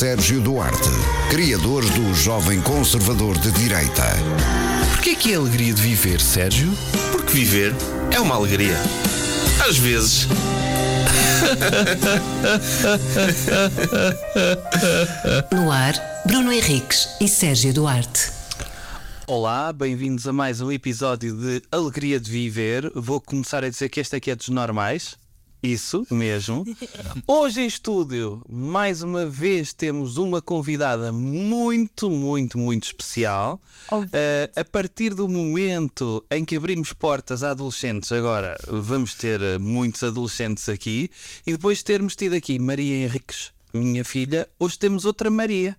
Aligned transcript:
Sérgio 0.00 0.40
Duarte, 0.40 0.88
criador 1.28 1.84
do 1.84 2.14
Jovem 2.14 2.58
Conservador 2.62 3.36
de 3.36 3.52
Direita. 3.52 4.06
Porquê 4.94 5.14
que 5.14 5.34
é 5.34 5.36
a 5.36 5.38
alegria 5.38 5.74
de 5.74 5.82
viver, 5.82 6.22
Sérgio? 6.22 6.72
Porque 7.12 7.30
viver 7.30 7.74
é 8.10 8.18
uma 8.18 8.34
alegria. 8.34 8.78
Às 9.62 9.76
vezes. 9.76 10.26
No 15.52 15.70
ar, 15.70 15.92
Bruno 16.24 16.50
Henriques 16.50 17.06
e 17.20 17.28
Sérgio 17.28 17.74
Duarte. 17.74 18.32
Olá, 19.26 19.70
bem-vindos 19.70 20.26
a 20.26 20.32
mais 20.32 20.62
um 20.62 20.72
episódio 20.72 21.36
de 21.36 21.62
Alegria 21.70 22.18
de 22.18 22.30
Viver. 22.30 22.90
Vou 22.94 23.20
começar 23.20 23.62
a 23.62 23.68
dizer 23.68 23.90
que 23.90 24.00
este 24.00 24.16
aqui 24.16 24.30
é 24.30 24.34
dos 24.34 24.48
normais. 24.48 25.19
Isso 25.62 26.06
mesmo. 26.10 26.64
Hoje 27.28 27.60
em 27.60 27.66
estúdio, 27.66 28.42
mais 28.48 29.02
uma 29.02 29.26
vez, 29.26 29.74
temos 29.74 30.16
uma 30.16 30.40
convidada 30.40 31.12
muito, 31.12 32.08
muito, 32.10 32.58
muito 32.58 32.84
especial. 32.84 33.60
Uh, 33.92 34.08
a 34.56 34.64
partir 34.64 35.14
do 35.14 35.28
momento 35.28 36.24
em 36.30 36.44
que 36.44 36.56
abrimos 36.56 36.92
portas 36.94 37.42
a 37.42 37.50
adolescentes, 37.50 38.10
agora 38.10 38.56
vamos 38.68 39.14
ter 39.14 39.40
uh, 39.40 39.60
muitos 39.60 40.02
adolescentes 40.02 40.68
aqui, 40.68 41.10
e 41.46 41.52
depois 41.52 41.78
de 41.78 41.84
termos 41.84 42.16
tido 42.16 42.34
aqui 42.34 42.58
Maria 42.58 43.04
Henriques, 43.04 43.52
minha 43.74 44.04
filha, 44.04 44.48
hoje 44.58 44.78
temos 44.78 45.04
outra 45.04 45.30
Maria. 45.30 45.76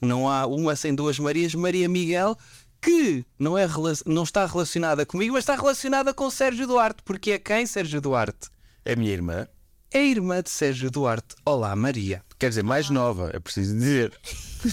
Não 0.00 0.28
há 0.28 0.46
uma 0.46 0.74
sem 0.74 0.94
duas 0.94 1.18
Marias, 1.18 1.54
Maria 1.54 1.88
Miguel, 1.88 2.36
que 2.80 3.24
não, 3.38 3.56
é, 3.56 3.68
não 4.06 4.22
está 4.22 4.46
relacionada 4.46 5.04
comigo, 5.04 5.34
mas 5.34 5.42
está 5.42 5.54
relacionada 5.54 6.14
com 6.14 6.30
Sérgio 6.30 6.66
Duarte. 6.66 7.02
Porque 7.04 7.32
é 7.32 7.38
quem, 7.38 7.66
Sérgio 7.66 8.00
Duarte? 8.00 8.48
É 8.90 8.96
minha 8.96 9.12
irmã. 9.12 9.46
É 9.92 10.00
a 10.00 10.04
irmã 10.04 10.42
de 10.42 10.50
Sérgio 10.50 10.90
Duarte. 10.90 11.36
Olá, 11.44 11.76
Maria. 11.76 12.24
Quer 12.36 12.48
dizer, 12.48 12.64
mais 12.64 12.90
nova, 12.90 13.30
é 13.32 13.38
preciso 13.38 13.72
dizer. 13.78 14.12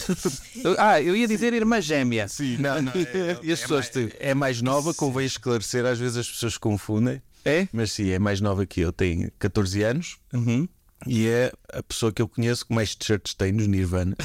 ah, 0.79 0.99
eu 0.99 1.15
ia 1.15 1.27
dizer 1.27 1.53
irmã 1.53 1.79
gêmea. 1.79 2.27
Sim, 2.27 2.57
não, 2.57 2.81
não. 2.81 2.91
É, 2.93 3.37
e 3.45 3.51
as 3.51 3.59
é, 3.59 3.61
pessoas 3.61 3.91
mais, 3.93 4.13
é 4.17 4.33
mais 4.33 4.61
nova, 4.63 4.91
convém 4.91 5.23
esclarecer, 5.23 5.85
às 5.85 5.99
vezes 5.99 6.17
as 6.17 6.27
pessoas 6.27 6.57
confundem. 6.57 7.21
É? 7.45 7.67
Mas 7.71 7.91
sim, 7.91 8.09
é 8.09 8.17
mais 8.17 8.41
nova 8.41 8.65
que 8.65 8.81
eu, 8.81 8.91
tem 8.91 9.31
14 9.37 9.83
anos 9.83 10.17
Uhum. 10.33 10.67
e 11.05 11.27
é 11.27 11.53
a 11.71 11.83
pessoa 11.83 12.11
que 12.11 12.19
eu 12.19 12.27
conheço 12.27 12.65
que 12.65 12.73
mais 12.73 12.95
t-shirts 12.95 13.35
tem 13.35 13.51
nos 13.51 13.67
Nirvana. 13.67 14.17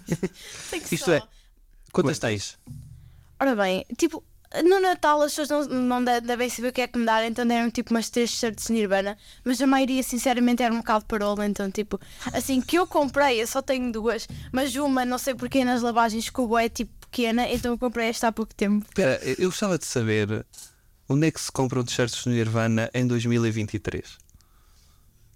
Isto 0.90 1.10
é, 1.10 1.20
quantas 1.92 2.18
tens? 2.18 2.58
Ora 3.38 3.54
bem, 3.54 3.84
tipo, 3.98 4.24
no 4.62 4.80
Natal 4.80 5.20
as 5.22 5.34
pessoas 5.34 5.68
não, 5.68 5.80
não 5.80 6.04
de- 6.04 6.20
devem 6.20 6.48
saber 6.48 6.68
o 6.68 6.72
que 6.72 6.80
é 6.82 6.86
que 6.86 6.98
me 6.98 7.04
dar, 7.04 7.24
então 7.24 7.46
deram 7.46 7.70
tipo 7.70 7.92
umas 7.92 8.08
três 8.10 8.30
shirts 8.30 8.68
Nirvana, 8.68 9.16
mas 9.44 9.60
a 9.60 9.66
maioria 9.66 10.02
sinceramente 10.02 10.62
era 10.62 10.72
um 10.72 10.78
bocado 10.78 11.04
parola, 11.06 11.46
então 11.46 11.70
tipo, 11.70 11.98
assim 12.32 12.60
que 12.60 12.76
eu 12.78 12.86
comprei, 12.86 13.42
eu 13.42 13.46
só 13.46 13.60
tenho 13.62 13.90
duas, 13.90 14.28
mas 14.52 14.74
uma 14.76 15.04
não 15.04 15.18
sei 15.18 15.34
porquê 15.34 15.64
nas 15.64 15.82
lavagens 15.82 16.26
ficou 16.26 16.58
é 16.58 16.68
tipo 16.68 16.92
pequena, 17.10 17.48
então 17.48 17.72
eu 17.72 17.78
comprei 17.78 18.08
esta 18.08 18.28
há 18.28 18.32
pouco 18.32 18.54
tempo. 18.54 18.84
Espera, 18.88 19.20
eu 19.24 19.48
gostava 19.48 19.78
de 19.78 19.86
saber 19.86 20.44
onde 21.08 21.26
é 21.26 21.30
que 21.30 21.40
se 21.40 21.50
compram 21.52 21.84
t-shirts 21.84 22.26
Nirvana 22.26 22.90
em 22.94 23.06
2023. 23.06 24.18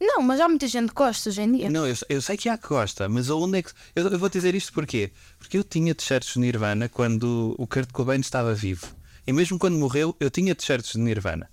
Não, 0.01 0.23
mas 0.23 0.41
há 0.41 0.49
muita 0.49 0.69
gente 0.69 0.91
que 0.91 0.95
gosta 0.95 1.29
hoje 1.29 1.43
em 1.43 1.53
dia. 1.53 1.69
Não, 1.71 1.85
eu, 1.87 1.95
eu 2.09 2.23
sei 2.23 2.37
que 2.37 2.49
há 2.49 2.57
que 2.57 2.69
gosta, 2.69 3.09
mas 3.09 3.29
onde 3.31 3.59
é 3.59 3.63
que. 3.63 3.71
Eu, 3.97 4.07
eu 4.09 4.19
vou 4.19 4.29
dizer 4.29 4.55
isto 4.55 4.73
porquê? 4.73 5.11
Porque 5.39 5.59
eu 5.59 5.65
tinha 5.65 5.93
t-shirts 5.95 6.35
de 6.35 6.39
Nirvana 6.39 6.89
quando 6.89 7.55
o 7.59 7.67
Kurt 7.67 7.91
Cobain 7.93 8.21
estava 8.21 8.55
vivo. 8.55 8.87
E 9.29 9.33
mesmo 9.33 9.59
quando 9.59 9.77
morreu, 9.77 10.17
eu 10.19 10.31
tinha 10.31 10.55
t-shirts 10.55 10.93
de 10.93 11.01
Nirvana. 11.01 11.51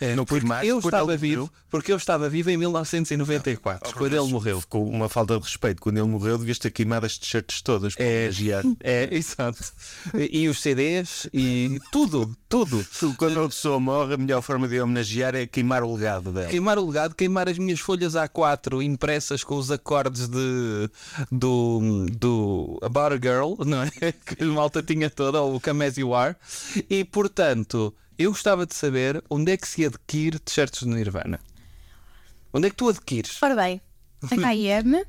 É, 0.00 0.14
Não 0.16 0.24
porque 0.24 0.40
firmaste 0.40 0.66
eu 0.66 0.78
estava 0.78 1.12
ele 1.12 1.18
vivo, 1.18 1.40
morreu? 1.42 1.54
porque 1.70 1.92
eu 1.92 1.96
estava 1.96 2.28
vivo 2.28 2.50
em 2.50 2.56
1994, 2.56 3.94
quando 3.94 4.16
ele 4.16 4.32
morreu. 4.32 4.60
Ficou 4.60 4.88
uma 4.88 5.08
falta 5.08 5.36
de 5.38 5.44
respeito. 5.44 5.80
Quando 5.82 5.98
ele 5.98 6.06
morreu, 6.08 6.38
devias 6.38 6.58
ter 6.58 6.70
queimado 6.70 7.04
as 7.06 7.18
t-shirts 7.18 7.60
todas. 7.62 7.94
homenagear. 7.96 8.64
É, 8.82 9.08
exato. 9.14 9.62
E, 10.14 10.42
e 10.42 10.48
os 10.48 10.60
CDs 10.60 11.28
e 11.34 11.78
tudo, 11.92 12.34
tudo. 12.48 12.84
Quando 13.16 13.36
uma 13.38 13.48
pessoa 13.48 13.78
morre, 13.78 14.14
a 14.14 14.16
melhor 14.16 14.40
forma 14.42 14.66
de 14.66 14.80
homenagear 14.80 15.34
é 15.34 15.46
queimar 15.46 15.82
o 15.82 15.94
legado 15.94 16.32
dela. 16.32 16.48
Queimar 16.48 16.78
o 16.78 16.86
legado, 16.86 17.14
queimar 17.14 17.48
as 17.48 17.58
minhas 17.58 17.80
folhas 17.80 18.14
A4 18.14 18.82
impressas 18.82 19.44
com 19.44 19.56
os 19.56 19.70
acordes 19.70 20.28
de, 20.28 20.88
do, 21.30 22.06
do 22.18 22.78
About 22.82 23.14
a 23.14 23.18
Girl, 23.18 23.54
não 23.66 23.82
é? 23.82 23.90
Que 24.24 24.44
a 24.44 24.46
malta 24.46 24.82
tinha 24.82 25.10
toda, 25.10 25.40
ou 25.40 25.56
o 25.56 25.60
Come 25.60 25.84
As 25.84 25.96
You 25.96 26.14
Are. 26.14 26.34
E 26.88 27.04
portanto, 27.04 27.94
eu 28.22 28.30
gostava 28.32 28.66
de 28.66 28.74
saber 28.74 29.22
onde 29.30 29.52
é 29.52 29.56
que 29.56 29.66
se 29.68 29.84
adquire 29.84 30.38
t-shirts 30.38 30.80
de 30.80 30.88
Nirvana. 30.88 31.40
Onde 32.52 32.66
é 32.66 32.70
que 32.70 32.76
tu 32.76 32.88
adquires? 32.88 33.40
Ora 33.42 33.54
bem, 33.54 33.80
H&M, 34.30 35.04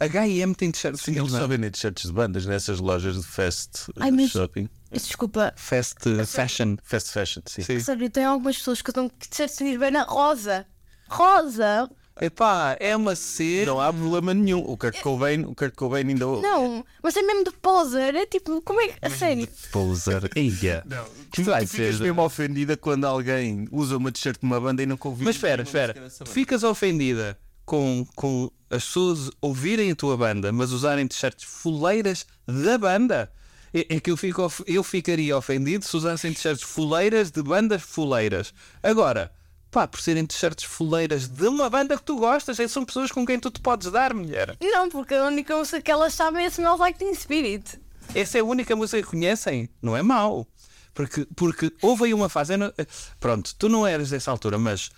H&M 0.00 0.54
tem 0.56 0.70
t-shirts 0.70 1.00
de 1.00 1.04
Sim, 1.06 1.12
eles 1.12 1.22
só 1.30 1.38
Nirvana. 1.38 1.48
vendem 1.48 1.70
t-shirts 1.70 2.04
de 2.06 2.12
bandas 2.12 2.46
nessas 2.46 2.78
lojas 2.80 3.16
de 3.20 3.26
fast 3.26 3.90
Ai, 3.98 4.10
mas- 4.10 4.30
shopping. 4.30 4.68
desculpa, 4.92 5.52
Fast 5.56 5.96
fashion. 6.26 6.76
Fast 6.82 7.10
fashion, 7.12 7.42
sim. 7.46 7.62
Sim. 7.62 7.80
sério, 7.80 8.08
tem 8.10 8.24
algumas 8.24 8.56
pessoas 8.56 8.80
que 8.82 8.90
usam 8.90 9.10
shirts 9.32 9.58
Nirvana 9.60 10.04
rosa. 10.04 10.66
Rosa! 11.08 11.90
Epá, 12.20 12.76
é 12.80 12.96
uma 12.96 13.14
cena. 13.14 13.66
Não 13.66 13.80
há 13.80 13.92
problema 13.92 14.34
nenhum. 14.34 14.60
O 14.60 14.76
Kurt 14.76 15.00
Cobain, 15.00 15.44
o 15.44 15.54
Kurt 15.54 15.74
Cobain 15.74 16.06
ainda. 16.08 16.24
Não, 16.26 16.84
mas 17.02 17.16
é 17.16 17.22
mesmo 17.22 17.44
de 17.44 17.52
poser, 17.52 18.14
é 18.14 18.26
tipo, 18.26 18.60
como 18.62 18.80
é 18.80 18.88
que. 18.88 18.94
A 19.00 19.10
sério. 19.10 19.48
Poser. 19.72 20.30
Eia. 20.34 20.84
Tu, 21.32 21.42
vai 21.44 21.64
tu 21.64 21.68
ficas 21.70 21.96
ser- 21.96 22.02
mesmo 22.02 22.22
ofendida 22.22 22.76
quando 22.76 23.04
alguém 23.06 23.66
usa 23.70 23.96
uma 23.96 24.10
t-shirt 24.12 24.38
de 24.40 24.46
uma 24.46 24.60
banda 24.60 24.82
e 24.82 24.86
não 24.86 24.96
convida. 24.96 25.24
Mas 25.24 25.36
espera, 25.36 25.62
espera. 25.62 25.94
Tu 25.94 26.30
ficas 26.30 26.62
ofendida 26.64 27.38
com, 27.64 28.06
com 28.16 28.50
as 28.70 28.84
pessoas 28.84 29.30
ouvirem 29.40 29.90
a 29.90 29.94
tua 29.96 30.16
banda, 30.16 30.50
mas 30.52 30.72
usarem 30.72 31.06
t-shirts 31.06 31.44
fuleiras 31.44 32.26
da 32.46 32.76
banda? 32.78 33.30
É, 33.72 33.96
é 33.96 34.00
que 34.00 34.10
eu, 34.10 34.16
fico, 34.16 34.42
of- 34.42 34.64
eu 34.66 34.82
ficaria 34.82 35.36
ofendido 35.36 35.84
se 35.84 35.94
usassem 35.96 36.32
t-shirts 36.32 36.62
fuleiras 36.62 37.30
de 37.30 37.42
bandas 37.42 37.82
fuleiras. 37.82 38.54
Agora, 38.82 39.30
pá, 39.70 39.86
por 39.86 40.00
serem 40.00 40.24
t-shirts 40.26 40.64
fuleiras 40.64 41.28
de 41.28 41.46
uma 41.48 41.68
banda 41.68 41.96
que 41.96 42.02
tu 42.02 42.16
gostas, 42.16 42.56
são 42.70 42.84
pessoas 42.84 43.10
com 43.12 43.24
quem 43.26 43.38
tu 43.38 43.50
te 43.50 43.60
podes 43.60 43.90
dar, 43.90 44.14
mulher. 44.14 44.56
Não, 44.60 44.88
porque 44.88 45.14
a 45.14 45.24
única 45.24 45.56
música 45.56 45.80
que 45.80 45.90
elas 45.90 46.14
sabem 46.14 46.44
é 46.44 46.48
Smells 46.48 46.80
Like 46.80 46.98
Teen 46.98 47.14
Spirit. 47.14 47.80
Essa 48.14 48.38
é 48.38 48.40
a 48.40 48.44
única 48.44 48.74
música 48.74 49.02
que 49.02 49.08
conhecem. 49.08 49.68
Não 49.82 49.96
é 49.96 50.02
mau. 50.02 50.46
Porque, 50.94 51.26
porque 51.36 51.70
houve 51.82 52.04
aí 52.06 52.14
uma 52.14 52.28
fase. 52.28 52.56
não- 52.56 52.72
Pronto, 53.20 53.54
tu 53.56 53.68
não 53.68 53.86
eras 53.86 54.10
dessa 54.10 54.30
altura, 54.30 54.58
mas 54.58 54.90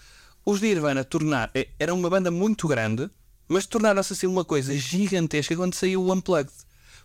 os 0.47 0.60
Nirvana 0.60 1.04
tornar, 1.04 1.50
eh, 1.54 1.69
era 1.78 1.92
uma 1.92 2.08
banda 2.08 2.31
muito 2.31 2.66
grande, 2.69 3.10
mas 3.48 3.66
tornaram-se 3.66 4.12
assim 4.12 4.26
uma 4.26 4.44
coisa 4.44 4.72
gigantesca 4.75 5.54
quando 5.56 5.75
saiu 5.75 6.02
o 6.02 6.12
Unplugged. 6.12 6.52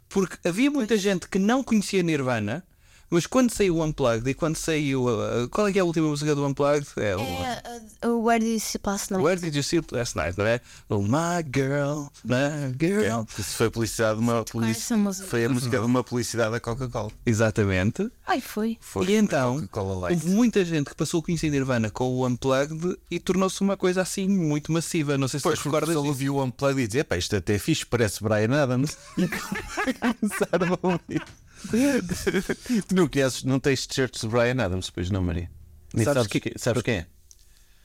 Porque 0.07 0.37
havia 0.47 0.69
muita 0.69 0.95
gente 0.95 1.27
que 1.27 1.39
não 1.39 1.63
conhecia 1.63 2.03
Nirvana, 2.03 2.63
mas 3.09 3.25
quando 3.27 3.51
saiu 3.51 3.77
o 3.77 3.83
Unplugged 3.83 4.29
e 4.29 4.33
quando 4.33 4.55
saiu. 4.55 5.05
uh, 5.05 5.47
qual 5.49 5.67
é 5.67 5.71
que 5.71 5.77
é 5.77 5.81
a 5.81 5.85
última 5.85 6.07
música 6.07 6.33
do 6.33 6.45
Unplugged? 6.45 6.87
É 6.97 7.15
o. 7.15 7.19
É 8.01 8.07
o 8.07 8.21
Where 8.23 8.43
Did 8.43 8.53
You 8.53 8.59
See 8.59 8.79
Last 8.83 9.11
Night? 9.11 9.23
Where 9.23 9.39
did 9.39 9.55
you 9.55 9.79
it 9.79 9.93
last 9.93 10.15
night? 10.15 10.37
Não 10.37 10.45
é? 10.45 10.61
O 10.89 11.01
My 11.01 11.43
Girl, 11.53 12.05
My 12.23 12.75
Girl. 12.79 13.23
Isso 13.37 13.55
foi 13.55 13.69
publicidade 13.69 14.19
de 14.19 14.23
uma 14.23 14.43
música? 14.97 15.27
Foi 15.27 15.45
a 15.45 15.49
música 15.49 15.79
de 15.79 15.85
uma 15.85 16.03
publicidade 16.03 16.51
da 16.51 16.59
Coca-Cola. 16.59 17.11
Exatamente. 17.25 18.09
Ai, 18.25 18.41
foi. 18.41 18.77
Foi 18.79 19.05
E 19.05 19.15
então, 19.15 19.67
houve 19.73 20.27
muita 20.29 20.65
gente 20.65 20.89
que 20.89 20.95
passou 20.95 21.19
a 21.19 21.23
conhecer 21.23 21.49
Nirvana 21.49 21.89
com 21.89 22.05
o 22.05 22.25
Unplugged 22.25 22.97
e 23.09 23.19
tornou-se 23.19 23.61
uma 23.61 23.77
coisa 23.77 24.01
assim 24.01 24.27
muito 24.27 24.71
massiva. 24.71 25.17
Não 25.17 25.27
sei 25.27 25.39
se 25.39 25.43
Pois, 25.43 25.59
tu 25.59 25.65
recordas 25.65 25.89
ele 25.89 26.07
ouviu 26.07 26.35
o 26.37 26.43
Unplugged 26.43 26.83
e 26.83 26.87
dizia: 26.87 27.01
Epá, 27.01 27.17
isto 27.17 27.35
até 27.35 27.55
é 27.55 27.59
fixe, 27.59 27.85
parece 27.85 28.23
Brian 28.23 28.61
Adams. 28.61 28.97
E 29.87 29.93
começaram 29.93 30.79
a 30.81 30.87
ouvir. 30.87 31.23
Tu 32.87 32.95
não 32.95 33.07
conheces, 33.07 33.43
não 33.43 33.59
tens 33.59 33.85
t-shirts 33.87 34.21
de 34.21 34.27
Brian 34.27 34.63
Adams, 34.63 34.89
pois 34.89 35.09
não, 35.09 35.21
Maria? 35.21 35.49
Nem 35.93 36.03
Sabes 36.05 36.23
sabes, 36.23 36.31
que- 36.31 36.39
que... 36.51 36.59
sabes 36.59 36.81
quem 36.83 36.95
é? 36.97 37.05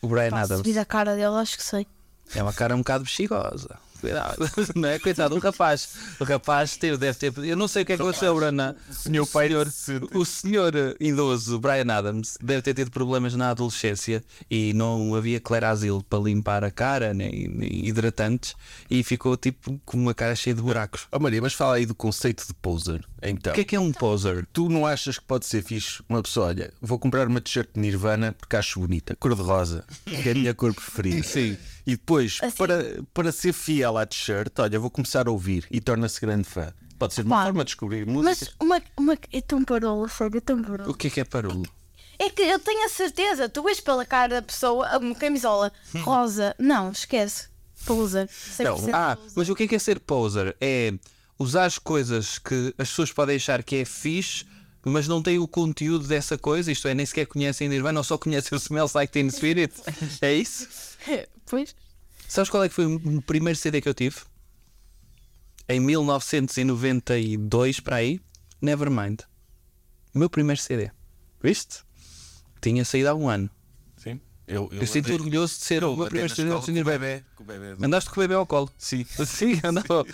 O 0.03 0.09
Brian 0.09 0.31
Se 0.31 0.35
Adams. 0.37 0.62
vir 0.62 0.79
a 0.79 0.85
cara 0.85 1.15
dele, 1.15 1.35
acho 1.37 1.56
que 1.56 1.62
sei. 1.62 1.87
É 2.35 2.43
uma 2.43 2.53
cara 2.53 2.75
um 2.75 2.79
bocado 2.79 3.05
bexigosa. 3.05 3.79
Cuidado, 4.00 4.50
não 4.75 4.88
é? 4.88 4.99
Coitado, 4.99 5.35
o 5.37 5.38
rapaz. 5.38 5.88
O 6.19 6.25
rapaz 6.25 6.76
teve, 6.76 6.97
deve 6.97 7.19
ter. 7.19 7.32
Eu 7.44 7.56
não 7.56 7.69
sei 7.69 7.82
o 7.82 7.87
que 7.87 7.93
é 7.93 7.97
que 7.97 8.02
aconteceu, 8.02 8.35
Brana. 8.35 8.76
O 8.88 8.94
senhor 8.94 9.26
pai 9.26 9.49
de 9.49 9.55
senhor, 9.55 9.70
60. 9.70 10.19
o 10.19 10.25
senhor 10.25 10.73
idoso, 10.99 11.58
Brian 11.58 11.93
Adams, 11.93 12.37
deve 12.43 12.62
ter 12.62 12.75
tido 12.75 12.91
problemas 12.91 13.35
na 13.35 13.50
adolescência 13.50 14.23
e 14.50 14.73
não 14.73 15.14
havia 15.14 15.41
Clearasil 15.41 16.02
para 16.08 16.19
limpar 16.20 16.64
a 16.64 16.70
cara, 16.70 17.12
nem, 17.14 17.49
nem 17.49 17.87
hidratantes, 17.87 18.55
e 18.91 19.02
ficou 19.02 19.37
tipo 19.37 19.81
com 19.85 19.97
uma 19.97 20.14
cara 20.14 20.35
cheia 20.35 20.55
de 20.55 20.62
buracos. 20.62 21.06
Oh 21.12 21.19
Maria, 21.19 21.41
mas 21.43 21.53
fala 21.53 21.76
aí 21.76 21.87
do 21.87 21.94
conceito 21.94 22.46
de 22.46 22.55
poser. 22.55 23.05
Então, 23.23 23.53
O 23.53 23.55
que 23.55 23.61
é 23.61 23.64
que 23.64 23.76
é 23.76 23.81
um 23.81 23.93
poser? 23.93 24.46
tu 24.53 24.69
não 24.69 24.87
achas 24.87 25.19
que 25.19 25.25
pode 25.25 25.44
ser 25.46 25.62
fixe 25.62 26.03
uma 26.08 26.23
pessoa, 26.23 26.46
olha, 26.46 26.73
vou 26.81 26.99
comprar 26.99 27.26
uma 27.29 27.41
t-shirt 27.41 27.69
de 27.75 27.81
Nirvana 27.81 28.35
porque 28.38 28.56
acho 28.56 28.81
bonita, 28.81 29.14
cor-de-rosa, 29.17 29.85
que 30.06 30.29
é 30.29 30.32
a 30.32 30.35
minha 30.35 30.55
cor 30.55 30.73
preferida. 30.75 31.23
Sim. 31.23 31.56
E 31.91 31.97
depois, 31.97 32.39
Assim. 32.41 32.57
para, 32.57 33.03
para 33.13 33.33
ser 33.33 33.53
fiel 33.53 33.99
à 33.99 34.07
t-shirt, 34.07 34.53
olha, 34.59 34.79
vou 34.79 34.91
começar 34.91 35.27
a 35.27 35.31
ouvir 35.31 35.67
e 35.71 35.81
torna-se 35.81 36.21
grande 36.21 36.45
fã. 36.45 36.73
Pode 36.99 37.15
ser 37.15 37.23
uma 37.23 37.37
Claro. 37.37 37.47
forma 37.49 37.65
de 37.65 37.69
descobrir 37.69 38.07
música. 38.07 38.23
Mas 38.25 38.55
uma, 38.61 38.83
uma. 38.97 39.19
É 39.33 39.41
tão 39.41 39.65
parola, 39.65 40.09
sério, 40.09 40.37
é 40.37 40.41
tão 40.41 40.63
parola. 40.63 40.91
O 40.91 40.95
que 40.95 41.07
é 41.07 41.11
que 41.11 41.21
é 41.21 41.25
parolo? 41.25 41.67
É 42.19 42.29
que 42.31 42.43
eu 42.43 42.59
tenho 42.59 42.85
a 42.85 42.89
certeza, 42.91 43.49
tu 43.49 43.63
vês 43.63 43.81
pela 43.81 44.05
cara 44.05 44.37
da 44.37 44.43
pessoa, 44.43 44.99
uma 44.99 45.15
camisola 45.15 45.73
rosa. 46.03 46.55
Não, 46.59 46.91
esquece. 46.93 47.49
Poser. 47.87 48.29
100% 48.29 48.91
Ah, 48.93 49.17
poser. 49.17 49.33
mas 49.35 49.49
o 49.49 49.55
que 49.57 49.63
é, 49.63 49.67
que 49.69 49.75
é 49.75 49.79
ser 49.79 49.99
poser? 49.99 50.55
É 50.61 50.93
usar 51.39 51.65
as 51.65 51.79
coisas 51.79 52.39
que 52.39 52.75
as 52.77 52.91
pessoas 52.91 53.11
podem 53.11 53.37
achar 53.37 53.63
que 53.63 53.77
é 53.77 53.85
fixe, 53.87 54.45
mas 54.85 55.09
não 55.09 55.23
têm 55.23 55.39
o 55.39 55.49
conteúdo 55.49 56.07
dessa 56.07 56.37
coisa, 56.37 56.71
isto 56.71 56.87
é, 56.87 56.93
nem 56.95 57.07
sequer 57.07 57.25
conhecem 57.27 57.69
Nirvana, 57.71 57.99
ou 58.01 58.05
só 58.05 58.19
conhecem 58.19 58.55
o 58.55 58.61
Smells 58.61 58.95
Like 58.95 59.11
Teen 59.13 59.31
Spirit. 59.31 59.73
É 60.21 60.35
isso? 60.35 60.69
Pois. 61.47 61.75
Sabes 62.29 62.49
qual 62.49 62.62
é 62.62 62.69
que 62.69 62.75
foi 62.75 62.87
o 62.87 63.23
primeiro 63.23 63.58
CD 63.58 63.81
que 63.81 63.88
eu 63.88 63.94
tive? 63.94 64.17
Em 65.69 65.81
1992, 65.81 67.81
para 67.81 67.97
aí, 67.97 68.20
Nevermind. 68.61 69.20
O 70.14 70.19
meu 70.19 70.31
primeiro 70.31 70.61
CD. 70.61 70.91
Viste? 71.43 71.82
Tinha 72.61 72.85
saído 72.85 73.08
há 73.08 73.14
um 73.14 73.29
ano. 73.29 73.50
Sim. 74.50 74.55
Eu, 74.56 74.69
Eu 74.73 74.87
sinto 74.87 75.12
orgulhoso 75.12 75.55
de 75.58 75.64
ser 75.64 75.82
primeiro 76.06 76.35
CD 76.35 76.50
com 76.50 76.73
de 76.73 76.85
bebê. 76.85 77.23
Com 77.37 77.43
o 77.43 77.47
bebê. 77.47 77.76
Andaste 77.87 78.11
com 78.11 78.20
o 78.20 78.23
bebê 78.25 78.35
ao 78.35 78.44
colo. 78.47 78.69
Sim. 78.76 79.06
Sim, 79.25 79.61
andava. 79.62 80.05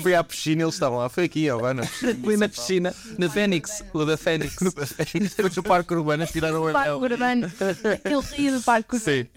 Fui 0.00 0.14
à 0.14 0.22
piscina 0.22 0.62
e 0.62 0.64
eles 0.64 0.74
estavam 0.74 0.98
lá. 0.98 1.08
Foi 1.08 1.24
aqui, 1.24 1.48
ó, 1.50 1.64
Ana. 1.64 1.82
Fui 2.22 2.36
na 2.36 2.48
piscina, 2.48 2.94
na 3.18 3.28
Fênix, 3.30 3.82
o 3.92 4.04
da 4.04 4.16
Fênix. 4.16 4.56
Depois 5.36 5.54
do 5.54 5.62
parque 5.62 5.94
urbano 5.94 6.26
tiraram 6.26 6.62
o 6.62 6.72
Parque 6.72 6.88
anel. 6.90 7.00
urbano. 7.00 7.46
Aquele 7.46 8.20
rio 8.36 8.58
do 8.58 8.62
parque 8.64 8.96
urbano. 8.96 9.28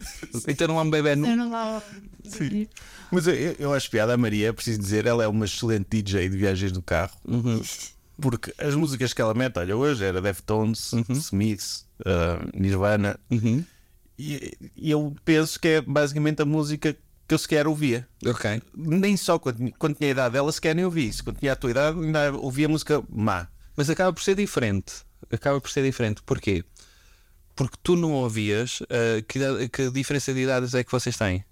Então 0.48 0.68
não 0.68 0.80
há 0.80 0.82
um 0.84 0.90
bebê 0.90 1.16
nu. 1.16 1.28
Eu 1.28 1.38
não 1.38 1.50
lá. 1.52 1.82
Mas 3.12 3.28
eu, 3.28 3.36
eu- 3.36 3.56
eu 3.60 3.74
acho 3.74 3.90
piada 3.90 4.14
a 4.14 4.18
Maria, 4.18 4.52
preciso 4.54 4.80
dizer, 4.80 5.06
ela 5.06 5.24
é 5.24 5.28
uma 5.28 5.46
excelente 5.46 5.88
DJ 5.90 6.28
de 6.28 6.38
viagens 6.38 6.72
no 6.72 6.82
carro. 6.82 7.16
Porque 8.20 8.54
as 8.58 8.74
músicas 8.76 9.14
que 9.14 9.22
ela 9.22 9.34
mete, 9.34 9.60
olha, 9.60 9.76
hoje 9.76 10.04
era 10.04 10.22
Deftones, 10.22 10.92
Smiths, 11.10 11.86
uh, 12.02 12.50
Nirvana. 12.60 13.20
E, 14.18 14.58
e 14.76 14.92
eu 14.92 15.16
penso 15.24 15.60
que 15.60 15.68
é 15.68 15.82
basicamente 15.82 16.42
a 16.42 16.46
música 16.46 16.96
que 17.28 17.34
eu 17.34 17.38
sequer 17.38 17.68
ouvia. 17.68 18.08
Ok. 18.26 18.62
Nem 18.76 19.18
só 19.18 19.40
quando, 19.40 19.72
quando 19.78 19.96
tinha 19.96 20.10
a 20.10 20.12
idade 20.12 20.34
dela, 20.34 20.52
sequer 20.52 20.76
nem 20.76 20.86
ouvia 20.86 21.08
isso. 21.08 21.24
Quando 21.24 21.40
tinha 21.40 21.54
a 21.54 21.56
tua 21.56 21.72
idade, 21.72 22.00
ainda 22.00 22.34
ouvia 22.34 22.70
música 22.70 23.04
má. 23.10 23.48
Mas 23.76 23.90
acaba 23.90 24.14
por 24.14 24.24
ser 24.24 24.36
diferente. 24.36 24.94
Acaba 25.32 25.60
por 25.60 25.70
ser 25.70 25.84
diferente. 25.84 26.22
Porquê? 26.24 26.64
Porque 27.56 27.78
tu 27.82 27.96
não 27.96 28.14
ouvias. 28.14 28.82
ah, 28.90 29.22
que, 29.28 29.70
que 29.70 29.92
diferença 29.92 30.34
de 30.34 30.42
idades 30.42 30.74
é 30.74 30.84
que 30.84 30.92
vocês 30.92 31.18
têm? 31.18 31.44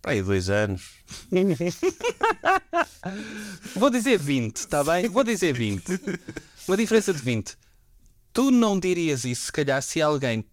Para 0.00 0.12
aí, 0.12 0.22
dois 0.22 0.48
anos. 0.48 0.90
Vou 3.74 3.90
dizer 3.90 4.18
20, 4.18 4.56
está 4.56 4.84
bem? 4.84 5.08
Vou 5.08 5.24
dizer 5.24 5.52
20. 5.52 6.00
Uma 6.68 6.76
diferença 6.76 7.12
de 7.12 7.20
20. 7.20 7.56
Tu 8.32 8.50
não 8.50 8.78
dirias 8.78 9.24
isso, 9.24 9.46
se 9.46 9.52
calhar, 9.52 9.82
se 9.82 10.00
alguém 10.00 10.44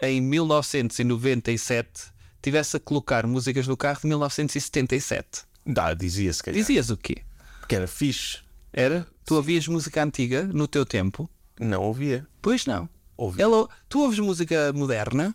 em 0.00 0.20
1997 0.20 2.12
tivesse 2.42 2.76
a 2.76 2.80
colocar 2.80 3.26
músicas 3.26 3.66
no 3.66 3.76
carro 3.76 4.00
de 4.00 4.08
1977. 4.08 5.44
Dá, 5.66 5.94
dizia 5.94 6.32
se 6.32 6.42
calhar. 6.42 6.60
Dizias 6.60 6.90
o 6.90 6.96
quê? 6.96 7.22
Porque 7.60 7.74
era 7.74 7.88
fixe. 7.88 8.38
Era? 8.72 9.06
Tu 9.24 9.34
ouvias 9.34 9.66
música 9.66 10.04
antiga 10.04 10.44
no 10.44 10.68
teu 10.68 10.86
tempo? 10.86 11.28
Não 11.58 11.82
ouvia. 11.82 12.26
Pois 12.40 12.66
não. 12.66 12.88
Ouvi. 13.16 13.42
Ela, 13.42 13.68
tu 13.88 14.00
ouves 14.00 14.18
música 14.18 14.72
moderna? 14.72 15.34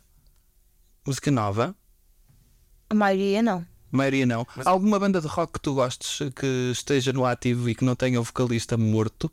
Música 1.05 1.31
nova? 1.31 1.75
A 2.89 2.93
maioria 2.93 3.41
não. 3.41 3.65
A 3.91 3.97
maioria 3.97 4.25
não. 4.25 4.47
Alguma 4.63 4.99
banda 4.99 5.19
de 5.19 5.27
rock 5.27 5.53
que 5.53 5.59
tu 5.59 5.73
gostes 5.73 6.19
que 6.33 6.71
esteja 6.71 7.11
no 7.11 7.25
ativo 7.25 7.69
e 7.69 7.75
que 7.75 7.83
não 7.83 7.95
tenha 7.95 8.21
o 8.21 8.23
vocalista 8.23 8.77
morto? 8.77 9.29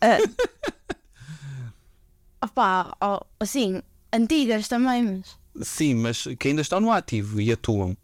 Opá, 2.40 2.96
ó, 3.00 3.20
assim, 3.40 3.82
antigas 4.12 4.68
também, 4.68 5.02
mas. 5.54 5.66
Sim, 5.68 5.94
mas 5.94 6.24
que 6.38 6.48
ainda 6.48 6.62
estão 6.62 6.80
no 6.80 6.90
ativo 6.92 7.40
e 7.40 7.50
atuam. 7.52 7.96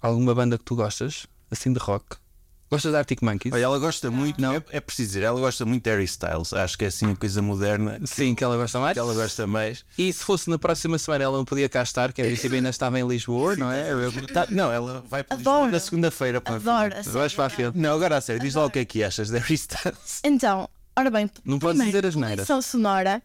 Alguma 0.00 0.34
banda 0.34 0.58
que 0.58 0.64
tu 0.64 0.74
gostas? 0.76 1.26
Assim 1.50 1.72
de 1.72 1.78
rock? 1.78 2.16
Gostas 2.70 2.90
de 2.92 2.96
Arctic 2.98 3.20
Monkeys? 3.20 3.52
Olha, 3.54 3.64
ela 3.64 3.78
gosta 3.78 4.10
muito, 4.10 4.40
Não. 4.40 4.54
é, 4.54 4.62
é 4.70 4.80
preciso 4.80 5.08
dizer, 5.10 5.22
ela 5.24 5.38
gosta 5.38 5.66
muito 5.66 5.84
de 5.84 5.90
Harry 5.90 6.04
Styles. 6.04 6.54
Acho 6.54 6.78
que 6.78 6.84
é 6.86 6.88
assim 6.88 7.12
a 7.12 7.14
coisa 7.16 7.42
moderna 7.42 8.00
Sim, 8.06 8.34
que 8.34 8.42
ela 8.42 8.56
gosta 8.56 8.80
mais. 8.80 8.94
que 8.94 8.98
ela 8.98 9.12
gosta 9.12 9.46
mais. 9.46 9.84
E 9.98 10.10
se 10.10 10.24
fosse 10.24 10.48
na 10.48 10.58
próxima 10.58 10.98
semana 10.98 11.22
ela 11.24 11.36
não 11.36 11.44
podia 11.44 11.68
cá 11.68 11.82
estar, 11.82 12.14
que 12.14 12.22
a 12.22 12.24
princípio 12.24 12.56
ainda 12.56 12.70
estava 12.70 12.98
em 12.98 13.06
Lisboa, 13.06 13.56
não 13.56 13.70
é? 13.70 13.92
Eu- 13.92 14.10
Tá- 14.28 14.46
não, 14.50 14.72
ela 14.72 15.04
vai 15.06 15.22
para 15.22 15.36
Adoro. 15.36 15.56
Lisboa 15.64 15.70
na 15.72 15.80
segunda-feira. 15.80 16.40
pá. 16.40 16.54
Adoro. 16.54 16.94
a. 16.96 17.02
Vais 17.02 17.34
para 17.34 17.44
a 17.46 17.50
frente. 17.50 17.76
Não, 17.76 17.94
agora 17.94 18.16
a 18.16 18.20
sério, 18.22 18.40
diz 18.40 18.54
lá 18.54 18.64
o 18.64 18.70
que 18.70 18.78
é 18.78 18.84
que 18.86 19.04
achas 19.04 19.28
de 19.28 19.38
Harry 19.38 19.54
Styles. 19.54 20.20
Então, 20.24 20.66
ora 20.96 21.10
bem, 21.10 21.30
Não 21.44 21.58
podes 21.58 21.82
dizer 21.84 22.06
as 22.06 22.14
neiras. 22.16 22.46
poluição 22.46 22.62
sonora. 22.62 23.22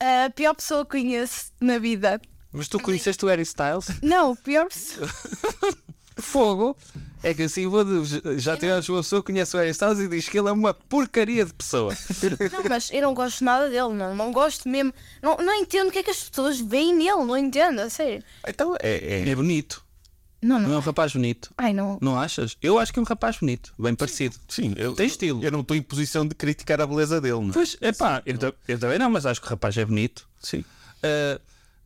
A 0.00 0.30
pior 0.30 0.54
pessoa 0.54 0.84
que 0.84 0.92
conheço 0.92 1.46
na 1.60 1.78
vida. 1.78 2.20
Mas 2.52 2.68
tu 2.68 2.78
conheceste 2.78 3.24
o 3.24 3.28
Harry 3.28 3.42
Styles? 3.42 3.86
Não, 4.02 4.32
a 4.32 4.36
pior 4.36 4.66
pessoa. 4.68 5.08
Fogo! 6.16 6.76
É 7.22 7.32
que 7.32 7.42
assim 7.44 7.66
vou 7.66 7.82
de- 7.84 8.38
já 8.38 8.54
tem 8.56 8.70
uma 8.70 8.80
pessoa 8.82 9.22
que 9.22 9.32
conhece 9.32 9.56
o 9.56 9.58
Harry 9.58 9.70
Styles 9.70 9.98
e 9.98 10.08
diz 10.08 10.28
que 10.28 10.38
ele 10.38 10.48
é 10.48 10.52
uma 10.52 10.74
porcaria 10.74 11.44
de 11.44 11.52
pessoa. 11.54 11.92
Não, 12.52 12.64
mas 12.68 12.90
eu 12.92 13.00
não 13.02 13.14
gosto 13.14 13.42
nada 13.42 13.64
dele, 13.70 13.94
não, 13.94 14.14
não 14.14 14.30
gosto 14.30 14.68
mesmo. 14.68 14.92
Não, 15.22 15.36
não 15.38 15.54
entendo 15.54 15.88
o 15.88 15.90
que 15.90 16.00
é 16.00 16.02
que 16.02 16.10
as 16.10 16.28
pessoas 16.28 16.60
veem 16.60 16.94
nele, 16.94 17.24
não 17.24 17.36
entendo, 17.36 17.80
a 17.80 17.88
sério. 17.90 18.22
Então 18.46 18.76
é. 18.80 19.22
é- 19.22 19.28
É 19.28 19.34
bonito. 19.34 19.83
Não, 20.44 20.58
Não 20.58 20.66
é 20.66 20.68
não. 20.72 20.76
um 20.76 20.80
rapaz 20.80 21.12
bonito. 21.12 21.50
Ai, 21.56 21.72
não. 21.72 21.98
Não 22.00 22.18
achas? 22.18 22.56
Eu 22.62 22.78
acho 22.78 22.92
que 22.92 22.98
é 22.98 23.02
um 23.02 23.04
rapaz 23.06 23.38
bonito, 23.38 23.72
bem 23.78 23.94
parecido. 23.94 24.36
Sim, 24.48 24.74
eu, 24.76 24.94
Tem 24.94 25.06
estilo. 25.06 25.42
Eu 25.42 25.50
não 25.50 25.60
estou 25.60 25.76
em 25.76 25.82
posição 25.82 26.26
de 26.26 26.34
criticar 26.34 26.80
a 26.80 26.86
beleza 26.86 27.20
dele, 27.20 27.40
não 27.40 27.50
é? 27.50 27.52
Pois, 27.52 27.76
é 27.80 27.92
pá, 27.92 28.22
eu, 28.26 28.36
eu 28.68 28.78
também 28.78 28.98
não, 28.98 29.08
mas 29.10 29.24
acho 29.26 29.40
que 29.40 29.46
o 29.46 29.50
rapaz 29.50 29.76
é 29.76 29.84
bonito. 29.84 30.28
Sim. 30.40 30.64
Ah, 31.02 31.40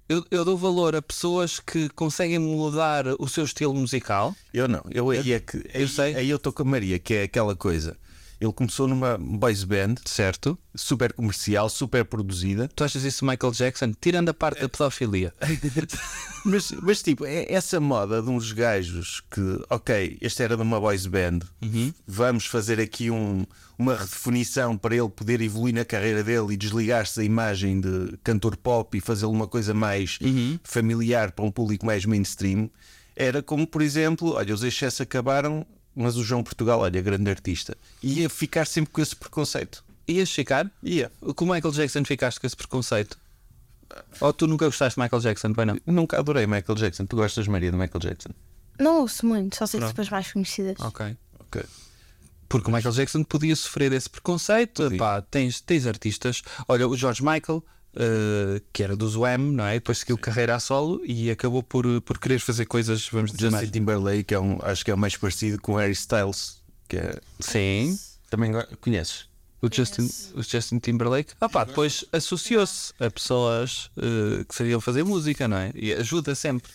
eu, 0.09 0.25
eu 0.31 0.45
dou 0.45 0.57
valor 0.57 0.97
a 0.97 1.03
pessoas 1.03 1.61
que 1.61 1.89
conseguem 1.91 2.39
mudar 2.39 3.05
o 3.19 3.29
seu 3.29 3.45
estilo 3.45 3.75
musical. 3.75 4.35
Eu 4.55 4.67
não, 4.67 4.83
eu 4.91 5.11
aí 5.11 5.33
é 5.33 5.39
que. 5.41 5.63
Aí, 5.75 5.87
sei. 5.87 6.15
Aí 6.15 6.31
eu 6.31 6.37
estou 6.37 6.53
com 6.53 6.63
a 6.63 6.65
Maria, 6.65 6.99
que 6.99 7.13
é 7.15 7.23
aquela 7.25 7.55
coisa. 7.55 7.95
Ele 8.41 8.53
começou 8.53 8.87
numa 8.87 9.19
boys 9.19 9.65
band 9.65 9.97
Certo? 10.05 10.57
super 10.75 11.13
comercial, 11.13 11.69
super 11.69 12.05
produzida. 12.05 12.69
Tu 12.75 12.85
achas 12.85 13.03
isso 13.03 13.25
Michael 13.25 13.53
Jackson? 13.53 13.93
Tirando 14.01 14.29
a 14.29 14.35
parte 14.35 14.61
da 14.61 14.69
pedofilia. 14.69 15.35
Mas, 16.45 16.71
mas 16.71 17.03
tipo, 17.03 17.27
é 17.27 17.53
essa 17.53 17.81
moda 17.81 18.23
de 18.23 18.31
uns 18.31 18.53
gajos 18.53 19.21
que, 19.31 19.41
ok, 19.69 20.17
este 20.21 20.43
era 20.43 20.57
de 20.57 20.63
uma 20.63 20.81
boys 20.81 21.05
band, 21.07 21.41
vamos 22.07 22.47
fazer 22.47 22.81
aqui 22.81 23.11
um- 23.11 23.45
uma 23.77 23.97
redefinição 23.97 24.77
para 24.77 24.95
ele 24.97 25.09
poder 25.09 25.41
evoluir 25.41 25.75
na 25.75 25.85
carreira 25.85 26.23
dele 26.23 26.55
e 26.55 26.57
desligar-se 26.57 27.17
da 27.17 27.25
imagem 27.25 27.81
de 27.81 28.17
cantor 28.23 28.57
pop 28.57 28.97
e 28.97 29.01
fazer 29.01 29.27
uma 29.27 29.47
coisa 29.49 29.75
mais 29.75 30.19
familiar 30.63 31.33
para 31.33 31.45
um 31.45 31.51
público 31.51 31.85
mais 31.85 32.05
mainstream. 32.05 32.71
Era 33.17 33.43
como, 33.43 33.67
por 33.67 33.83
exemplo, 33.83 34.35
olha, 34.35 34.55
os 34.55 34.63
excessos 34.63 35.01
acabaram, 35.01 35.67
mas 35.99 36.17
o 36.17 36.23
João 36.23 36.43
Portugal, 36.43 36.81
olha, 36.81 37.01
grande 37.03 37.29
artista. 37.29 37.77
Ia 38.03 38.31
ficar 38.31 38.67
sempre 38.67 38.93
com 38.93 39.01
esse 39.01 39.17
preconceito. 39.17 39.85
Ias 40.09 40.31
ficar? 40.31 40.71
Ia. 40.83 41.11
Com 41.35 41.45
o 41.45 41.53
Michael 41.53 41.73
Jackson 41.75 42.05
ficaste 42.05 42.41
com 42.41 42.47
esse 42.47 42.57
preconceito? 42.57 43.19
Ou 44.21 44.33
tu 44.33 44.47
nunca 44.47 44.65
gostaste 44.67 44.99
de 44.99 45.03
Michael 45.03 45.23
Jackson, 45.23 45.53
bem 45.53 45.67
não? 45.67 45.81
Nunca 45.87 46.19
adorei 46.19 46.47
Michael 46.47 46.77
Jackson. 46.77 47.05
Tu 47.05 47.17
gostas, 47.17 47.49
Maria, 47.49 47.71
de 47.71 47.77
Michael 47.77 48.01
Jackson? 48.01 48.31
Não 48.79 49.01
ouço 49.01 49.27
muito, 49.27 49.57
só 49.57 49.67
sei 49.67 49.81
depois 49.81 50.09
mais 50.09 50.33
conhecidas. 50.33 50.77
Ok. 50.81 51.17
Ok. 51.41 51.63
Porque 52.49 52.71
o 52.71 52.75
Michael 52.75 52.95
Jackson 52.95 53.25
podia 53.25 53.55
sofrer 53.57 53.93
esse 53.93 54.09
preconceito. 54.09 54.91
Pá, 54.97 55.21
tens, 55.21 55.61
tens 55.61 55.87
artistas. 55.87 56.43
Olha, 56.67 56.87
o 56.89 56.97
George 56.97 57.23
Michael, 57.23 57.63
eh, 57.95 58.61
que 58.73 58.83
era 58.83 58.95
do 58.97 59.21
Wham, 59.21 59.39
não 59.39 59.65
é? 59.65 59.75
Depois 59.75 59.99
seguiu 59.99 60.19
carreira 60.19 60.55
a 60.55 60.61
solo 60.61 61.01
e 61.05 61.31
acabou 61.31 61.63
por, 61.63 62.01
por 62.03 62.19
querer 62.19 62.39
fazer 62.39 62.67
coisas, 62.67 63.09
vamos 63.09 63.33
dizer, 63.33 63.51
Justin 63.51 63.57
mais. 63.57 63.71
Timberlake 63.71 64.35
é 64.35 64.39
um, 64.39 64.59
acho 64.63 64.85
que 64.85 64.91
é 64.91 64.95
o 64.95 64.99
mais 64.99 65.17
parecido 65.17 65.61
com 65.61 65.75
Harry 65.75 65.93
Styles, 65.93 66.63
que 66.87 66.97
é, 66.97 67.21
Sim. 67.41 67.99
também 68.31 68.53
conheces. 68.81 69.27
O 69.61 69.69
Justin, 69.73 70.09
o 70.35 70.43
Justin 70.43 70.79
Timberlake. 70.79 71.33
Ah, 71.41 71.49
pá, 71.49 71.65
depois 71.65 72.05
associou-se 72.13 72.93
a 73.01 73.11
pessoas 73.11 73.91
eh, 73.97 74.45
que 74.49 74.55
sabiam 74.55 74.81
fazer 74.81 75.03
música, 75.03 75.49
não 75.49 75.57
é? 75.57 75.73
E 75.75 75.93
ajuda 75.93 76.35
sempre. 76.37 76.71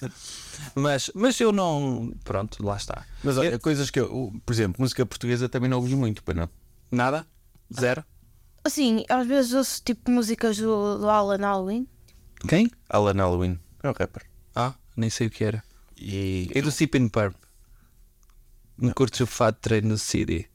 Mas, 0.76 1.10
mas 1.16 1.40
eu 1.40 1.54
não. 1.54 2.14
Pronto, 2.26 2.62
lá 2.62 2.76
está. 2.76 3.06
Mas 3.24 3.38
olha, 3.38 3.58
coisas 3.58 3.90
que 3.90 4.02
eu, 4.02 4.34
por 4.46 4.52
exemplo, 4.52 4.82
música 4.82 5.06
portuguesa 5.06 5.48
também 5.48 5.70
não 5.70 5.78
ouvi 5.78 5.96
muito, 5.96 6.22
para 6.24 6.34
não. 6.34 6.50
Nada? 6.92 7.26
Zero? 7.74 8.04
Assim, 8.64 9.04
às 9.10 9.28
vezes 9.28 9.54
ouço 9.54 9.82
tipo 9.84 10.10
músicas 10.10 10.58
do, 10.58 10.98
do 10.98 11.10
Alan 11.10 11.46
Alwyn. 11.46 11.88
Quem? 12.48 12.72
Alan 12.90 13.14
Halloween 13.14 13.60
é 13.82 13.90
um 13.90 13.94
rapper. 13.94 14.24
Ah, 14.56 14.74
nem 14.96 15.10
sei 15.10 15.28
o 15.28 15.30
que 15.30 15.44
era. 15.44 15.64
E 15.98 16.50
E 16.54 16.62
do 16.62 16.72
Sipin 16.72 17.10
Purp. 17.10 17.36
Não 18.78 18.92
curtes 18.92 19.20
o 19.20 19.28
Fat 19.28 19.56
Train 19.62 19.82
no 19.82 19.98
City. 19.98 20.50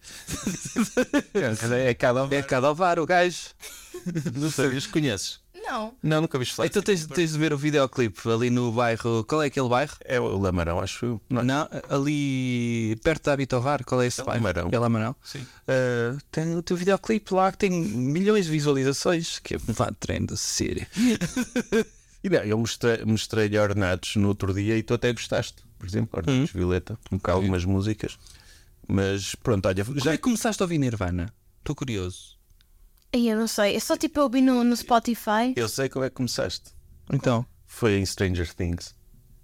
é 1.73 1.95
cada 1.95 2.35
É 2.35 2.43
cada 2.43 2.71
ovar 2.71 2.99
o 2.99 3.07
gajo. 3.07 3.51
Não 4.35 4.51
sabias, 4.51 4.87
conheces? 4.87 5.41
Não. 5.71 5.95
Não, 6.03 6.21
nunca 6.23 6.39
viste 6.39 6.55
falar. 6.55 6.67
Então 6.67 6.81
tens, 6.83 7.07
tens 7.07 7.33
de 7.33 7.39
ver 7.39 7.53
o 7.53 7.59
videoclipe 7.59 8.21
ali 8.31 8.49
no 8.51 8.73
bairro. 8.73 9.23
Qual 9.25 9.43
é 9.43 9.47
aquele 9.47 9.69
bairro? 9.69 9.95
É 10.05 10.19
o 10.19 10.39
Lamarão, 10.39 10.81
acho 10.81 11.05
eu. 11.05 11.21
Não, 11.29 11.41
é? 11.43 11.45
Não, 11.45 11.69
ali 11.91 12.97
perto 13.03 13.25
da 13.25 13.33
Habitovar. 13.35 13.85
Qual 13.85 14.01
é 14.03 14.07
esse 14.07 14.21
É 14.21 14.25
bairro? 14.25 14.43
Lamarão. 14.45 14.69
É 14.73 14.79
Lamarão. 14.79 15.17
Sim. 15.23 15.45
Ah, 15.67 16.17
tem 16.31 16.57
o 16.57 16.63
teu 16.63 16.77
videoclipe 16.77 17.35
lá 17.35 17.53
que 17.53 17.59
tem 17.59 17.71
milhões 17.71 18.47
de 18.47 18.51
visualizações. 18.53 19.39
Que 19.41 19.55
é 19.57 19.59
Train 20.01 20.25
do 20.25 20.37
City. 20.37 20.87
E 22.25 22.29
não, 22.29 22.41
eu 22.41 22.59
mostrei- 22.59 23.05
mostrei-lhe 23.05 23.59
Ornatos 23.59 24.17
no 24.17 24.29
outro 24.29 24.53
dia 24.53 24.77
e 24.77 24.83
tu 24.83 24.95
até 24.95 25.13
gostaste, 25.13 25.63
por 25.79 25.87
exemplo, 25.87 26.19
Ornatos 26.19 26.51
Violeta, 26.53 26.99
com 27.23 27.31
algumas 27.31 27.65
músicas. 27.65 28.19
Mas 28.89 29.35
pronto, 29.37 29.67
olha, 29.69 29.85
Como 29.85 30.01
já 30.01 30.13
é 30.15 30.17
que 30.17 30.23
começaste 30.23 30.63
a 30.63 30.65
ouvir 30.65 30.79
Nirvana? 30.79 31.33
Estou 31.61 31.77
curioso. 31.77 32.38
Aí 33.19 33.29
eu 33.29 33.37
não 33.37 33.49
sei. 33.49 33.75
É 33.75 33.81
só 33.81 33.97
tipo 33.97 34.21
eu 34.21 34.25
ouvi 34.25 34.41
no, 34.41 34.63
no 34.63 34.77
Spotify. 34.77 35.53
eu 35.57 35.69
sei 35.69 35.89
como 35.89 36.05
é 36.05 36.09
que 36.09 36.15
começaste. 36.15 36.71
Então, 37.13 37.45
Foi 37.67 37.99
em 37.99 38.07
Stranger 38.07 38.55
Things. 38.55 38.95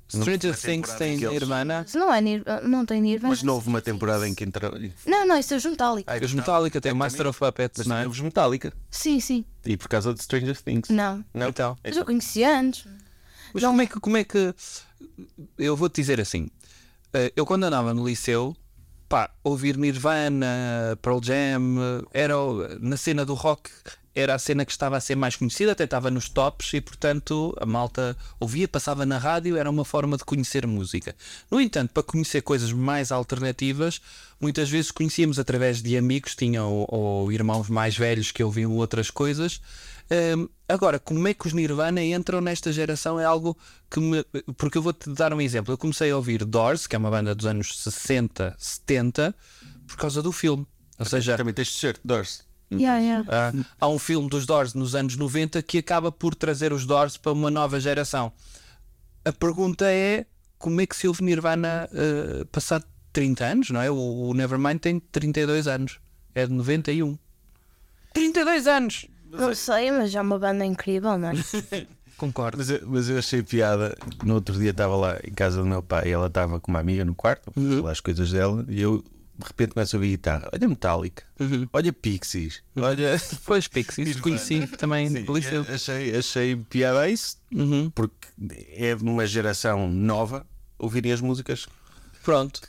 Stranger 0.08 0.56
Things 0.56 0.92
tem 0.94 1.14
eles- 1.14 1.30
Nirvana. 1.30 1.84
Não 1.94 2.12
é 2.14 2.20
Nirvana. 2.20 2.60
Não 2.68 2.86
tem 2.86 3.00
Nirvana. 3.02 3.30
Mas 3.30 3.42
não 3.42 3.54
houve 3.54 3.68
uma 3.68 3.80
temporada 3.82 4.28
em 4.28 4.34
que 4.34 4.44
entraram. 4.44 4.78
Não, 5.06 5.26
não, 5.26 5.36
isso 5.38 5.54
é 5.54 5.56
os 5.56 5.64
Metallica. 5.64 6.12
Ah, 6.14 6.24
Os 6.24 6.32
Metallica 6.32 6.80
tem 6.80 6.94
Master 6.94 7.26
of 7.26 7.38
Puppets, 7.38 7.78
Mas 7.78 7.86
não 7.88 7.96
é? 7.96 8.00
não 8.02 8.08
houve 8.08 8.22
Metallica. 8.22 8.72
Sim, 8.90 9.18
sim. 9.18 9.44
E 9.64 9.76
por 9.76 9.88
causa 9.88 10.14
de 10.14 10.22
Stranger 10.22 10.56
Things. 10.62 10.88
Não. 10.88 11.24
Não? 11.34 11.48
Então. 11.48 11.76
Mas 11.82 11.96
eu 11.96 12.04
conheci 12.04 12.44
antes. 12.44 12.86
Mas 13.52 13.64
como 13.64 13.82
é 13.82 13.86
que. 13.86 13.98
Como 14.00 14.16
é 14.16 14.22
que 14.24 14.54
eu 15.58 15.74
vou-te 15.76 16.00
dizer 16.00 16.20
assim. 16.20 16.48
eh, 17.12 17.32
Eu 17.34 17.44
quando 17.46 17.64
andava 17.64 17.92
no 17.92 18.06
liceu, 18.06 18.54
pá, 19.14 19.30
ouvir 19.44 19.76
Nirvana, 19.76 20.98
Pearl 21.00 21.20
Jam, 21.22 22.04
era 22.12 22.34
na 22.80 22.96
cena 22.96 23.24
do 23.24 23.32
rock, 23.34 23.70
era 24.12 24.34
a 24.34 24.38
cena 24.40 24.64
que 24.64 24.72
estava 24.72 24.96
a 24.96 25.00
ser 25.00 25.14
mais 25.14 25.36
conhecida, 25.36 25.70
até 25.70 25.84
estava 25.84 26.10
nos 26.10 26.28
tops 26.28 26.74
e 26.74 26.80
portanto 26.80 27.56
a 27.60 27.64
malta 27.64 28.16
ouvia, 28.40 28.66
passava 28.66 29.06
na 29.06 29.16
rádio, 29.16 29.56
era 29.56 29.70
uma 29.70 29.84
forma 29.84 30.16
de 30.16 30.24
conhecer 30.24 30.66
música. 30.66 31.14
No 31.48 31.60
entanto, 31.60 31.92
para 31.92 32.02
conhecer 32.02 32.42
coisas 32.42 32.72
mais 32.72 33.12
alternativas, 33.12 34.00
muitas 34.40 34.68
vezes 34.68 34.90
conhecíamos 34.90 35.38
através 35.38 35.80
de 35.80 35.96
amigos, 35.96 36.34
tinham 36.34 36.72
ou, 36.72 36.88
ou 36.88 37.30
irmãos 37.30 37.68
mais 37.68 37.96
velhos 37.96 38.32
que 38.32 38.42
ouviam 38.42 38.72
outras 38.72 39.12
coisas. 39.12 39.60
Hum, 40.10 40.48
agora, 40.68 40.98
como 40.98 41.26
é 41.26 41.34
que 41.34 41.46
os 41.46 41.52
Nirvana 41.52 42.02
entram 42.02 42.40
nesta 42.40 42.72
geração 42.72 43.18
é 43.18 43.24
algo 43.24 43.56
que 43.90 44.00
me. 44.00 44.24
Porque 44.56 44.78
eu 44.78 44.82
vou-te 44.82 45.10
dar 45.10 45.32
um 45.32 45.40
exemplo. 45.40 45.72
Eu 45.72 45.78
comecei 45.78 46.10
a 46.10 46.16
ouvir 46.16 46.44
Doors, 46.44 46.86
que 46.86 46.94
é 46.94 46.98
uma 46.98 47.10
banda 47.10 47.34
dos 47.34 47.46
anos 47.46 47.78
60, 47.78 48.54
70, 48.58 49.34
por 49.86 49.96
causa 49.96 50.22
do 50.22 50.32
filme. 50.32 50.66
Ou 50.98 51.04
seja, 51.04 51.36
Também 51.36 51.54
tens 51.54 51.72
t-shirt, 51.72 51.98
Doors. 52.04 52.44
Yeah, 52.72 52.98
yeah. 52.98 53.24
há, 53.28 53.52
há 53.86 53.88
um 53.88 53.98
filme 53.98 54.28
dos 54.28 54.46
Doors 54.46 54.74
nos 54.74 54.94
anos 54.94 55.16
90 55.16 55.62
que 55.62 55.78
acaba 55.78 56.10
por 56.10 56.34
trazer 56.34 56.72
os 56.72 56.84
Doors 56.84 57.16
para 57.16 57.32
uma 57.32 57.50
nova 57.50 57.78
geração. 57.78 58.32
A 59.24 59.32
pergunta 59.32 59.90
é 59.90 60.26
como 60.58 60.80
é 60.80 60.86
que 60.86 60.96
se 60.96 61.06
ouve 61.06 61.22
Nirvana 61.22 61.88
uh, 61.92 62.46
passado 62.46 62.84
30 63.12 63.44
anos, 63.44 63.70
não 63.70 63.80
é? 63.80 63.90
O, 63.90 63.96
o 63.96 64.34
Nevermind 64.34 64.78
tem 64.78 64.98
32 64.98 65.66
anos. 65.66 66.00
É 66.34 66.46
de 66.46 66.52
91. 66.52 67.16
32 68.12 68.66
anos! 68.66 69.06
Não 69.38 69.54
sei, 69.54 69.90
mas 69.90 70.14
é 70.14 70.20
uma 70.20 70.38
banda 70.38 70.64
incrível, 70.64 71.16
não 71.18 71.28
é? 71.28 71.32
Concordo. 72.16 72.58
Mas 72.58 72.70
eu, 72.70 72.80
mas 72.86 73.08
eu 73.08 73.18
achei 73.18 73.42
piada. 73.42 73.96
No 74.22 74.34
outro 74.34 74.56
dia 74.58 74.70
estava 74.70 74.94
lá 74.96 75.18
em 75.26 75.32
casa 75.32 75.58
do 75.60 75.66
meu 75.66 75.82
pai 75.82 76.08
e 76.08 76.10
ela 76.12 76.28
estava 76.28 76.60
com 76.60 76.70
uma 76.70 76.78
amiga 76.80 77.04
no 77.04 77.14
quarto, 77.14 77.50
a 77.50 77.76
falar 77.78 77.90
as 77.92 78.00
coisas 78.00 78.30
dela, 78.30 78.64
e 78.68 78.80
eu 78.80 79.02
de 79.36 79.44
repente 79.48 79.72
começo 79.74 79.96
a 79.96 79.98
ouvir 79.98 80.10
guitarra. 80.10 80.48
Olha 80.52 80.68
Metallica, 80.68 81.24
olha 81.72 81.92
Pixies, 81.92 82.62
olha. 82.76 83.20
Pois, 83.44 83.66
Pixies, 83.66 84.20
conheci 84.20 84.64
também 84.78 85.08
Sim, 85.08 85.24
achei, 85.74 86.16
achei 86.16 86.56
piada 86.56 87.00
a 87.00 87.08
isso, 87.10 87.36
Uhum. 87.52 87.90
porque 87.92 88.28
é 88.76 88.94
de 88.94 89.02
uma 89.02 89.26
geração 89.26 89.90
nova 89.90 90.46
ouvirem 90.78 91.10
as 91.12 91.20
músicas. 91.20 91.66
Pronto. 92.22 92.60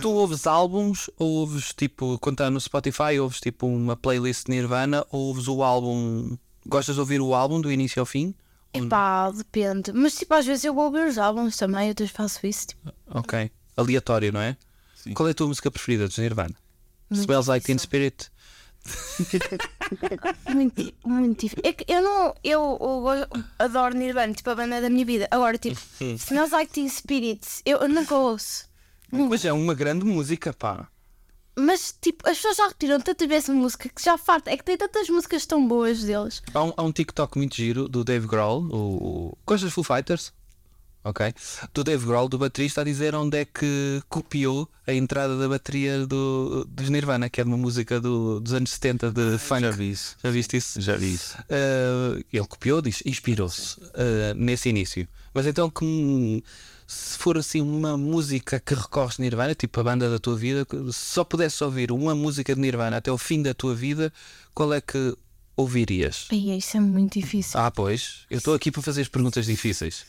Tu 0.00 0.10
ouves 0.10 0.46
álbuns 0.46 1.10
ou 1.18 1.28
ouves 1.40 1.72
tipo, 1.74 2.18
quando 2.18 2.34
está 2.34 2.50
no 2.50 2.60
Spotify, 2.60 3.18
ouves 3.20 3.40
tipo 3.40 3.66
uma 3.66 3.96
playlist 3.96 4.46
de 4.46 4.52
Nirvana 4.52 5.06
ou 5.10 5.28
ouves 5.28 5.48
o 5.48 5.62
álbum. 5.62 6.36
Gostas 6.66 6.94
de 6.94 7.00
ouvir 7.00 7.20
o 7.20 7.34
álbum 7.34 7.60
do 7.60 7.70
início 7.70 8.00
ao 8.00 8.06
fim? 8.06 8.34
Epá, 8.72 9.30
depende. 9.30 9.92
Mas 9.92 10.16
tipo, 10.16 10.34
às 10.34 10.46
vezes 10.46 10.64
eu 10.64 10.74
vou 10.74 10.86
ouvir 10.86 11.06
os 11.06 11.18
álbuns 11.18 11.56
também, 11.56 11.94
eu 11.96 12.08
faço 12.08 12.46
isso. 12.46 12.68
Tipo, 12.68 12.92
Ok. 13.10 13.50
Aleatório, 13.76 14.32
não 14.32 14.40
é? 14.40 14.56
Qual 15.14 15.28
é 15.28 15.32
a 15.32 15.34
tua 15.34 15.48
música 15.48 15.70
preferida 15.70 16.08
dos 16.08 16.18
Nirvana? 16.18 16.54
Smells 17.10 17.48
Like 17.48 17.66
Teen 17.66 17.78
Spirit. 17.78 18.30
muito, 20.52 20.94
muito 21.04 21.40
difícil. 21.40 21.62
É 21.64 21.72
que 21.72 21.90
eu 21.92 22.02
não. 22.02 22.34
Eu, 22.42 22.78
eu 22.80 23.44
adoro 23.58 23.94
Nirvana, 23.96 24.32
tipo, 24.32 24.50
a 24.50 24.54
banda 24.54 24.80
da 24.80 24.90
minha 24.90 25.04
vida. 25.04 25.28
Agora, 25.30 25.58
tipo, 25.58 25.80
Smells 26.00 26.52
Like 26.52 26.72
Teen 26.72 26.88
Spirit, 26.88 27.46
eu, 27.64 27.78
eu 27.78 27.88
nunca 27.88 28.14
ouço. 28.14 28.66
Mas 29.10 29.44
é 29.44 29.52
uma 29.52 29.74
grande 29.74 30.04
música, 30.04 30.52
pá. 30.52 30.88
Mas, 31.56 31.94
tipo, 32.00 32.28
as 32.28 32.36
pessoas 32.36 32.56
já 32.56 32.66
repetiram 32.66 33.00
tantas 33.00 33.28
vezes 33.28 33.48
a 33.48 33.52
música 33.52 33.88
que 33.88 34.02
já 34.02 34.18
farta. 34.18 34.50
É 34.50 34.56
que 34.56 34.64
tem 34.64 34.76
tantas 34.76 35.08
músicas 35.08 35.46
tão 35.46 35.66
boas 35.66 36.02
deles. 36.02 36.42
Há 36.52 36.64
um, 36.64 36.72
há 36.76 36.82
um 36.82 36.90
TikTok 36.90 37.38
muito 37.38 37.54
giro 37.54 37.88
do 37.88 38.02
Dave 38.02 38.26
Grohl, 38.26 38.62
o, 38.64 38.76
o... 38.76 39.38
Gostas 39.46 39.68
de 39.70 39.74
Foo 39.74 39.84
Fighters? 39.84 40.32
Ok. 41.04 41.32
Do 41.74 41.84
Dave 41.84 42.04
Grohl, 42.06 42.28
do 42.30 42.38
baterista, 42.38 42.80
a 42.80 42.84
dizer 42.84 43.14
onde 43.14 43.36
é 43.36 43.44
que 43.44 44.02
copiou 44.08 44.66
a 44.86 44.92
entrada 44.94 45.38
da 45.38 45.46
bateria 45.46 46.06
do, 46.06 46.64
dos 46.64 46.88
Nirvana, 46.88 47.28
que 47.28 47.40
é 47.42 47.44
de 47.44 47.50
uma 47.50 47.58
música 47.58 48.00
do- 48.00 48.40
dos 48.40 48.54
anos 48.54 48.70
70 48.70 49.12
de 49.12 49.36
funk. 49.38 49.60
Já 49.60 49.70
vi 49.70 49.90
isso. 49.90 50.16
Já 50.24 50.30
viste 50.30 50.56
isso? 50.56 50.80
Já 50.80 50.96
vi 50.96 51.12
isso. 51.12 51.36
Uh, 51.42 52.24
ele 52.32 52.46
copiou, 52.48 52.80
diz, 52.80 53.02
inspirou-se 53.04 53.78
uh, 53.80 54.34
nesse 54.34 54.70
início. 54.70 55.06
Mas 55.34 55.46
então, 55.46 55.68
como, 55.68 56.42
se 56.86 57.16
for 57.18 57.38
assim 57.38 57.60
uma 57.60 57.96
música 57.96 58.60
que 58.60 58.74
recorres 58.74 59.16
de 59.16 59.22
Nirvana, 59.22 59.54
tipo 59.54 59.80
a 59.80 59.84
banda 59.84 60.10
da 60.10 60.18
tua 60.18 60.36
vida, 60.36 60.66
se 60.92 60.92
só 60.92 61.24
pudesse 61.24 61.62
ouvir 61.64 61.90
uma 61.92 62.14
música 62.14 62.54
de 62.54 62.60
Nirvana 62.60 62.96
até 62.98 63.10
o 63.10 63.18
fim 63.18 63.42
da 63.42 63.54
tua 63.54 63.74
vida, 63.74 64.12
qual 64.54 64.72
é 64.74 64.80
que 64.80 65.16
ouvirias? 65.56 66.26
Ai, 66.30 66.38
isso 66.58 66.76
é 66.76 66.80
muito 66.80 67.18
difícil. 67.18 67.58
Ah, 67.60 67.70
pois, 67.70 68.26
eu 68.30 68.38
estou 68.38 68.54
aqui 68.54 68.70
para 68.70 68.82
fazer 68.82 69.02
as 69.02 69.08
perguntas 69.08 69.46
difíceis. 69.46 70.04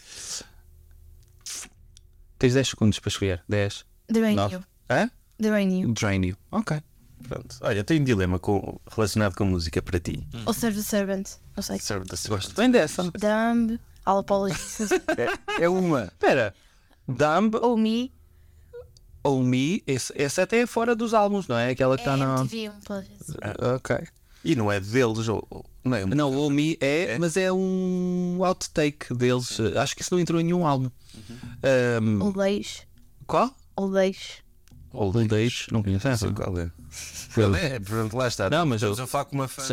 Tens 2.38 2.54
10 2.54 2.68
segundos 2.68 3.00
para 3.00 3.10
escolher. 3.10 3.44
10. 3.48 3.86
Drain. 4.10 4.36
You. 4.52 4.64
Hã? 4.90 5.10
Drain 5.40 5.82
You. 5.82 5.94
Drain 5.94 6.26
you. 6.26 6.38
Ok. 6.52 6.82
Pronto. 7.28 7.56
Olha, 7.62 7.84
tenho 7.84 8.02
um 8.02 8.04
dilema 8.04 8.38
com- 8.38 8.80
relacionado 8.92 9.36
com 9.36 9.46
música 9.46 9.82
para 9.82 10.00
ti. 10.00 10.28
Ou 10.46 10.54
Serve 10.54 10.78
the 10.78 10.84
Servant. 10.84 11.28
Não 11.56 11.64
sei. 11.64 11.80
Serve 11.80 12.06
da 12.06 12.16
Gosto 12.28 12.54
bem 12.56 12.70
dessa. 12.70 13.04
Dumb, 13.04 13.80
All 14.06 14.20
Apologies. 14.20 14.90
É, 15.58 15.64
é 15.64 15.70
uma. 15.70 16.04
Espera. 16.06 16.54
Dumb 17.08 17.56
ou 17.62 17.78
Me. 17.78 18.12
ou 19.24 19.44
Me, 19.44 19.84
esse, 19.88 20.14
esse 20.16 20.40
até 20.42 20.60
é 20.62 20.66
fora 20.68 20.96
dos 20.96 21.14
álbuns, 21.14 21.48
não 21.48 21.58
é? 21.58 21.70
Aquela 21.72 21.96
que 21.98 22.02
está 22.04 22.14
É 22.14 22.18
na. 22.18 22.42
MTV 22.42 22.70
Unplugged. 22.70 23.12
Ah, 23.42 23.76
Ok. 23.76 23.98
E 24.44 24.56
não 24.56 24.72
é 24.72 24.80
deles, 24.80 25.28
ou, 25.28 25.44
ou- 25.50 25.66
não 25.84 25.98
é? 25.98 26.06
Não, 26.06 26.32
o 26.32 26.50
Me 26.52 26.78
é, 26.80 27.14
É? 27.14 27.18
mas 27.20 27.36
é 27.36 27.52
um 27.52 28.38
outtake 28.46 29.12
deles. 29.14 29.58
Acho 29.76 29.96
que 29.96 30.04
isso 30.04 30.14
não 30.14 30.20
entrou 30.22 30.40
em 30.40 30.44
nenhum 30.44 30.66
álbum. 30.68 30.90
Old 32.22 32.40
Age. 32.42 32.84
qual? 33.26 33.52
Old 33.76 33.98
Age. 33.98 34.44
Old 34.94 35.18
Age. 35.36 35.68
Não 35.72 35.82
conheço 35.82 36.08
essa. 36.08 36.32
qual 36.32 36.58
é. 36.60 36.72
É? 37.60 37.80
Pronto, 37.80 38.16
lá 38.16 38.28
está. 38.28 38.50
Não, 38.50 38.66
mas 38.68 38.78
Estamos 38.82 39.00
eu- 39.00 39.04
a 39.06 39.08
falar 39.08 39.26
com 39.26 39.36
uma 39.36 39.48
fã. 39.48 39.64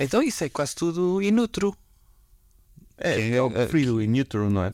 Então 0.00 0.22
isso 0.22 0.44
é 0.44 0.48
quase 0.48 0.74
tudo 0.76 1.20
inútero. 1.20 1.76
É, 2.96 3.30
é 3.30 3.42
o 3.42 3.50
preferido 3.50 4.00
em 4.00 4.06
neutro, 4.06 4.48
não 4.48 4.62
é? 4.64 4.72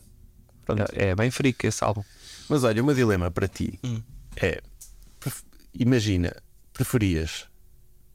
É 0.93 1.15
bem 1.15 1.31
freak 1.31 1.67
esse 1.67 1.83
álbum. 1.85 2.03
Mas 2.49 2.65
olha, 2.65 2.83
o 2.83 2.87
meu 2.87 2.95
dilema 2.95 3.31
para 3.31 3.49
ti 3.49 3.79
é: 4.37 4.61
pref- 5.21 5.43
imagina, 5.75 6.35
preferias 6.73 7.47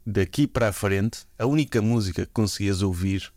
daqui 0.06 0.48
para 0.48 0.70
a 0.70 0.74
frente, 0.74 1.20
a 1.38 1.46
única 1.46 1.82
música 1.82 2.26
que 2.26 2.32
conseguias 2.32 2.82
ouvir 2.82 3.32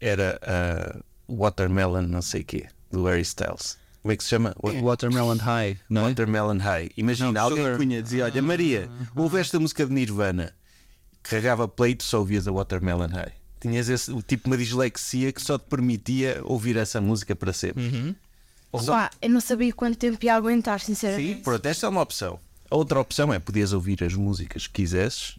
era 0.00 0.38
a 0.42 1.00
Watermelon, 1.32 2.02
não 2.02 2.22
sei 2.22 2.42
quê, 2.44 2.66
do 2.90 3.04
Harry 3.04 3.22
Styles. 3.22 3.78
Como 4.02 4.12
é 4.12 4.16
que 4.16 4.22
se 4.22 4.30
chama? 4.30 4.54
Wa- 4.62 4.72
Watermelon 4.72 5.36
High, 5.36 5.78
não 5.90 6.02
é? 6.02 6.08
Watermelon 6.10 6.58
High. 6.58 6.90
Imagina, 6.96 7.32
Não, 7.32 7.40
alguém 7.42 7.64
Sugar. 7.64 7.76
punha 7.76 8.02
dizia: 8.02 8.24
Olha, 8.24 8.40
Maria, 8.42 8.88
ouve 9.16 9.40
esta 9.40 9.58
música 9.58 9.84
de 9.84 9.92
Nirvana, 9.92 10.54
carregava 11.22 11.66
play 11.66 11.92
e 11.92 11.96
tu 11.96 12.04
só 12.04 12.18
ouvias 12.20 12.46
a 12.46 12.52
Watermelon 12.52 13.08
High. 13.08 13.32
Tinhas 13.58 13.88
esse, 13.88 14.12
o 14.12 14.22
tipo 14.22 14.44
de 14.44 14.50
uma 14.50 14.56
dislexia 14.56 15.32
que 15.32 15.40
só 15.42 15.58
te 15.58 15.64
permitia 15.64 16.40
ouvir 16.44 16.76
essa 16.76 17.00
música 17.00 17.34
para 17.34 17.52
sempre. 17.52 17.82
Pá, 18.84 19.10
eu 19.20 19.30
não 19.30 19.40
sabia 19.40 19.72
quanto 19.72 19.96
tempo 19.96 20.24
ia 20.24 20.34
aguentar, 20.34 20.80
sinceramente. 20.80 21.42
Pronto, 21.42 21.66
esta 21.66 21.86
é 21.86 21.88
uma 21.88 22.02
opção. 22.02 22.38
A 22.70 22.76
outra 22.76 23.00
opção 23.00 23.32
é 23.32 23.38
podias 23.38 23.72
ouvir 23.72 24.02
as 24.02 24.14
músicas 24.14 24.66
que 24.66 24.82
quisesses, 24.82 25.36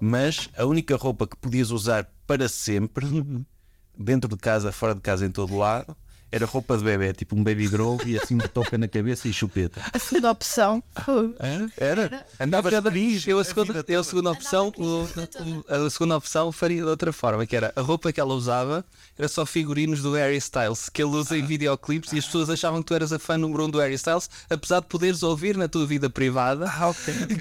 mas 0.00 0.48
a 0.56 0.64
única 0.64 0.96
roupa 0.96 1.26
que 1.26 1.36
podias 1.36 1.70
usar 1.70 2.10
para 2.26 2.48
sempre, 2.48 3.06
dentro 3.96 4.28
de 4.28 4.36
casa, 4.36 4.72
fora 4.72 4.94
de 4.94 5.00
casa, 5.00 5.24
em 5.24 5.30
todo 5.30 5.56
lado, 5.56 5.96
era 6.30 6.44
roupa 6.46 6.76
de 6.76 6.84
bebê, 6.84 7.12
tipo 7.12 7.34
um 7.36 7.42
baby 7.42 7.68
grow 7.68 7.98
e 8.04 8.18
assim 8.18 8.34
uma 8.34 8.46
touca 8.48 8.76
na 8.76 8.86
cabeça 8.88 9.26
e 9.28 9.32
chupeta. 9.32 9.80
A 9.92 9.98
segunda 9.98 10.30
opção. 10.30 10.82
Fogo. 11.04 11.34
Era? 11.76 12.26
Andavas 12.38 12.72
feliz. 12.82 13.26
Eu 13.26 13.38
a 13.38 13.40
a 13.40 13.44
segunda, 13.44 13.84
eu 13.88 14.00
a 14.00 14.04
segunda 14.04 14.30
opção, 14.30 14.72
o- 14.76 15.04
o- 15.04 15.86
a 15.86 15.90
segunda 15.90 16.16
opção 16.16 16.52
faria 16.52 16.82
de 16.82 16.88
outra 16.88 17.12
forma, 17.12 17.46
que 17.46 17.56
era 17.56 17.72
a 17.74 17.80
roupa 17.80 18.12
que 18.12 18.20
ela 18.20 18.34
usava 18.34 18.84
era 19.18 19.26
só 19.28 19.44
figurinos 19.46 20.00
do 20.02 20.12
Harry 20.14 20.36
Styles, 20.36 20.88
que 20.88 21.02
ele 21.02 21.10
usa 21.16 21.36
em 21.36 21.44
videoclipes 21.44 22.12
e 22.12 22.18
as 22.18 22.26
pessoas 22.26 22.48
achavam 22.50 22.80
que 22.82 22.86
tu 22.86 22.94
eras 22.94 23.12
a 23.12 23.18
fã 23.18 23.36
número 23.36 23.64
um 23.64 23.70
do 23.70 23.78
Harry 23.80 23.94
Styles, 23.94 24.28
apesar 24.48 24.80
de 24.80 24.86
poderes 24.86 25.22
ouvir 25.22 25.56
na 25.56 25.66
tua 25.68 25.86
vida 25.86 26.08
privada 26.10 26.70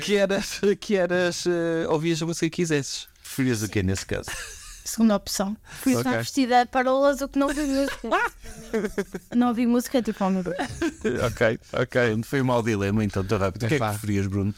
que 0.04 0.16
eras, 0.16 0.60
que 0.80 0.96
eras 0.96 1.46
eh, 1.46 1.86
ouvias 1.90 2.22
a 2.22 2.26
música 2.26 2.50
que 2.50 2.56
quisesses. 2.58 3.08
Preferias 3.22 3.62
o 3.62 3.70
quê 3.70 3.84
nesse 3.84 4.06
caso? 4.06 4.30
Segunda 4.88 5.18
opção. 5.18 5.58
Fui 5.82 5.92
estar 5.94 6.12
Ok. 6.12 6.20
vestida 6.22 6.64
de 6.64 6.72
parolas, 6.72 7.20
o 7.20 7.28
que 7.28 7.38
não 7.38 7.48
ouvi 7.48 7.62
música. 7.62 7.98
não 9.36 9.48
ouvi 9.50 9.68
música, 9.68 10.02
tipo, 10.02 10.24
oh 10.24 10.30
meu 10.30 10.44
Deus. 10.44 10.56
ok, 11.30 11.60
ok. 11.74 12.24
Foi 12.24 12.42
um 12.42 12.46
mau 12.46 12.64
dilema, 12.64 13.04
então, 13.04 13.22
tão 13.24 13.38
rápido. 13.38 13.64
O 13.66 13.68
que 13.68 13.76
é 13.76 13.80
que 13.80 13.84
preferias, 13.86 14.28
Bruno? 14.28 14.56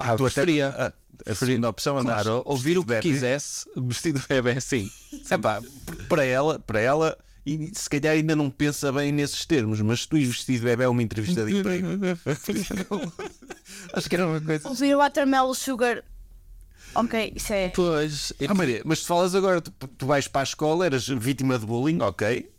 Ah, 0.00 0.16
Tu 0.16 0.24
preferia. 0.24 0.74
Ah, 0.76 0.92
a 1.30 1.34
segunda 1.34 1.68
opção 1.68 1.96
andares 1.96 2.24
Claro, 2.24 2.42
ouvir 2.44 2.76
o 2.76 2.82
que 2.82 2.88
bebê. 2.88 3.02
quisesse, 3.02 3.66
vestido 3.76 4.20
bebê, 4.28 4.60
sim. 4.60 4.90
Epá, 5.30 5.62
para 6.08 6.24
ela, 6.24 6.58
para 6.58 6.80
ela, 6.80 7.16
e 7.46 7.70
se 7.72 7.88
calhar 7.88 8.14
ainda 8.14 8.34
não 8.34 8.50
pensa 8.50 8.90
bem 8.90 9.12
nesses 9.12 9.44
termos, 9.46 9.80
mas 9.80 10.00
se 10.00 10.08
tu 10.08 10.16
ires 10.16 10.30
vestido 10.34 10.64
bebê 10.64 10.82
é 10.84 10.88
uma 10.88 11.02
entrevista 11.04 11.44
de 11.46 11.56
emprego. 11.56 11.86
Acho 13.92 14.08
que 14.08 14.16
era 14.16 14.26
uma 14.26 14.40
coisa. 14.40 14.68
Ouvir 14.68 14.94
o 14.94 14.98
Watermelon 14.98 15.54
Sugar. 15.54 16.02
Ok, 16.94 17.32
isso 17.36 17.52
é. 17.52 17.68
Pois, 17.68 18.32
Ah, 18.48 18.54
Maria, 18.54 18.82
mas 18.84 19.00
tu 19.00 19.06
falas 19.06 19.34
agora, 19.34 19.60
tu, 19.60 19.70
tu 19.70 20.06
vais 20.06 20.26
para 20.26 20.42
a 20.42 20.44
escola, 20.44 20.86
eras 20.86 21.06
vítima 21.06 21.58
de 21.58 21.66
bullying, 21.66 22.00
ok, 22.00 22.50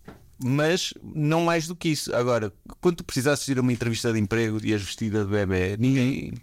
mas 0.44 0.94
não 1.04 1.44
mais 1.44 1.68
do 1.68 1.76
que 1.76 1.90
isso. 1.90 2.16
Agora, 2.16 2.52
quando 2.80 2.98
tu 2.98 3.04
precisasses 3.04 3.48
ir 3.48 3.58
a 3.58 3.62
uma 3.62 3.74
entrevista 3.74 4.12
de 4.12 4.20
emprego 4.20 4.60
e 4.64 4.70
ias 4.70 4.82
vestida 4.82 5.24
de 5.26 5.32
bebê, 5.32 5.76
ninguém. 5.78 6.34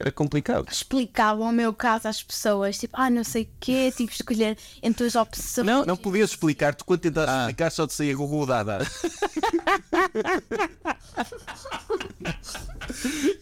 Era 0.00 0.10
complicado. 0.10 0.66
Explicava 0.72 1.42
o 1.42 1.52
meu 1.52 1.74
caso 1.74 2.08
às 2.08 2.22
pessoas, 2.22 2.78
tipo, 2.78 2.96
ah, 2.98 3.10
não 3.10 3.22
sei 3.22 3.42
o 3.42 3.48
quê, 3.60 3.92
tipo, 3.94 4.10
escolher 4.10 4.56
entre 4.82 5.06
as 5.06 5.14
opções. 5.14 5.66
Não, 5.66 5.84
não 5.84 5.94
podias 5.94 6.30
explicar, 6.30 6.74
tu 6.74 6.86
quando 6.86 7.00
tentasses 7.00 7.28
Ah. 7.34 7.40
explicar 7.42 7.70
só 7.70 7.86
te 7.86 7.92
saía 7.92 8.16
Google 8.16 8.46
Dada. 8.46 8.78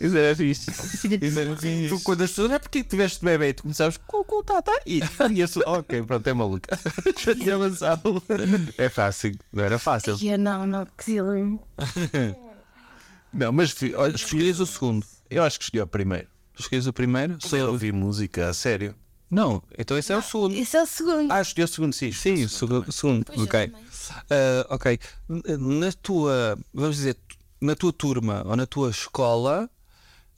Isso 0.00 0.16
era 0.16 0.34
fixe. 0.36 0.70
Isso 0.70 1.38
era 1.38 1.56
fixe. 1.56 1.88
Tu, 1.88 2.00
quando 2.00 2.22
as 2.22 2.30
pessoas, 2.30 2.50
é 2.52 2.58
porque 2.58 2.82
tiveste 2.84 3.24
bebê, 3.24 3.52
tu 3.52 3.62
começavas 3.62 3.96
com 3.96 4.24
o 4.28 4.42
tata 4.42 4.72
e 4.86 5.00
e 5.32 5.42
a 5.42 5.48
sua- 5.48 5.62
Ok, 5.66 6.02
pronto, 6.02 6.26
é 6.26 6.32
maluca. 6.34 6.78
Já 7.24 7.34
tinha 7.34 7.54
avançado. 7.54 8.22
É 8.76 8.88
fácil, 8.88 9.36
não 9.52 9.64
era 9.64 9.78
fácil. 9.78 10.16
E 10.20 10.28
eu, 10.28 10.38
não, 10.38 10.66
não, 10.66 10.86
que. 10.86 11.18
Não, 13.30 13.52
mas 13.52 13.74
escolhias 14.14 14.58
o 14.58 14.64
segundo. 14.66 15.04
eu 15.28 15.42
acho 15.44 15.58
que 15.58 15.64
escolhi 15.66 15.82
o 15.82 15.86
primeiro. 15.86 16.26
Escolhias 16.58 16.86
o 16.86 16.92
primeiro? 16.92 17.38
Eu 17.52 17.70
ouvi 17.70 17.92
música, 17.92 18.48
a 18.48 18.54
sério. 18.54 18.94
Não, 19.30 19.62
então 19.76 19.96
esse 19.98 20.12
é 20.12 20.16
o 20.16 20.22
segundo. 20.22 20.54
Esse 20.54 20.76
é 20.76 20.82
o 20.82 20.86
segundo. 20.86 21.30
Ah, 21.30 21.40
escolhi 21.42 21.64
o 21.64 21.68
segundo, 21.68 21.92
sim. 21.92 22.10
Sim, 22.12 22.44
o 22.44 22.48
segu- 22.48 22.84
o 22.86 22.92
segundo. 22.92 23.26
ok. 23.36 23.72
Ah, 24.30 24.66
ok. 24.70 24.98
Na 25.58 25.92
tua, 26.02 26.58
vamos 26.72 26.96
dizer, 26.96 27.16
na 27.60 27.74
tua 27.76 27.92
turma 27.92 28.42
ou 28.46 28.56
na 28.56 28.66
tua 28.66 28.88
escola, 28.90 29.68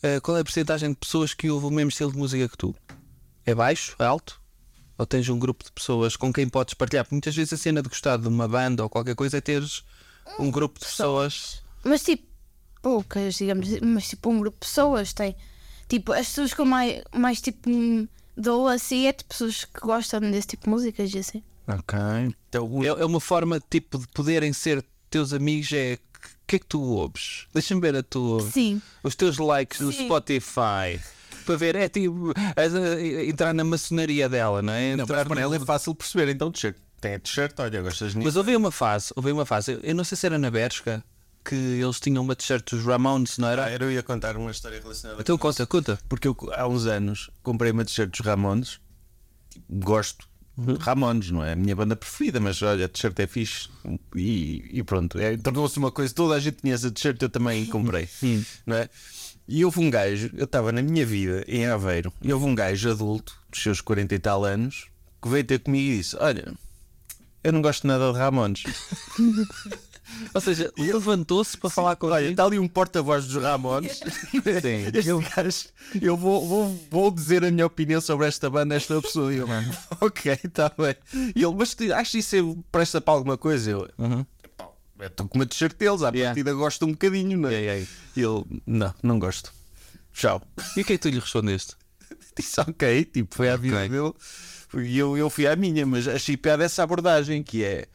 ah, 0.02 0.20
qual 0.20 0.36
é 0.36 0.40
a 0.40 0.44
porcentagem 0.44 0.90
de 0.90 0.96
pessoas 0.96 1.32
que 1.34 1.48
ouvem 1.48 1.68
o 1.70 1.72
mesmo 1.72 1.90
estilo 1.90 2.10
de 2.12 2.18
música 2.18 2.48
que 2.48 2.56
tu? 2.56 2.74
É 3.46 3.54
baixo? 3.54 3.94
É 3.98 4.04
alto? 4.04 4.40
Ou 4.98 5.06
tens 5.06 5.28
um 5.28 5.38
grupo 5.38 5.64
de 5.64 5.72
pessoas 5.72 6.16
com 6.16 6.32
quem 6.32 6.48
podes 6.48 6.74
partilhar? 6.74 7.04
Porque 7.04 7.14
muitas 7.14 7.34
vezes 7.34 7.52
a 7.52 7.56
cena 7.56 7.80
de 7.82 7.88
gostar 7.88 8.16
de 8.18 8.26
uma 8.28 8.46
banda 8.48 8.82
ou 8.82 8.88
qualquer 8.90 9.14
coisa 9.14 9.38
é 9.38 9.40
teres 9.40 9.82
um 10.38 10.50
grupo 10.50 10.78
de 10.80 10.84
pessoas. 10.86 11.62
Mas 11.84 12.02
tipo, 12.02 12.26
poucas, 12.82 13.34
digamos, 13.36 13.68
mas 13.80 14.08
tipo, 14.08 14.28
um 14.30 14.40
grupo 14.40 14.56
de 14.60 14.66
pessoas 14.66 15.12
tem. 15.14 15.34
Tipo, 15.90 16.12
as 16.12 16.28
pessoas 16.28 16.54
que 16.54 16.61
eu 16.61 16.64
mais, 16.64 17.02
mais 17.14 17.40
tipo, 17.42 17.68
dou 18.37 18.66
assim 18.68 19.06
é 19.06 19.12
tipo 19.12 19.28
pessoas 19.30 19.64
que 19.66 19.80
gostam 19.80 20.20
desse 20.20 20.47
tipo 20.47 20.64
de 20.64 20.70
músicas 20.70 21.12
e 21.12 21.18
assim. 21.18 21.42
Ok. 21.68 21.99
Então, 22.49 22.82
É, 22.82 22.87
é 23.02 23.04
uma 23.04 23.20
forma 23.20 23.61
tipo 23.68 23.99
de 23.99 24.06
poderem 24.09 24.52
ser 24.52 24.82
teus 25.11 25.32
amigos. 25.35 25.70
É 25.73 25.99
o 25.99 26.47
que 26.47 26.56
é 26.56 26.59
que 26.61 26.66
tu 26.66 26.80
ouves? 26.80 27.47
Deixa-me 27.52 27.80
ver 27.80 27.94
a 27.97 28.02
tua. 28.02 28.40
Sim. 28.50 28.80
os 29.04 29.14
teus 29.14 29.37
likes 29.38 29.80
no 29.80 29.92
Sim. 29.92 30.04
Spotify 30.06 30.99
para 31.44 31.56
ver, 31.56 31.75
é 31.76 31.88
tipo 31.88 32.32
entrar 33.26 33.52
na 33.54 33.64
maçonaria 33.64 34.28
dela, 34.28 34.62
não 34.62 34.73
é? 34.73 34.94
Não, 34.97 35.04
Entrar 35.04 35.18
mas 35.18 35.26
para 35.28 35.35
no- 35.37 35.40
ela 35.42 35.56
é 35.56 35.61
fácil 35.61 35.94
perceber. 35.94 36.30
Então, 36.30 36.50
t-shirt. 36.50 36.76
Tem 37.00 37.14
a 37.14 37.18
t-shirt, 37.18 37.54
olha, 37.59 37.82
gostas 37.82 38.14
nisso. 38.14 38.26
Mas 38.26 38.37
houve 38.37 38.54
uma 38.54 38.70
fase, 38.70 39.11
houve 39.16 39.32
uma 39.32 39.47
fase, 39.47 39.78
eu 39.82 39.94
não 39.94 40.04
sei 40.04 40.16
se 40.16 40.26
era 40.26 40.38
na 40.38 40.50
Bershka 40.50 41.03
que 41.44 41.55
eles 41.55 42.00
tinham 42.00 42.22
uma 42.22 42.37
t-shirt 42.37 42.70
dos 42.70 42.85
Ramones, 42.85 43.38
não 43.38 43.48
era? 43.48 43.64
Ah, 43.64 43.72
eu 43.72 43.90
ia 43.90 44.03
contar 44.03 44.37
uma 44.37 44.50
história 44.50 44.81
relacionada 44.81 45.20
então 45.20 45.37
conta, 45.38 45.66
conta. 45.66 45.98
Porque 46.09 46.29
eu 46.29 46.37
há 46.55 46.66
uns 46.66 46.87
anos 46.87 47.31
comprei 47.42 47.72
uma 47.72 47.85
t-shirt 47.85 48.11
dos 48.11 48.20
Ramones, 48.20 48.81
gosto 49.68 50.29
de 50.57 50.74
Ramones, 50.74 51.31
não 51.31 51.44
é 51.44 51.53
a 51.53 51.57
minha 51.57 51.74
banda 51.74 51.96
preferida, 51.96 52.38
mas 52.40 52.61
olha, 52.62 52.85
a 52.85 52.88
t-shirt 52.88 53.18
é 53.18 53.26
fixe 53.26 53.68
e, 54.14 54.64
e 54.72 54.83
pronto, 54.83 55.18
é, 55.18 55.37
tornou-se 55.37 55.79
uma 55.79 55.90
coisa, 55.90 56.12
toda 56.14 56.35
a 56.35 56.40
gente 56.40 56.59
tinha 56.59 56.74
essa 56.74 56.90
t-shirt, 56.90 57.20
eu 57.22 57.31
também 57.31 57.64
comprei, 57.66 58.09
não 58.66 58.76
é? 58.76 58.88
E 59.48 59.64
houve 59.64 59.81
um 59.81 59.90
gajo, 59.90 60.31
eu 60.37 60.44
estava 60.44 60.70
na 60.70 60.83
minha 60.83 61.05
vida 61.05 61.44
em 61.48 61.66
Aveiro, 61.66 62.12
e 62.22 62.33
houve 62.33 62.46
um 62.46 62.55
gajo 62.55 62.90
adulto, 62.90 63.37
dos 63.50 63.62
seus 63.62 63.81
40 63.81 64.14
e 64.14 64.18
tal 64.18 64.44
anos, 64.44 64.87
que 65.20 65.29
veio 65.29 65.44
ter 65.44 65.59
comigo 65.59 65.92
e 65.92 65.98
disse: 65.98 66.16
Olha, 66.20 66.53
eu 67.42 67.53
não 67.53 67.61
gosto 67.61 67.87
nada 67.87 68.12
de 68.12 68.18
Ramones. 68.18 68.62
Ou 70.35 70.40
seja, 70.40 70.73
levantou-se 70.77 71.57
para 71.57 71.70
falar 71.70 71.96
com 71.96 72.07
Olha, 72.09 72.29
está 72.31 72.44
ali 72.44 72.59
um 72.59 72.68
porta-voz 72.68 73.27
dos 73.27 73.42
Ramones. 73.42 74.01
Sim. 74.62 74.87
Este 74.94 75.35
gajo, 75.37 75.64
eu 76.01 76.16
vou, 76.16 76.46
vou, 76.46 76.87
vou 76.90 77.11
dizer 77.11 77.44
a 77.44 77.51
minha 77.51 77.66
opinião 77.66 78.01
sobre 78.01 78.27
esta 78.27 78.49
banda, 78.51 78.75
esta 78.75 79.01
pessoa. 79.01 79.33
E 79.33 79.38
eu, 79.38 79.46
ok, 80.01 80.38
está 80.44 80.70
bem. 80.77 80.94
E 81.35 81.42
ele, 81.44 81.55
mas 81.57 81.75
tu- 81.75 81.92
acho 81.92 82.12
que 82.12 82.18
isso 82.18 82.59
presta 82.70 83.01
para 83.01 83.14
alguma 83.14 83.37
coisa? 83.38 83.70
Eu, 83.70 83.85
"Epá, 84.44 84.68
eu 84.99 85.07
estou 85.07 85.29
com 85.29 85.38
uma 85.38 85.46
t-shirt 85.46 85.77
deles, 85.77 86.03
à 86.03 86.09
Uhum. 86.09 86.14
Yeah. 86.14 86.29
partida 86.35 86.53
gosto 86.55 86.85
um 86.87 86.92
bocadinho, 86.92 87.38
não 87.38 87.49
é? 87.49 87.53
Yeah, 87.55 87.73
yeah. 87.75 87.90
E 88.16 88.20
ele, 88.20 88.62
não, 88.66 88.94
não 89.03 89.18
gosto. 89.18 89.53
Tchau. 90.12 90.42
E 90.77 90.81
o 90.83 90.85
que 90.85 90.92
é 90.92 90.96
que 90.96 91.03
tu 91.03 91.09
lhe 91.09 91.18
respondeste? 91.18 91.75
Disse 92.37 92.61
ok, 92.61 93.05
tipo, 93.05 93.35
foi 93.35 93.49
à 93.51 93.57
vida 93.57 93.77
Ok. 93.77 93.88
dele 93.88 94.12
e 94.87 94.99
eu, 94.99 95.16
eu 95.18 95.29
fui 95.31 95.46
à 95.46 95.57
minha, 95.57 95.85
mas 95.87 96.07
achei 96.07 96.37
piada 96.37 96.64
essa 96.64 96.83
abordagem 96.83 97.42
que 97.42 97.64
é 97.64 97.87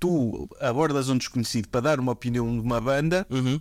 tu 0.00 0.48
abordas 0.60 1.08
um 1.08 1.16
desconhecido 1.16 1.68
para 1.68 1.80
dar 1.80 2.00
uma 2.00 2.12
opinião 2.12 2.46
de 2.52 2.60
uma 2.60 2.80
banda 2.80 3.26
Uhum. 3.30 3.60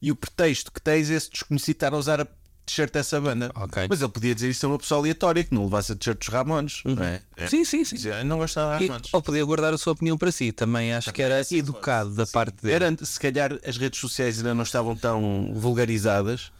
e 0.00 0.10
o 0.10 0.16
pretexto 0.16 0.72
que 0.72 0.80
tens 0.80 1.10
é 1.10 1.14
esse 1.14 1.30
desconhecido 1.30 1.74
estar 1.76 1.92
a 1.94 1.96
usar 1.98 2.20
a 2.20 2.26
t-shirt 2.66 2.90
dessa 2.92 3.20
banda. 3.20 3.50
Ok. 3.54 3.86
Mas 3.90 4.00
ele 4.00 4.10
podia 4.10 4.34
dizer 4.34 4.48
isso 4.48 4.64
a 4.64 4.70
uma 4.70 4.78
pessoa 4.78 4.98
aleatória 5.00 5.44
que 5.44 5.52
não 5.54 5.64
levasse 5.64 5.92
a 5.92 5.94
t-shirt 5.94 6.18
dos 6.18 6.28
Ramones, 6.28 6.80
não 6.84 7.02
é? 7.04 7.20
É. 7.36 7.46
Sim, 7.46 7.62
sim, 7.62 7.84
sim. 7.84 7.96
Dizer, 7.96 8.14
"Eu 8.14 8.24
não 8.24 8.38
gosto 8.38 8.56
nada 8.58 8.78
de 8.78 8.84
E, 8.84 8.86
Ramones. 8.88 9.12
ou 9.12 9.20
podia 9.22 9.44
guardar 9.44 9.74
a 9.74 9.78
sua 9.78 9.92
opinião 9.92 10.16
para 10.16 10.32
si, 10.32 10.50
também 10.50 10.94
acho 10.94 11.12
que 11.12 11.20
era 11.20 11.42
educado 11.52 12.14
da 12.14 12.26
parte 12.26 12.62
dele. 12.62 12.74
Era, 12.74 13.04
se 13.04 13.20
calhar 13.20 13.58
as 13.66 13.76
redes 13.76 14.00
sociais 14.00 14.38
ainda 14.38 14.54
não 14.54 14.62
estavam 14.62 14.96
tão 14.96 15.52
vulgarizadas 15.54 16.50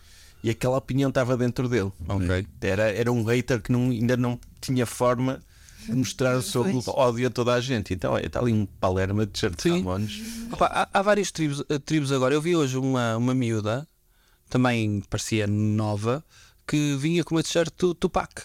e 0.42 0.50
aquela 0.50 0.76
opinião 0.76 1.08
estava 1.08 1.38
dentro 1.38 1.70
dele. 1.70 1.90
Ok. 2.06 2.46
Era, 2.60 2.92
era 2.92 3.10
um 3.10 3.24
hater 3.24 3.62
que 3.62 3.72
não- 3.72 3.88
ainda 3.90 4.14
não 4.16 4.38
tinha 4.60 4.84
forma 4.84 5.40
mostrar 5.88 6.36
o 6.36 6.42
seu 6.42 6.64
ódio 6.88 7.26
a 7.26 7.30
toda 7.30 7.54
a 7.54 7.60
gente. 7.60 7.94
Então, 7.94 8.12
olha, 8.12 8.26
está 8.26 8.40
ali 8.40 8.52
um 8.52 8.66
palerma 8.66 9.26
de. 9.26 9.32
Opa, 10.52 10.66
há, 10.66 10.88
há 10.92 11.02
várias 11.02 11.30
tribos, 11.30 11.62
eh, 11.68 11.78
tribos 11.78 12.12
agora. 12.12 12.34
Eu 12.34 12.40
vi 12.40 12.56
hoje 12.56 12.76
uma, 12.76 13.16
uma 13.16 13.34
miúda, 13.34 13.86
também 14.48 15.02
parecia 15.08 15.46
nova, 15.46 16.24
que 16.66 16.96
vinha 16.96 17.24
com 17.24 17.34
uma 17.34 17.42
t-shirt 17.42 17.72
do 17.78 17.94
Tupac. 17.94 18.42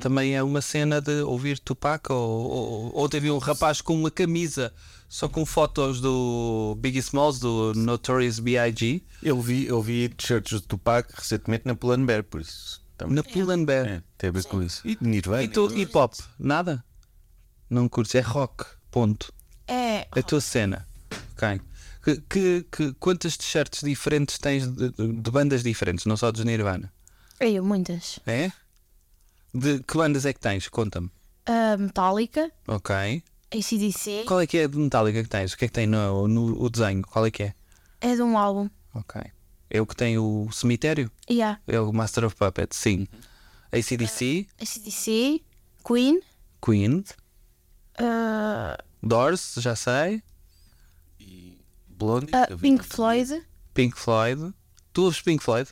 Também 0.00 0.36
é 0.36 0.42
uma 0.42 0.60
cena 0.60 1.00
de 1.00 1.22
ouvir 1.22 1.58
Tupac. 1.58 2.12
Ou, 2.12 2.50
ou, 2.50 2.90
ou 2.94 3.08
teve 3.08 3.30
um 3.30 3.38
rapaz 3.38 3.80
com 3.80 3.94
uma 3.94 4.10
camisa 4.10 4.72
só 5.08 5.28
com 5.28 5.46
fotos 5.46 6.00
do 6.00 6.76
Biggie 6.78 6.98
Smalls, 6.98 7.40
do 7.40 7.72
Notorious 7.74 8.38
B.I.G. 8.38 9.02
Eu 9.22 9.40
vi, 9.40 9.66
eu 9.66 9.80
vi 9.80 10.08
t-shirts 10.10 10.60
de 10.60 10.66
Tupac 10.66 11.10
recentemente 11.14 11.66
na 11.66 11.74
Pull&Bear, 11.74 12.22
por 12.24 12.40
isso. 12.40 12.82
Também. 12.98 13.14
na 13.16 13.22
Pull&Bear. 13.22 13.64
Bear. 13.64 13.86
É, 13.88 14.02
tem 14.18 14.28
a 14.28 14.32
ver 14.32 14.44
com 14.44 14.62
isso. 14.62 14.86
E 14.86 14.98
Nirvana. 15.00 15.42
E 15.42 15.48
tu, 15.48 15.72
hip 15.74 15.96
hop? 15.96 16.12
Nada? 16.38 16.84
Não 17.70 17.88
curtes? 17.88 18.14
É 18.16 18.20
rock. 18.20 18.64
Ponto. 18.90 19.32
É. 19.66 20.06
A 20.10 20.22
tua 20.22 20.40
cena. 20.40 20.86
Ok. 21.32 21.60
Que, 22.02 22.16
que, 22.28 22.66
que- 22.70 22.92
quantas 22.94 23.36
t-shirts 23.36 23.80
diferentes 23.82 24.38
tens 24.38 24.66
de, 24.66 24.90
de- 24.90 25.12
de 25.12 25.30
bandas 25.30 25.62
diferentes, 25.62 26.04
não 26.06 26.16
só 26.16 26.30
dos 26.32 26.44
Nirvana? 26.44 26.92
Eu, 27.38 27.62
muitas. 27.64 28.18
É? 28.26 28.50
De 29.54 29.80
que 29.82 29.96
bandas 29.96 30.26
é 30.26 30.32
que 30.32 30.40
tens? 30.40 30.68
Conta-me. 30.68 31.10
Ah, 31.46 31.76
Metallica, 31.78 32.50
Ok. 32.66 33.22
ACDC, 33.50 34.24
Qual 34.26 34.40
é 34.40 34.46
que 34.46 34.58
é 34.58 34.68
de 34.68 34.76
Metallica 34.76 35.22
que 35.22 35.28
tens? 35.28 35.52
O 35.52 35.56
que 35.56 35.64
é 35.64 35.68
que 35.68 35.74
tem 35.74 35.86
no, 35.86 36.26
no 36.28 36.60
o 36.62 36.68
desenho? 36.68 37.02
Qual 37.02 37.24
é 37.24 37.30
que 37.30 37.44
é? 37.44 37.54
é 38.00 38.14
de 38.14 38.22
um 38.22 38.36
álbum. 38.36 38.68
Ok. 38.94 39.20
É 39.70 39.80
o 39.80 39.86
que 39.86 39.94
tem 39.96 40.18
o 40.18 40.48
cemitério? 40.52 41.10
Yeah. 41.30 41.60
É 41.66 41.78
o 41.80 41.92
Master 41.92 42.24
of 42.24 42.34
Puppets, 42.36 42.76
sim. 42.78 43.06
ACDC, 43.70 44.46
ACDC, 44.60 45.42
Queen, 45.86 46.20
Queen, 46.64 47.04
ah, 47.98 48.78
Doors, 49.02 49.54
já 49.58 49.76
sei. 49.76 50.22
Blondie. 51.88 52.30
ah, 52.32 52.46
eu 52.48 52.56
vi 52.56 52.62
Pink. 52.70 52.84
Floyd. 52.86 53.42
Pink 53.74 53.98
Floyd. 53.98 54.54
Tu 54.92 55.02
ouves 55.02 55.20
Pink 55.20 55.42
Floyd? 55.42 55.68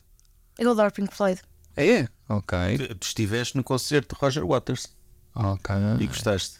Eu 0.59 0.71
adoro 0.71 0.91
Pink 0.91 1.15
Floyd. 1.15 1.41
É? 1.75 2.07
Ok. 2.29 2.57
Tu- 2.77 2.97
estiveste 3.05 3.55
no 3.55 3.63
concerto 3.63 4.13
de 4.15 4.21
Roger 4.21 4.45
Waters 4.45 4.87
Ok. 5.33 5.73
e 5.99 6.07
gostaste. 6.07 6.57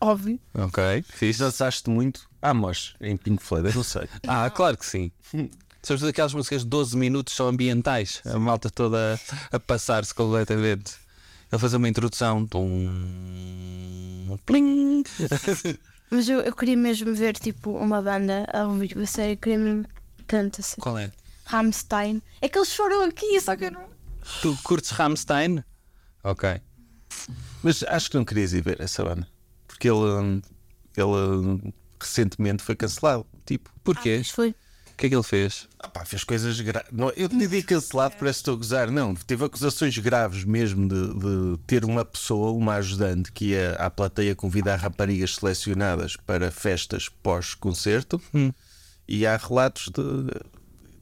Óbvio. 0.00 0.40
Ok. 0.54 1.04
Fiz. 1.08 1.38
Dançaste 1.38 1.88
muito 1.90 2.28
à 2.40 2.52
mos 2.54 2.96
em 3.00 3.16
Pink 3.16 3.42
Floyd, 3.42 3.68
eu 3.68 3.74
não 3.74 3.82
sei. 3.84 4.08
Ah, 4.26 4.48
claro 4.50 4.76
que 4.76 4.86
sim. 4.86 5.12
Sabes 5.82 6.02
daquelas 6.02 6.32
músicas 6.32 6.62
de 6.62 6.68
12 6.68 6.96
minutos 6.96 7.34
são 7.34 7.48
ambientais, 7.48 8.22
a 8.24 8.38
malta 8.38 8.70
toda 8.70 9.20
a 9.50 9.58
passar-se 9.58 10.14
completamente. 10.14 10.92
a 11.50 11.58
fazer 11.58 11.76
uma 11.76 11.88
introdução. 11.88 12.46
Tum, 12.46 14.38
plim. 14.46 15.02
Mas 16.10 16.28
eu, 16.28 16.40
eu 16.40 16.54
queria 16.54 16.76
mesmo 16.76 17.14
ver 17.14 17.34
tipo 17.36 17.70
uma 17.70 18.00
banda 18.00 18.46
a 18.52 18.64
ouvir 18.66 18.96
a 18.98 19.06
série, 19.06 19.36
queria 19.36 19.58
mesmo 19.58 19.86
tanto 20.26 20.60
assim. 20.60 20.80
Qual 20.80 20.96
é? 20.98 21.10
Rammstein. 21.46 22.22
É 22.40 22.48
que 22.48 22.58
eles 22.58 22.72
foram 22.74 23.02
aqui, 23.04 23.40
só 23.40 23.56
que 23.56 23.64
eu 23.64 23.72
não. 23.72 23.84
Tu 24.40 24.56
curtes 24.62 24.90
Rammstein? 24.90 25.64
Ok. 26.22 26.60
Mas 27.62 27.82
acho 27.82 28.10
que 28.10 28.16
não 28.16 28.24
querias 28.24 28.52
ir 28.52 28.62
ver 28.62 28.80
essa 28.80 29.02
banda. 29.04 29.26
Porque 29.66 29.88
ele, 29.88 30.42
ele 30.96 31.74
recentemente 32.00 32.62
foi 32.62 32.76
cancelado. 32.76 33.26
Tipo, 33.44 33.70
Porquê? 33.82 34.18
Mas 34.18 34.30
foi. 34.30 34.54
O 35.02 35.04
que 35.04 35.06
é 35.06 35.10
que 35.10 35.16
ele 35.16 35.24
fez? 35.24 35.68
ah 35.80 35.88
pá, 35.88 36.04
fez 36.04 36.22
coisas 36.22 36.60
graves. 36.60 36.88
Eu 37.16 37.28
te 37.28 37.36
digo 37.48 37.66
cancelado, 37.66 38.14
parece 38.20 38.36
que 38.36 38.40
estou 38.42 38.54
a 38.54 38.56
gozar. 38.56 38.88
Não, 38.88 39.16
teve 39.16 39.44
acusações 39.44 39.98
graves 39.98 40.44
mesmo 40.44 40.86
de, 40.86 41.14
de 41.14 41.58
ter 41.66 41.84
uma 41.84 42.04
pessoa, 42.04 42.52
uma 42.52 42.74
ajudante, 42.74 43.32
que 43.32 43.46
ia 43.46 43.72
à 43.72 43.90
plateia 43.90 44.36
convidar 44.36 44.76
raparigas 44.76 45.34
selecionadas 45.34 46.14
para 46.14 46.52
festas 46.52 47.08
pós-concerto. 47.08 48.22
E 49.08 49.26
há 49.26 49.36
relatos 49.36 49.88
de 49.88 50.40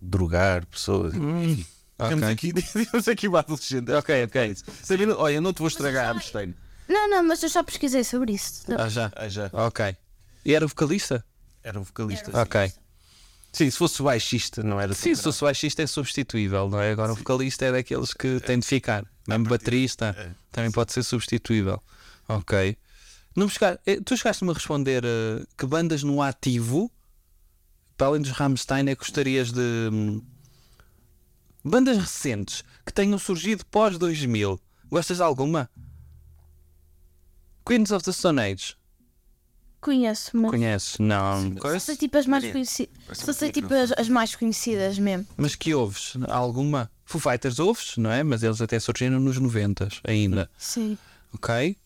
drogar 0.01 0.65
pessoas. 0.65 1.13
Enfim, 1.13 1.67
Temos, 1.99 2.23
ok. 2.23 2.33
aqui, 2.33 2.53
temos 2.91 3.07
aqui 3.07 3.29
uma 3.29 3.41
adolescente. 3.41 3.93
Ok, 3.93 4.25
ok. 4.25 4.57
Sabendo, 4.83 5.19
olha, 5.19 5.43
não 5.43 5.53
te 5.53 5.59
vou 5.59 5.69
estragar, 5.69 6.09
Amstein. 6.09 6.55
Não, 6.89 7.11
não, 7.11 7.23
mas 7.23 7.43
eu 7.43 7.51
já 7.51 7.63
pesquisei 7.63 8.03
sobre 8.03 8.33
isso. 8.33 8.63
Ah, 8.79 8.89
já. 8.89 9.13
Ah, 9.15 9.29
já. 9.29 9.51
Ok. 9.53 9.95
E 10.43 10.55
era 10.55 10.67
vocalista? 10.67 11.23
Era 11.63 11.79
um 11.79 11.83
vocalista. 11.83 12.31
Ok. 12.41 12.73
Sim, 13.53 13.69
se 13.71 13.77
fosse 13.77 14.01
baixista, 14.03 14.63
não 14.63 14.81
era 14.81 14.95
Sim, 14.95 15.15
se 15.15 15.29
o 15.29 15.33
baixista 15.41 15.83
é 15.83 15.87
substituível, 15.87 16.69
não 16.69 16.81
é? 16.81 16.93
Agora 16.93 17.13
o 17.13 17.17
vocalista 17.17 17.65
é 17.65 17.73
daqueles 17.73 18.15
que 18.15 18.39
tem 18.41 18.59
de 18.59 18.67
ficar. 18.67 19.05
Mesmo 19.27 19.49
baterista 19.49 20.37
também 20.53 20.71
pode 20.71 20.93
ser 20.93 21.03
substituível. 21.03 21.83
Ok. 22.29 22.77
Não 23.35 23.49
chega- 23.49 23.81
eh, 23.87 24.01
tu 24.05 24.17
chegaste-me 24.17 24.51
a 24.51 24.55
responder 24.55 25.05
eh, 25.05 25.45
que 25.59 25.67
bandas 25.67 26.03
no 26.03 26.23
ativo, 26.23 26.91
para 27.97 28.09
além 28.09 28.23
dos 28.23 28.31
Rammstein, 28.31 28.89
é 28.89 28.95
que 28.95 29.01
gostarias 29.01 29.53
de. 29.53 29.61
hum, 29.93 30.23
bandas 31.65 31.99
recentes 31.99 32.63
que 32.87 32.93
tenham 32.93 33.19
surgido 33.19 33.65
pós 33.67 33.99
2000. 33.99 34.61
Gostas 34.89 35.19
de 35.19 35.23
alguma? 35.23 35.69
Queens 37.67 37.91
of 37.91 38.05
the 38.05 38.13
Stone 38.13 38.41
Age. 38.41 38.77
Conheço, 39.81 40.37
mas. 40.37 40.51
Conheces? 40.51 40.99
Não. 40.99 41.55
Só 41.61 41.79
sei 41.79 41.97
tipo 41.97 42.19
as 42.19 42.27
mais 42.27 42.51
conhecidas. 42.51 42.95
Só 43.15 43.33
sei 43.33 43.51
tipo 43.51 43.73
as, 43.73 43.93
as 43.93 44.09
mais 44.09 44.35
conhecidas 44.37 44.99
mesmo. 44.99 45.27
Mas 45.37 45.55
que 45.55 45.75
ouves? 45.75 46.15
Alguma? 46.29 46.91
Foo 47.05 47.21
Fighters 47.21 47.59
ouves, 47.59 47.97
não 47.97 48.11
é? 48.11 48.23
Mas 48.23 48.43
eles 48.43 48.61
até 48.61 48.79
surgiram 48.79 49.19
nos 49.19 49.39
90 49.39 49.89
ainda. 50.05 50.51
Sim. 50.59 50.99
Ok? 51.33 51.77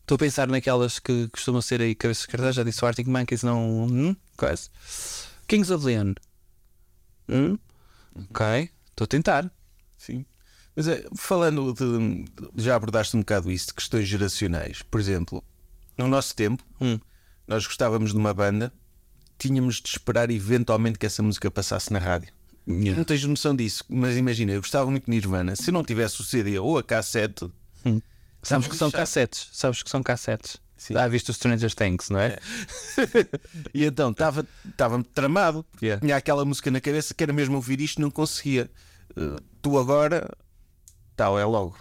Estou 0.00 0.16
a 0.16 0.18
pensar 0.18 0.48
naquelas 0.48 0.98
que 0.98 1.28
costumam 1.28 1.62
ser 1.62 1.80
aí 1.80 1.94
cabeças 1.94 2.26
de 2.26 2.52
já 2.52 2.62
disse 2.62 2.84
o 2.84 2.88
Arctic 2.88 3.06
Monkeys, 3.06 3.42
não. 3.42 3.84
Hum? 3.86 4.16
Quase. 4.36 4.68
Kings 5.46 5.72
of 5.72 5.86
Leon. 5.86 6.14
Hum? 7.28 7.56
Ok? 8.30 8.70
Estou 8.90 9.04
a 9.04 9.08
tentar. 9.08 9.50
Sim. 9.96 10.26
Mas 10.74 10.88
é, 10.88 11.04
falando 11.16 11.72
de. 11.72 12.24
Já 12.56 12.74
abordaste 12.74 13.16
um 13.16 13.20
bocado 13.20 13.50
isso, 13.50 13.68
de 13.68 13.74
questões 13.74 14.08
geracionais. 14.08 14.82
Por 14.82 15.00
exemplo, 15.00 15.42
no 15.96 16.08
nosso 16.08 16.34
tempo, 16.34 16.64
Hum. 16.80 16.98
Nós 17.46 17.66
gostávamos 17.66 18.12
de 18.12 18.18
uma 18.18 18.32
banda, 18.34 18.72
tínhamos 19.38 19.76
de 19.76 19.88
esperar 19.88 20.30
eventualmente 20.30 20.98
que 20.98 21.06
essa 21.06 21.22
música 21.22 21.50
passasse 21.50 21.92
na 21.92 21.98
rádio. 21.98 22.32
Não 22.66 23.04
tens 23.04 23.24
noção 23.24 23.54
disso, 23.54 23.84
mas 23.88 24.16
imagina, 24.16 24.52
eu 24.52 24.60
gostava 24.60 24.90
muito 24.90 25.04
de 25.04 25.10
Nirvana. 25.10 25.54
Se 25.54 25.70
não 25.70 25.84
tivesse 25.84 26.20
o 26.20 26.24
CD 26.24 26.58
ou 26.58 26.78
a 26.78 26.82
cassete, 26.82 27.50
Sabes 28.44 28.68
que 28.68 28.76
são 28.76 28.90
cassetes. 28.90 29.48
Sabes 29.52 29.82
que 29.82 29.90
são 29.90 30.02
cassetes. 30.02 30.58
Sim. 30.76 30.96
Ah, 30.96 31.08
viste 31.08 31.30
o 31.30 31.34
Stranger 31.34 31.72
Things, 31.74 32.10
não 32.10 32.20
é? 32.20 32.38
e 33.72 33.84
então 33.84 34.10
estava 34.10 34.46
estava 34.68 35.02
tramado. 35.14 35.64
Yeah. 35.82 36.00
Tinha 36.00 36.16
aquela 36.16 36.44
música 36.44 36.70
na 36.70 36.80
cabeça 36.80 37.14
que 37.14 37.22
era 37.22 37.32
mesmo 37.32 37.56
ouvir 37.56 37.80
isto 37.80 38.00
não 38.00 38.10
conseguia. 38.10 38.70
Uh, 39.16 39.40
tu 39.62 39.78
agora, 39.78 40.30
tal, 41.16 41.38
é 41.38 41.44
logo. 41.44 41.78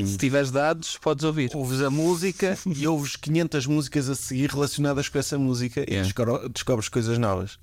E 0.00 0.06
Se 0.06 0.16
tiveres 0.16 0.50
dados, 0.52 0.96
podes 0.98 1.24
ouvir. 1.24 1.50
ouves 1.54 1.80
a 1.82 1.90
música 1.90 2.56
e 2.66 2.86
ouves 2.86 3.16
500 3.16 3.66
músicas 3.66 4.08
a 4.08 4.14
seguir 4.14 4.48
relacionadas 4.50 5.08
com 5.08 5.18
essa 5.18 5.36
música 5.36 5.80
e 5.80 5.90
Yeah. 5.94 6.04
descobro- 6.04 6.48
descobres 6.48 6.88
coisas 6.88 7.18
novas. 7.18 7.58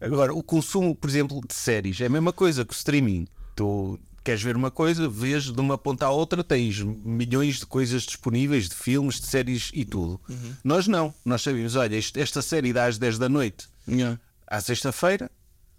Agora, 0.00 0.32
o 0.32 0.42
consumo, 0.42 0.94
por 0.94 1.10
exemplo, 1.10 1.40
de 1.46 1.54
séries 1.54 2.00
é 2.00 2.06
a 2.06 2.08
mesma 2.08 2.32
coisa 2.32 2.64
que 2.64 2.72
o 2.72 2.76
streaming. 2.76 3.26
Tu 3.56 3.98
queres 4.22 4.40
ver 4.42 4.56
uma 4.56 4.70
coisa, 4.70 5.08
vês 5.08 5.44
de 5.44 5.60
uma 5.60 5.76
ponta 5.76 6.06
à 6.06 6.10
outra, 6.10 6.44
tens 6.44 6.80
milhões 6.80 7.58
de 7.58 7.66
coisas 7.66 8.02
disponíveis, 8.04 8.68
de 8.68 8.74
filmes, 8.76 9.20
de 9.20 9.26
séries 9.26 9.70
e 9.74 9.84
tudo. 9.84 10.20
Nós 10.62 10.86
não. 10.86 11.12
Nós 11.24 11.42
sabemos, 11.42 11.74
olha, 11.74 11.96
esta 11.96 12.40
série 12.40 12.72
dá 12.72 12.86
às 12.86 12.98
10 12.98 13.18
da 13.18 13.28
noite 13.28 13.66
Yeah. 13.88 14.18
à 14.46 14.60
sexta-feira, 14.60 15.28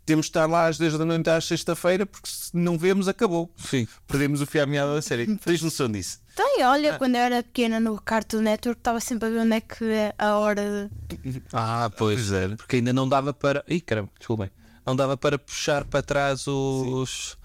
temos 0.06 0.28
de 0.28 0.30
estar 0.30 0.46
lá 0.46 0.68
às 0.68 0.78
10 0.78 0.98
da 0.98 1.06
noite 1.06 1.30
à 1.30 1.42
sexta-feira, 1.42 2.06
porque 2.06 2.30
se 2.30 2.56
não 2.56 2.78
vemos, 2.78 3.08
acabou. 3.08 3.52
Sim. 3.58 3.88
Perdemos 4.08 4.40
o 4.42 4.46
fio 4.46 4.64
à 4.64 4.66
meada 4.66 4.94
da 4.94 5.02
série. 5.02 5.36
Tens 5.38 5.62
noção 5.62 5.92
disso? 5.92 6.20
Tem, 6.36 6.64
olha, 6.64 6.98
quando 6.98 7.16
eu 7.16 7.22
era 7.22 7.44
pequena 7.44 7.80
no 7.80 8.00
Cartoon 8.00 8.42
Network, 8.42 8.80
estava 8.80 9.00
sempre 9.00 9.28
a 9.28 9.32
ver 9.32 9.40
onde 9.40 9.56
é 9.56 9.62
que 9.62 9.84
é 9.86 10.14
a 10.18 10.38
hora 10.38 10.90
de. 11.10 11.42
Ah, 11.52 11.90
pois. 11.98 12.20
Pois 12.20 12.32
era. 12.32 12.56
Porque 12.56 12.76
ainda 12.78 12.94
não 12.94 13.08
dava 13.08 13.34
para. 13.34 13.64
Ih, 13.68 13.82
caramba, 13.82 14.10
desculpem. 14.18 14.52
Não 14.86 14.96
dava 14.96 15.18
para 15.18 15.40
puxar 15.40 15.84
para 15.86 16.04
trás 16.04 16.46
os, 16.46 17.38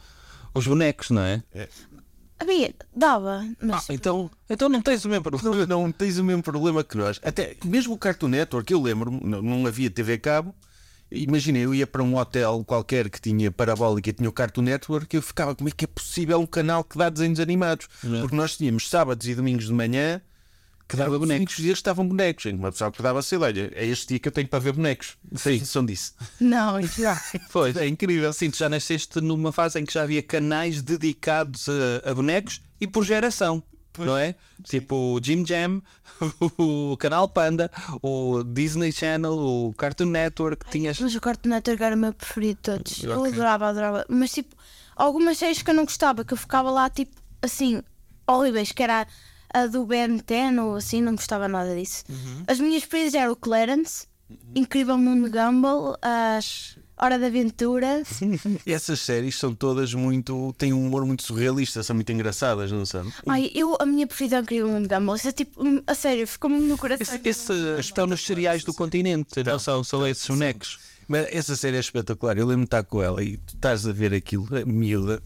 os 0.52 0.66
bonecos, 0.66 1.10
não 1.10 1.22
é? 1.22 1.42
Havia, 2.38 2.74
dava, 2.94 3.46
mas. 3.62 3.88
Então, 3.90 4.30
então 4.48 4.68
não 4.68 4.82
tens 4.82 5.04
o 5.04 5.08
mesmo 5.08 5.22
problema. 5.22 5.66
Não, 5.66 5.82
não 5.84 5.92
tens 5.92 6.18
o 6.18 6.24
mesmo 6.24 6.42
problema 6.42 6.82
que 6.82 6.96
nós. 6.96 7.20
Até 7.22 7.56
mesmo 7.64 7.94
o 7.94 7.98
Cartoon 7.98 8.28
Network, 8.28 8.72
eu 8.72 8.82
lembro-me, 8.82 9.20
não, 9.22 9.40
não 9.40 9.66
havia 9.66 9.90
TV 9.90 10.18
cabo. 10.18 10.54
Imagina, 11.10 11.58
eu 11.58 11.74
ia 11.74 11.86
para 11.86 12.02
um 12.02 12.16
hotel 12.16 12.62
qualquer 12.64 13.10
que 13.10 13.20
tinha 13.20 13.50
parabólica 13.50 14.10
e 14.10 14.12
tinha 14.12 14.28
o 14.28 14.32
Cartoon 14.32 14.62
Network, 14.62 15.14
eu 15.14 15.22
ficava, 15.22 15.54
como 15.54 15.68
é 15.68 15.72
que 15.72 15.84
é 15.84 15.88
possível 15.88 16.40
um 16.40 16.46
canal 16.46 16.84
que 16.84 16.96
dá 16.96 17.08
desenhos 17.08 17.40
animados? 17.40 17.88
Porque 18.00 18.36
nós 18.36 18.56
tínhamos 18.56 18.88
sábados 18.88 19.26
e 19.26 19.34
domingos 19.34 19.66
de 19.66 19.72
manhã 19.72 20.20
que 20.90 20.96
dava 20.96 21.18
bonecos. 21.18 21.36
bonecos. 21.36 21.56
dias 21.56 21.78
estavam 21.78 22.06
bonecos. 22.06 22.46
Em 22.46 22.50
que 22.52 22.58
Uma 22.58 22.72
pessoa 22.72 22.88
acordava 22.88 23.22
cedo, 23.22 23.44
olha, 23.44 23.70
é 23.74 23.86
este 23.86 24.08
dia 24.08 24.18
que 24.18 24.28
eu 24.28 24.32
tenho 24.32 24.48
para 24.48 24.58
ver 24.58 24.72
bonecos. 24.72 25.16
Sim. 25.36 25.62
São 25.64 25.84
disso. 25.86 26.14
Não, 26.40 26.82
já. 26.82 27.20
Pois. 27.52 27.76
É 27.76 27.86
incrível. 27.86 28.32
Sim, 28.32 28.50
tu 28.50 28.58
já 28.58 28.68
nasceste 28.68 29.20
numa 29.20 29.52
fase 29.52 29.78
em 29.78 29.84
que 29.84 29.92
já 29.92 30.02
havia 30.02 30.22
canais 30.22 30.82
dedicados 30.82 31.68
a, 31.68 32.10
a 32.10 32.14
bonecos 32.14 32.60
e 32.80 32.86
por 32.86 33.04
geração. 33.04 33.62
Não 33.98 34.16
é? 34.16 34.34
Tipo 34.64 34.94
o 34.94 35.20
Jim 35.22 35.44
Jam, 35.44 35.82
o 36.58 36.96
Canal 36.96 37.28
Panda, 37.28 37.70
o 38.02 38.42
Disney 38.44 38.92
Channel, 38.92 39.32
o 39.32 39.74
Cartoon 39.76 40.06
Network, 40.06 40.70
tinhas. 40.70 41.00
Mas 41.00 41.14
o 41.14 41.20
Cartoon 41.20 41.50
Network 41.50 41.82
era 41.82 41.96
o 41.96 41.98
meu 41.98 42.12
preferido 42.12 42.54
de 42.54 42.62
todos. 42.62 43.04
Eu 43.04 43.24
adorava, 43.24 43.68
adorava. 43.68 44.06
Mas 44.08 44.32
tipo, 44.32 44.54
algumas 44.96 45.38
séries 45.38 45.62
que 45.62 45.70
eu 45.70 45.74
não 45.74 45.84
gostava, 45.84 46.24
que 46.24 46.32
eu 46.32 46.38
ficava 46.38 46.70
lá 46.70 46.88
tipo 46.88 47.20
assim, 47.42 47.82
horríveis, 48.26 48.72
que 48.72 48.82
era 48.82 49.06
a 49.52 49.66
do 49.66 49.84
Ben 49.84 50.18
10 50.18 50.58
ou 50.58 50.76
assim, 50.76 51.02
não 51.02 51.14
gostava 51.14 51.48
nada 51.48 51.74
disso. 51.74 52.04
As 52.46 52.60
minhas 52.60 52.84
preferidas 52.84 53.14
eram 53.14 53.32
o 53.32 53.36
Clarence, 53.36 54.06
Incrível 54.54 54.96
Mundo 54.96 55.28
Gumball, 55.30 55.96
as 56.00 56.78
Hora 57.02 57.18
de 57.18 57.24
Aventura. 57.24 58.02
E 58.66 58.72
essas 58.72 59.00
séries 59.00 59.38
são 59.38 59.54
todas 59.54 59.94
muito. 59.94 60.54
têm 60.58 60.72
um 60.72 60.86
humor 60.86 61.06
muito 61.06 61.22
surrealista, 61.22 61.82
são 61.82 61.96
muito 61.96 62.12
engraçadas, 62.12 62.70
não 62.70 62.84
são? 62.84 63.10
Ai, 63.26 63.50
eu, 63.54 63.76
a 63.80 63.86
minha 63.86 64.06
preferida 64.06 64.36
é 64.36 64.40
o 64.40 64.42
Incrível 64.42 64.68
Mundo. 64.68 65.16
Isso 65.16 65.28
é 65.28 65.32
tipo, 65.32 65.66
hum, 65.66 65.82
a 65.86 65.94
sério, 65.94 66.26
ficou-me 66.26 66.60
no 66.60 66.76
coração. 66.76 67.18
Esse, 67.24 67.28
esse 67.28 67.80
estão 67.80 68.06
nos 68.06 68.24
cereais 68.24 68.64
do 68.64 68.74
continente, 68.74 69.42
não 69.42 69.58
são, 69.58 69.82
são 69.82 70.06
esses 70.06 70.26
bonecos. 70.26 70.78
Mas 71.08 71.26
essa 71.32 71.56
série 71.56 71.76
é 71.76 71.80
espetacular. 71.80 72.36
Eu 72.36 72.46
lembro 72.46 72.62
de 72.62 72.66
estar 72.66 72.84
com 72.84 73.02
ela 73.02 73.22
e 73.22 73.38
tu 73.38 73.54
estás 73.54 73.86
a 73.86 73.92
ver 73.92 74.12
aquilo, 74.12 74.46
a 74.54 74.64
miúda, 74.64 75.22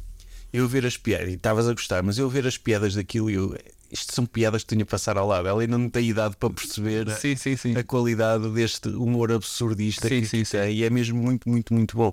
eu 0.53 0.69
ver 0.69 0.87
as 0.87 0.97
piadas, 0.97 1.29
e 1.29 1.35
estavas 1.35 1.69
a 1.69 1.73
gostar, 1.73 2.03
mas 2.03 2.17
eu 2.19 2.29
ver 2.29 2.47
as 2.47 2.57
piadas 2.57 2.95
daquilo 2.95 3.29
e 3.31 3.35
eu. 3.35 3.59
Isto 3.95 4.13
são 4.13 4.27
piadas 4.27 4.65
que 4.65 4.75
tinha 4.75 4.83
a 4.83 4.87
passar 4.87 5.17
ao 5.17 5.27
lado. 5.29 5.47
Ela 5.47 5.63
ainda 5.63 5.79
não 5.79 5.89
tem 5.89 6.09
idade 6.11 6.37
para 6.37 6.51
perceber 6.51 7.09
a- 7.09 7.17
Sim, 7.17 7.37
sim, 7.37 7.57
sim. 7.57 7.77
a 7.77 7.85
qualidade 7.85 8.49
deste 8.51 8.89
humor 8.89 9.31
absurdista 9.31 10.09
Sim, 10.09 10.21
que, 10.21 10.27
sim, 10.27 10.43
que 10.43 10.51
tem. 10.51 10.75
E 10.77 10.83
é 10.85 10.91
mesmo 10.91 11.23
muito, 11.23 11.49
muito, 11.49 11.73
muito 11.73 11.97
bom. 11.97 12.13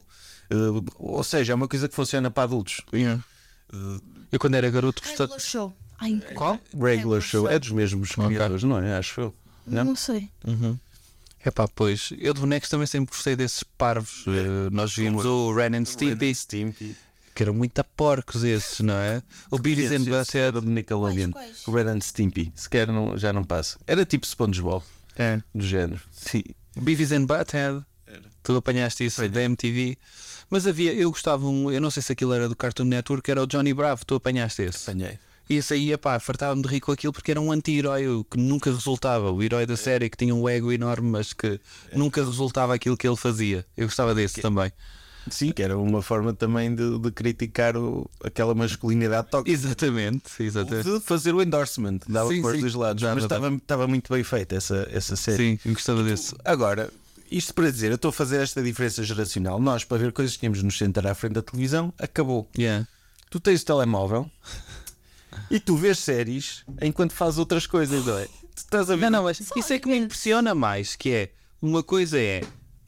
Uh, 0.54 0.86
ou 1.00 1.24
seja, 1.24 1.54
é 1.54 1.56
uma 1.56 1.67
coisa 1.67 1.89
que 1.89 1.96
funciona 1.96 2.30
para 2.30 2.44
adultos. 2.44 2.82
Eu 4.32 4.39
quando 4.39 4.56
era 4.56 4.70
garoto 4.70 5.02
gostava. 5.02 5.24
Regular 5.24 5.39
Show. 5.39 5.74
Ai, 5.98 6.22
Qual? 6.36 6.60
Regular 6.80 7.22
Show 7.22 7.50
é 7.50 7.58
dos 7.58 7.72
mesmos 7.72 8.12
criadores, 8.12 8.63
não 8.63 8.78
é? 8.78 8.98
Acho 8.98 9.22
eu. 9.22 9.36
não, 9.65 9.96
sei. 9.96 10.30
É 11.44 11.50
pá, 11.50 11.67
pois. 11.67 12.13
Eu 12.20 12.34
de 12.36 12.39
bonecos 12.41 12.70
também 12.70 12.86
sempre 12.86 13.12
gostei 13.15 13.36
desses 13.36 13.63
parvos. 13.63 14.24
Eh, 14.28 14.70
nós 14.72 14.96
vimos 14.96 15.26
o 15.26 15.52
Ren 15.52 15.76
and 15.78 15.86
Stimpy, 15.86 16.36
Stimpy. 16.36 16.96
Que 17.34 17.44
eram 17.44 17.54
muito 17.54 17.78
a 17.80 17.84
porcos 17.84 18.44
esses, 18.44 18.80
não 18.80 18.94
é? 18.94 19.22
O 19.50 19.58
Beavis 19.58 19.91
and 19.91 20.04
Butthead. 20.04 20.38
Era 20.38 20.62
do 20.62 20.70
Nickelodeon. 20.70 21.32
Quais, 21.32 21.63
quais? 21.63 21.67
O 21.67 21.72
Red 21.72 21.89
and 21.89 22.02
Stimpy. 22.02 22.52
Sequer 22.56 22.88
não, 22.88 23.17
já 23.17 23.32
não 23.32 23.44
passa. 23.44 23.78
Era 23.88 24.06
tipo 24.06 24.26
SpongeBob. 24.26 24.84
É. 25.17 25.41
Do 25.54 25.65
género. 25.65 26.02
Sim. 26.12 26.44
Beavis 26.76 27.12
and 27.12 27.26
Butthead. 27.26 27.86
Tu 28.44 28.56
apanhaste 28.56 29.06
isso 29.06 29.28
da 29.30 29.44
MTV. 29.44 29.98
Mas 30.50 30.67
havia, 30.67 30.94
eu 30.94 31.10
gostava 31.10 31.48
um, 31.48 31.72
eu 31.72 31.80
não 31.80 31.89
sei 31.89 32.04
se 32.04 32.12
aquilo 32.12 32.34
era 32.34 32.50
do 32.50 32.56
Cartoon 32.56 32.84
Network, 32.84 33.30
era 33.32 33.41
o 33.41 33.48
Johnny 33.48 33.74
Bravo, 33.74 34.06
tu 34.06 34.15
apanhaste 34.15 34.63
esse. 34.63 34.89
Apanhei. 34.89 35.17
E 35.50 35.56
esse 35.56 35.74
aí, 35.74 35.96
pá, 35.98 36.20
fartava-me 36.20 36.62
de 36.62 36.67
rir 36.67 36.80
com 36.80 36.91
aquilo 36.91 37.12
porque 37.12 37.32
era 37.32 37.39
um 37.39 37.52
anti-herói 37.52 38.08
o 38.08 38.24
que 38.24 38.38
nunca 38.38 38.72
resultava. 38.72 39.32
O 39.32 39.44
herói 39.44 39.65
da 39.65 39.76
série 39.76 40.10
que 40.10 40.17
tinha 40.17 40.34
um 40.34 40.48
ego 40.48 40.72
enorme, 40.72 41.10
mas 41.10 41.34
que 41.34 41.60
nunca 41.94 42.24
resultava 42.24 42.74
aquilo 42.74 42.96
que 42.96 43.08
ele 43.08 43.17
fazia. 43.17 43.65
Eu 43.76 43.88
gostava 43.88 44.15
desse 44.15 44.41
também. 44.41 44.72
Sim, 45.29 45.51
que 45.51 45.62
era 45.62 45.77
uma 45.77 46.01
forma 46.01 46.34
também 46.34 46.73
de, 46.73 46.97
de 46.99 47.12
criticar 47.12 47.77
o- 47.77 48.10
aquela 48.23 48.55
masculinidade 48.55 49.27
tóxica. 49.29 49.51
Exatamente, 49.51 50.23
exatamente. 50.39 50.89
De 50.91 50.99
fazer 50.99 51.34
o 51.36 51.41
endorsement, 51.41 51.99
dava 52.07 52.29
Sim, 52.29 52.41
para 52.41 52.49
os 52.49 52.55
sim. 52.55 52.62
dois 52.62 52.73
lados. 52.73 53.03
Dá, 53.03 53.13
Mas 53.13 53.27
dá, 53.27 53.38
estava, 53.55 53.88
muito 53.88 54.12
bem 54.12 54.23
feita 54.23 54.55
essa, 54.55 54.88
essa 54.91 55.15
série. 55.15 55.60
Sim, 55.63 55.73
gostava 55.73 56.01
desse. 56.03 56.34
Agora, 56.43 56.91
isto 57.29 57.53
para 57.53 57.69
dizer, 57.71 57.91
eu 57.91 57.95
estou 57.95 58.10
a 58.10 58.13
fazer 58.13 58.41
esta 58.41 58.63
diferença 58.63 59.03
geracional. 59.03 59.60
Nós, 59.60 59.84
para 59.84 59.97
ver 59.97 60.12
coisas 60.12 60.34
que 60.34 60.39
tínhamos 60.39 60.63
nos 60.63 60.77
sentar 60.77 61.05
à 61.05 61.13
frente 61.13 61.34
da 61.34 61.41
televisão, 61.41 61.93
acabou. 61.99 62.49
Yeah. 62.57 62.88
Tu 63.29 63.39
tens 63.39 63.62
o 63.62 63.65
telemóvel 63.65 64.29
e 65.49 65.60
tu 65.60 65.75
vês 65.77 65.99
séries 65.99 66.63
enquanto 66.81 67.13
fazes 67.13 67.38
outras 67.38 67.65
coisas, 67.67 68.05
não 68.05 68.17
é? 68.17 68.25
Tu 68.25 68.57
estás 68.57 68.89
a 68.89 68.95
ver. 68.95 69.03
Não, 69.03 69.19
não, 69.19 69.23
mas 69.23 69.39
isso 69.39 69.71
é 69.71 69.79
que 69.79 69.88
me 69.88 69.97
impressiona 69.97 70.53
mais, 70.53 70.95
que 70.95 71.10
é 71.12 71.31
uma 71.62 71.81
coisa 71.84 72.19
é 72.19 72.41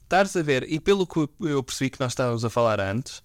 estares 0.03 0.35
a 0.35 0.41
ver, 0.41 0.63
e 0.71 0.79
pelo 0.79 1.05
que 1.07 1.27
eu 1.41 1.63
percebi 1.63 1.89
que 1.89 1.99
nós 1.99 2.11
estávamos 2.11 2.43
a 2.45 2.49
falar 2.49 2.79
antes, 2.79 3.21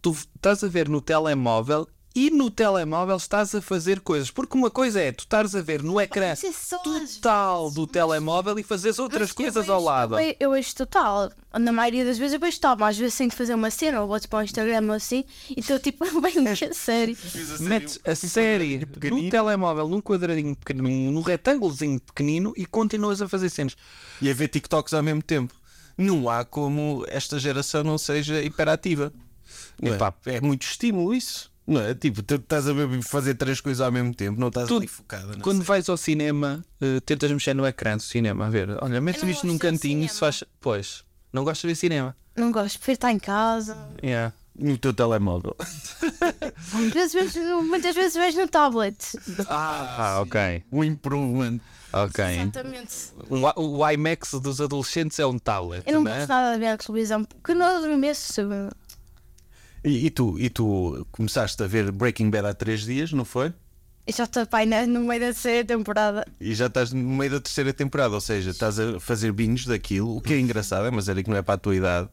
tu 0.00 0.10
estás 0.36 0.62
a 0.64 0.68
ver 0.68 0.88
no 0.88 1.00
telemóvel 1.00 1.88
e 2.14 2.28
no 2.30 2.50
telemóvel 2.50 3.16
estás 3.16 3.54
a 3.54 3.62
fazer 3.62 4.00
coisas. 4.00 4.30
Porque 4.30 4.54
uma 4.54 4.70
coisa 4.70 5.00
é 5.00 5.12
tu 5.12 5.20
estares 5.20 5.54
a 5.54 5.62
ver 5.62 5.82
no 5.82 5.98
ecrã 5.98 6.34
Isso 6.34 6.46
é 6.74 6.78
total 6.78 7.70
do 7.70 7.86
telemóvel 7.86 8.58
e 8.58 8.62
fazeres 8.62 8.98
outras 8.98 9.32
coisas 9.32 9.54
vejo- 9.64 9.72
ao 9.72 9.82
lado. 9.82 10.14
Eu 10.14 10.18
vejo, 10.18 10.36
eu 10.38 10.50
vejo 10.50 10.74
total. 10.74 11.32
Na 11.58 11.72
maioria 11.72 12.04
das 12.04 12.18
vezes 12.18 12.34
eu 12.34 12.40
vejo 12.40 12.56
total, 12.58 12.76
mas 12.78 12.96
às 12.96 12.98
vezes 12.98 13.16
tenho 13.16 13.30
que 13.30 13.36
fazer 13.36 13.54
uma 13.54 13.70
cena 13.70 14.02
ou 14.02 14.08
vou 14.08 14.20
para 14.28 14.40
o 14.40 14.42
Instagram 14.42 14.82
ou 14.88 14.92
assim 14.92 15.24
e 15.56 15.60
estou 15.60 15.78
tipo 15.78 16.04
bem 16.20 16.32
que 16.54 16.64
a 16.66 16.74
sério. 16.74 17.16
Metes 17.60 17.98
a 18.04 18.14
série 18.14 18.86
no 19.10 19.30
telemóvel, 19.30 19.88
num 19.88 20.02
quadradinho 20.02 20.54
pequenino, 20.54 21.12
num 21.12 21.22
retângulozinho 21.22 21.98
pequenino 21.98 22.52
e 22.58 22.66
continuas 22.66 23.22
a 23.22 23.28
fazer 23.28 23.48
cenas. 23.48 23.74
E 24.20 24.30
a 24.30 24.34
ver 24.34 24.48
TikToks 24.48 24.92
ao 24.92 25.02
mesmo 25.02 25.22
tempo. 25.22 25.54
Não 25.96 26.28
há 26.28 26.44
como 26.44 27.04
esta 27.08 27.38
geração 27.38 27.82
não 27.84 27.98
seja 27.98 28.42
hiperativa. 28.42 29.12
Não 29.80 29.92
é? 29.92 29.94
Epá. 29.96 30.14
é 30.26 30.40
muito 30.40 30.62
estímulo 30.62 31.14
isso. 31.14 31.50
Não 31.66 31.80
é? 31.80 31.94
Tipo, 31.94 32.22
tu 32.22 32.34
estás 32.34 32.66
a 32.68 32.72
ver- 32.72 33.02
fazer 33.02 33.34
três 33.34 33.60
coisas 33.60 33.80
ao 33.80 33.92
mesmo 33.92 34.12
tempo, 34.12 34.38
não 34.40 34.48
estás 34.48 34.66
Tu- 34.68 34.76
ali 34.78 34.88
focada. 34.88 35.36
Quando 35.40 35.58
série. 35.58 35.68
vais 35.68 35.88
ao 35.88 35.96
cinema, 35.96 36.64
eh, 36.80 36.98
tentas 37.00 37.30
mexer 37.30 37.54
no 37.54 37.64
ecrã 37.66 37.96
do 37.96 38.02
cinema, 38.02 38.46
a 38.46 38.50
ver, 38.50 38.68
olha, 38.82 39.00
metes 39.00 39.22
isto 39.22 39.46
num 39.46 39.56
cantinho 39.58 40.04
e 40.04 40.08
se 40.08 40.18
faz. 40.18 40.42
Pois, 40.60 41.04
não 41.32 41.44
gosto 41.44 41.62
de 41.62 41.68
ver 41.68 41.74
cinema. 41.76 42.16
Não 42.36 42.50
gosto, 42.50 42.78
prefiro 42.78 42.94
estar 42.94 43.12
em 43.12 43.18
casa. 43.18 43.76
Yeah. 44.02 44.32
No 44.58 44.76
teu 44.76 44.92
telemóvel. 44.92 45.56
Muitas 46.74 47.12
vezes, 47.12 47.36
muitas 47.64 47.94
vezes 47.94 48.14
vejo 48.14 48.40
no 48.40 48.48
tablet. 48.48 48.96
Ah, 49.48 50.18
ok. 50.22 50.62
Um 50.70 50.84
improvement. 50.84 51.58
Ok. 51.92 52.24
Exatamente. 52.24 52.94
I- 53.30 53.52
o 53.60 53.90
IMAX 53.90 54.32
dos 54.34 54.60
adolescentes 54.60 55.18
é 55.18 55.26
um 55.26 55.38
tablet. 55.38 55.82
Eu 55.86 55.94
não 55.94 56.04
né? 56.04 56.16
gosto 56.18 56.28
nada 56.28 56.54
de 56.54 56.60
ver 56.60 56.66
a 56.68 56.76
televisão 56.78 57.24
porque 57.24 57.54
não 57.54 57.76
adormeço. 57.76 58.42
E, 59.84 60.06
e 60.06 60.10
tu, 60.10 60.38
e 60.38 60.48
tu 60.48 61.06
começaste 61.10 61.62
a 61.62 61.66
ver 61.66 61.90
Breaking 61.90 62.30
Bad 62.30 62.46
há 62.46 62.54
três 62.54 62.82
dias, 62.82 63.12
não 63.12 63.24
foi? 63.24 63.52
E 64.06 64.12
já 64.12 64.24
estou 64.24 64.44
pai 64.46 64.66
no 64.66 65.00
meio 65.00 65.20
da 65.20 65.26
terceira 65.26 65.64
temporada. 65.64 66.26
E 66.40 66.54
já 66.54 66.66
estás 66.66 66.92
no 66.92 67.00
meio 67.02 67.30
da 67.30 67.40
terceira 67.40 67.72
temporada, 67.72 68.14
ou 68.14 68.20
seja, 68.20 68.50
estás 68.50 68.78
a 68.78 68.98
fazer 68.98 69.32
binges 69.32 69.66
daquilo, 69.66 70.16
o 70.16 70.20
que 70.20 70.34
é 70.34 70.40
engraçado, 70.40 70.86
é 70.86 70.90
uma 70.90 71.02
série 71.02 71.22
que 71.22 71.30
não 71.30 71.36
é 71.36 71.42
para 71.42 71.54
a 71.54 71.58
tua 71.58 71.76
idade, 71.76 72.08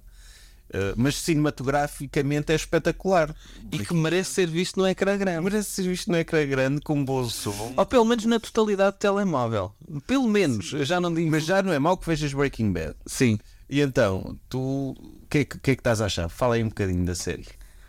eh, 0.72 0.94
mas 0.96 1.16
cinematograficamente 1.16 2.52
é 2.52 2.56
espetacular. 2.56 3.36
E 3.72 3.80
que 3.80 3.94
merece 3.94 4.32
ser 4.32 4.48
visto 4.48 4.80
no 4.80 4.88
ecrã 4.88 5.18
grande. 5.18 5.44
Merece 5.44 5.70
ser 5.72 5.84
visto 5.84 6.12
no 6.12 6.18
ecrã 6.18 6.46
grande 6.46 6.82
com 6.82 6.96
um 6.96 7.06
bom 7.06 7.28
som. 7.30 7.74
Ou 7.76 7.86
pelo 7.86 8.06
menos 8.06 8.26
na 8.26 8.40
totalidade 8.40 8.96
do 8.98 9.00
telemóvel. 9.00 9.74
Pelo 10.06 10.28
menos. 10.28 10.74
Eu 10.74 10.86
já 10.86 11.00
não 11.00 11.14
digo. 11.14 11.30
Mas 11.30 11.46
já 11.46 11.62
não 11.62 11.74
é 11.74 11.80
mau 11.80 11.98
que 11.98 12.06
vejas 12.06 12.34
Breaking 12.34 12.72
Bad. 12.72 12.96
Sim. 13.06 13.40
E 13.70 13.82
então, 13.82 14.38
tu 14.48 14.60
o 14.60 15.28
que, 15.30 15.40
é 15.40 15.46
que, 15.46 15.60
que 15.60 15.72
é 15.72 15.76
que 15.76 15.82
estás 15.82 16.02
a 16.02 16.06
achar? 16.06 16.28
Fala 16.30 16.56
aí 16.56 16.64
um 16.64 16.70
bocadinho 16.70 17.06
da 17.06 17.14
série. 17.14 17.46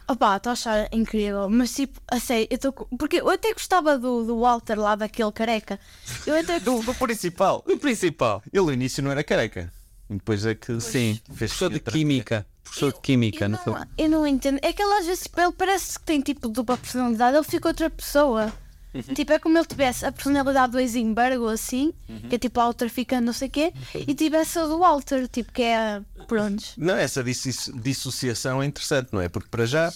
Opa, 0.07 0.37
estou 0.37 0.51
a 0.51 0.53
achar 0.55 0.89
incrível, 0.93 1.49
mas 1.49 1.73
tipo, 1.73 2.01
a 2.11 2.19
sério, 2.19 2.49
eu 2.51 2.57
estou. 2.57 2.73
Porque 2.73 3.21
eu 3.21 3.31
até 3.31 3.53
gostava 3.53 3.97
do, 3.97 4.25
do 4.25 4.41
Walter 4.41 4.79
lá, 4.79 4.97
daquele 4.97 5.31
careca. 5.31 5.79
Eu 6.27 6.35
até. 6.35 6.59
Do, 6.61 6.83
do 6.83 6.95
principal. 6.95 7.65
O 7.67 7.79
principal. 7.79 8.43
Ele 8.53 8.65
no 8.65 8.73
início 8.73 9.03
não 9.03 9.11
era 9.13 9.23
careca. 9.23 9.73
E 10.11 10.15
depois 10.15 10.45
é 10.45 10.55
que 10.57 10.81
Sim. 10.81 11.21
fez 11.33 11.53
Professor 11.53 11.71
de 11.71 11.79
Química. 11.79 12.45
Professor 12.63 12.93
de 12.93 13.01
Química, 13.01 13.45
eu, 13.45 13.49
não 13.49 13.59
foi? 13.59 13.73
não, 13.73 13.87
eu 13.99 14.09
não 14.11 14.27
entendo. 14.27 14.59
É 14.63 14.73
que 14.73 14.83
ele 14.83 14.93
às 14.95 15.07
vezes 15.07 15.29
ele 15.37 15.53
parece 15.53 15.99
que 15.99 16.05
tem 16.05 16.21
tipo 16.21 16.49
dupla 16.49 16.77
personalidade, 16.77 17.37
ele 17.37 17.45
fica 17.45 17.69
outra 17.69 17.91
pessoa. 17.91 18.53
Uhum. 18.93 19.03
Tipo, 19.15 19.33
é 19.33 19.39
como 19.39 19.57
ele 19.57 19.67
tivesse 19.67 20.05
a 20.05 20.11
personalidade 20.11 20.73
do 20.73 20.79
Eisenberg 20.81 21.39
ou 21.39 21.49
assim, 21.49 21.93
Uhum. 22.09 22.21
que 22.29 22.35
é 22.35 22.39
tipo 22.39 22.59
a 22.61 22.73
traficante, 22.73 23.23
não 23.25 23.33
sei 23.33 23.47
o 23.47 23.51
quê, 23.51 23.73
e 23.95 24.15
tivesse 24.15 24.59
a 24.59 24.67
do 24.67 24.79
Walter, 24.81 25.29
tipo, 25.29 25.53
que 25.53 25.63
é. 25.63 26.03
Pronto. 26.27 26.63
Não, 26.77 26.97
essa 26.97 27.23
disso- 27.23 27.73
dissociação 27.81 28.61
é 28.63 28.67
interessante, 28.67 29.11
não 29.13 29.21
é? 29.21 29.29
Porque 29.29 29.49
para 29.49 29.65
já, 29.65 29.93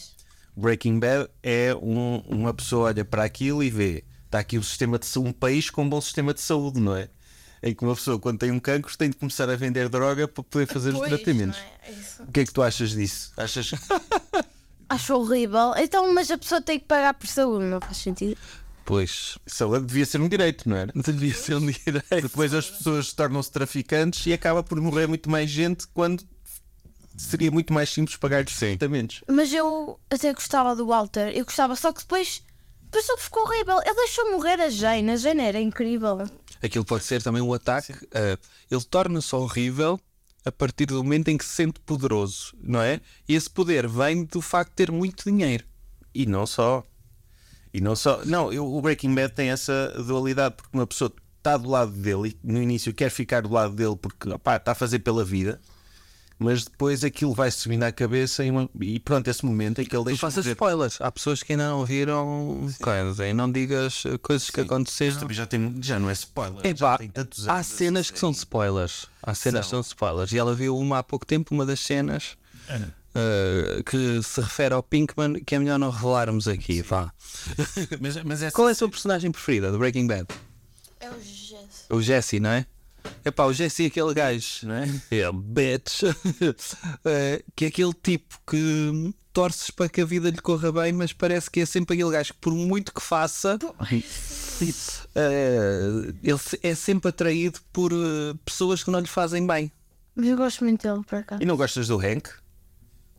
Breaking 0.56 1.00
Bad 1.00 1.28
é 1.42 1.74
um- 1.82 2.22
uma 2.28 2.54
pessoa 2.54 2.86
olha 2.86 3.04
para 3.04 3.24
aquilo 3.24 3.62
e 3.64 3.70
vê, 3.70 4.04
está 4.26 4.38
aqui 4.38 4.56
um 4.58 4.62
sistema 4.62 4.96
de 4.98 5.18
um 5.18 5.32
país 5.32 5.70
com 5.70 5.82
um 5.82 5.88
bom 5.88 6.00
sistema 6.00 6.32
de 6.32 6.40
saúde, 6.40 6.78
não 6.80 6.94
é? 6.94 7.08
Em 7.66 7.74
que 7.74 7.82
uma 7.82 7.94
pessoa, 7.94 8.18
quando 8.18 8.38
tem 8.38 8.50
um 8.50 8.60
cancro, 8.60 8.94
tem 8.94 9.08
de 9.08 9.16
começar 9.16 9.48
a 9.48 9.56
vender 9.56 9.88
droga 9.88 10.28
para 10.28 10.44
poder 10.44 10.66
fazer 10.66 10.90
os 10.90 10.98
Pois, 10.98 11.08
tratamentos. 11.08 11.56
não 11.58 11.64
é? 11.64 11.90
É. 11.90 12.22
O 12.28 12.30
que 12.30 12.40
é 12.40 12.44
que 12.44 12.52
tu 12.52 12.62
achas 12.62 12.90
disso? 12.90 13.32
Achas 13.38 13.70
Acho 14.86 15.14
horrível. 15.14 15.72
Então, 15.78 16.12
mas 16.12 16.30
a 16.30 16.36
pessoa 16.36 16.60
tem 16.60 16.78
que 16.78 16.84
pagar 16.84 17.14
por 17.14 17.26
saúde, 17.26 17.64
não 17.64 17.80
faz 17.80 17.96
sentido. 17.96 18.36
Pois. 18.84 19.38
saúde 19.46 19.86
devia 19.86 20.04
ser 20.04 20.20
um 20.20 20.28
direito, 20.28 20.68
não 20.68 20.76
era? 20.76 20.92
Devia 21.02 21.34
ser 21.34 21.54
um 21.56 21.64
direito. 21.64 22.20
Depois 22.20 22.52
as 22.52 22.68
pessoas 22.68 23.14
tornam-se 23.14 23.50
traficantes 23.50 24.26
e 24.26 24.34
acaba 24.34 24.62
por 24.62 24.78
morrer 24.78 25.06
muito 25.06 25.30
mais 25.30 25.48
gente 25.48 25.86
quando 25.88 26.22
seria 27.16 27.50
muito 27.50 27.72
mais 27.72 27.88
simples 27.88 28.16
pagar 28.18 28.44
os 28.44 28.54
tratamentos. 28.54 29.22
Mas 29.26 29.50
eu 29.54 29.98
até 30.10 30.34
gostava 30.34 30.76
do 30.76 30.86
Walter, 30.86 31.32
eu 31.34 31.46
gostava, 31.46 31.74
só 31.76 31.92
que 31.92 32.00
depois. 32.00 32.42
Depois 32.82 33.06
tudo 33.06 33.20
ficou 33.22 33.42
horrível. 33.44 33.80
Ele 33.84 33.94
deixou 33.94 34.30
morrer 34.32 34.60
a 34.60 34.68
Jane, 34.68 35.10
a 35.10 35.16
Jane 35.16 35.40
era 35.42 35.60
incrível. 35.60 36.28
Aquilo 36.64 36.84
pode 36.84 37.04
ser 37.04 37.22
também 37.22 37.42
um 37.42 37.52
ataque. 37.52 37.92
ah, 38.14 38.38
ele 38.70 38.84
torna-se 38.84 39.34
horrível 39.36 40.00
a 40.44 40.52
partir 40.52 40.86
do 40.86 41.02
momento 41.02 41.28
em 41.28 41.36
que 41.38 41.44
se 41.44 41.52
sente 41.52 41.78
poderoso, 41.80 42.54
não 42.60 42.80
é? 42.80 43.00
E 43.28 43.34
esse 43.34 43.48
poder 43.50 43.86
vem 43.88 44.24
do 44.24 44.40
facto 44.40 44.70
de 44.70 44.76
ter 44.76 44.90
muito 44.92 45.24
dinheiro. 45.24 45.64
E 46.14 46.26
não 46.26 46.46
só. 46.46 46.86
E 47.72 47.80
não 47.80 47.96
só. 47.96 48.24
Não, 48.24 48.52
eu- 48.52 48.66
o 48.72 48.80
Breaking 48.80 49.14
Bad 49.14 49.34
tem 49.34 49.50
essa 49.50 49.88
dualidade, 50.06 50.54
porque 50.56 50.76
uma 50.76 50.86
pessoa 50.86 51.12
está 51.38 51.56
do 51.56 51.68
lado 51.68 51.92
dele 51.92 52.38
e 52.42 52.52
no 52.52 52.62
início 52.62 52.94
quer 52.94 53.10
ficar 53.10 53.42
do 53.42 53.52
lado 53.52 53.74
dele 53.74 53.96
porque 53.96 54.30
opá, 54.30 54.56
está 54.56 54.72
a 54.72 54.74
fazer 54.74 55.00
pela 55.00 55.24
vida, 55.24 55.60
mas 56.38 56.64
depois 56.64 57.04
aquilo 57.04 57.32
vai 57.34 57.50
subindo 57.50 57.84
à 57.84 57.92
cabeça 57.92 58.44
e, 58.44 58.50
uma- 58.50 58.68
e 58.80 58.98
pronto, 59.00 59.28
esse 59.28 59.44
momento 59.44 59.80
em 59.80 59.84
que 59.84 59.94
ele 59.94 60.02
Tu 60.04 60.06
deixa. 60.06 60.20
faças 60.20 60.44
morrer. 60.44 60.52
spoilers. 60.54 61.00
Há 61.00 61.10
pessoas 61.12 61.42
que 61.42 61.52
ainda 61.52 61.68
não 61.68 61.84
viram 61.84 62.68
coisas 62.82 63.18
e 63.20 63.32
não 63.32 63.50
digas 63.50 64.02
eh, 64.06 64.18
coisas 64.18 64.50
que 64.50 64.60
aconteceram. 64.60 65.18
Também 65.20 65.36
já, 65.36 65.46
tem, 65.46 65.74
já 65.80 65.98
não 65.98 66.10
é 66.10 66.12
spoiler. 66.12 66.60
já 66.76 66.94
Epá, 66.96 66.98
há 67.48 67.62
cenas 67.62 68.10
que 68.10 68.18
são 68.18 68.30
spoilers. 68.32 69.06
Há 69.22 69.34
cenas 69.34 69.66
que 69.66 69.70
são 69.70 69.80
spoilers. 69.80 70.32
E 70.32 70.38
ela 70.38 70.54
viu 70.54 70.76
uma 70.76 70.98
há 70.98 71.02
pouco 71.02 71.24
tempo, 71.24 71.54
uma 71.54 71.64
das 71.64 71.80
cenas 71.80 72.36
eh, 73.14 73.82
que 73.86 74.22
se 74.22 74.40
refere 74.40 74.74
ao 74.74 74.82
Pinkman, 74.82 75.34
que 75.44 75.54
é 75.54 75.58
melhor 75.58 75.78
não 75.78 75.90
revelarmos 75.90 76.48
aqui. 76.48 76.82
Vá. 76.82 77.12
Mas, 78.00 78.22
mas 78.24 78.42
essa 78.42 78.54
Qual 78.54 78.68
é 78.68 78.72
a 78.72 78.74
sua 78.74 78.88
personagem 78.88 79.30
preferida 79.30 79.70
do 79.70 79.78
Breaking 79.78 80.06
Bad? 80.06 80.26
É 81.00 81.08
o 81.10 81.14
Jesse. 81.20 81.84
O 81.90 82.00
Jesse, 82.02 82.40
não 82.40 82.50
é? 82.50 82.66
Epá, 83.24 83.44
o 83.44 83.52
Jesse 83.52 83.84
é 83.84 83.86
aquele 83.86 84.12
gajo, 84.12 84.66
não 84.66 84.74
é? 84.74 84.88
É, 85.10 85.30
bitch. 85.32 86.02
Eh, 87.06 87.42
que 87.54 87.66
é 87.66 87.68
aquele 87.68 87.92
tipo 87.92 88.38
que 88.46 89.14
torces 89.32 89.70
para 89.70 89.88
que 89.88 90.00
a 90.00 90.04
vida 90.04 90.30
lhe 90.30 90.38
corra 90.38 90.72
bem, 90.72 90.92
mas 90.92 91.12
parece 91.12 91.50
que 91.50 91.60
é 91.60 91.66
sempre 91.66 91.94
aquele 91.94 92.10
gajo 92.10 92.32
que, 92.32 92.38
por 92.40 92.54
muito 92.54 92.94
que 92.94 93.02
faça, 93.02 93.58
eh, 95.14 96.14
ele 96.22 96.40
é 96.62 96.74
sempre 96.74 97.08
atraído 97.08 97.60
por 97.72 97.92
eh, 97.92 98.34
pessoas 98.44 98.82
que 98.82 98.90
não 98.90 99.00
lhe 99.00 99.06
fazem 99.06 99.46
bem. 99.46 99.70
Mas 100.14 100.26
eu 100.28 100.36
gosto 100.36 100.64
muito 100.64 100.82
dele, 100.82 101.04
por 101.04 101.18
acaso. 101.18 101.42
E 101.42 101.46
não 101.46 101.56
gostas 101.56 101.88
do 101.88 101.98
Hank? 101.98 102.30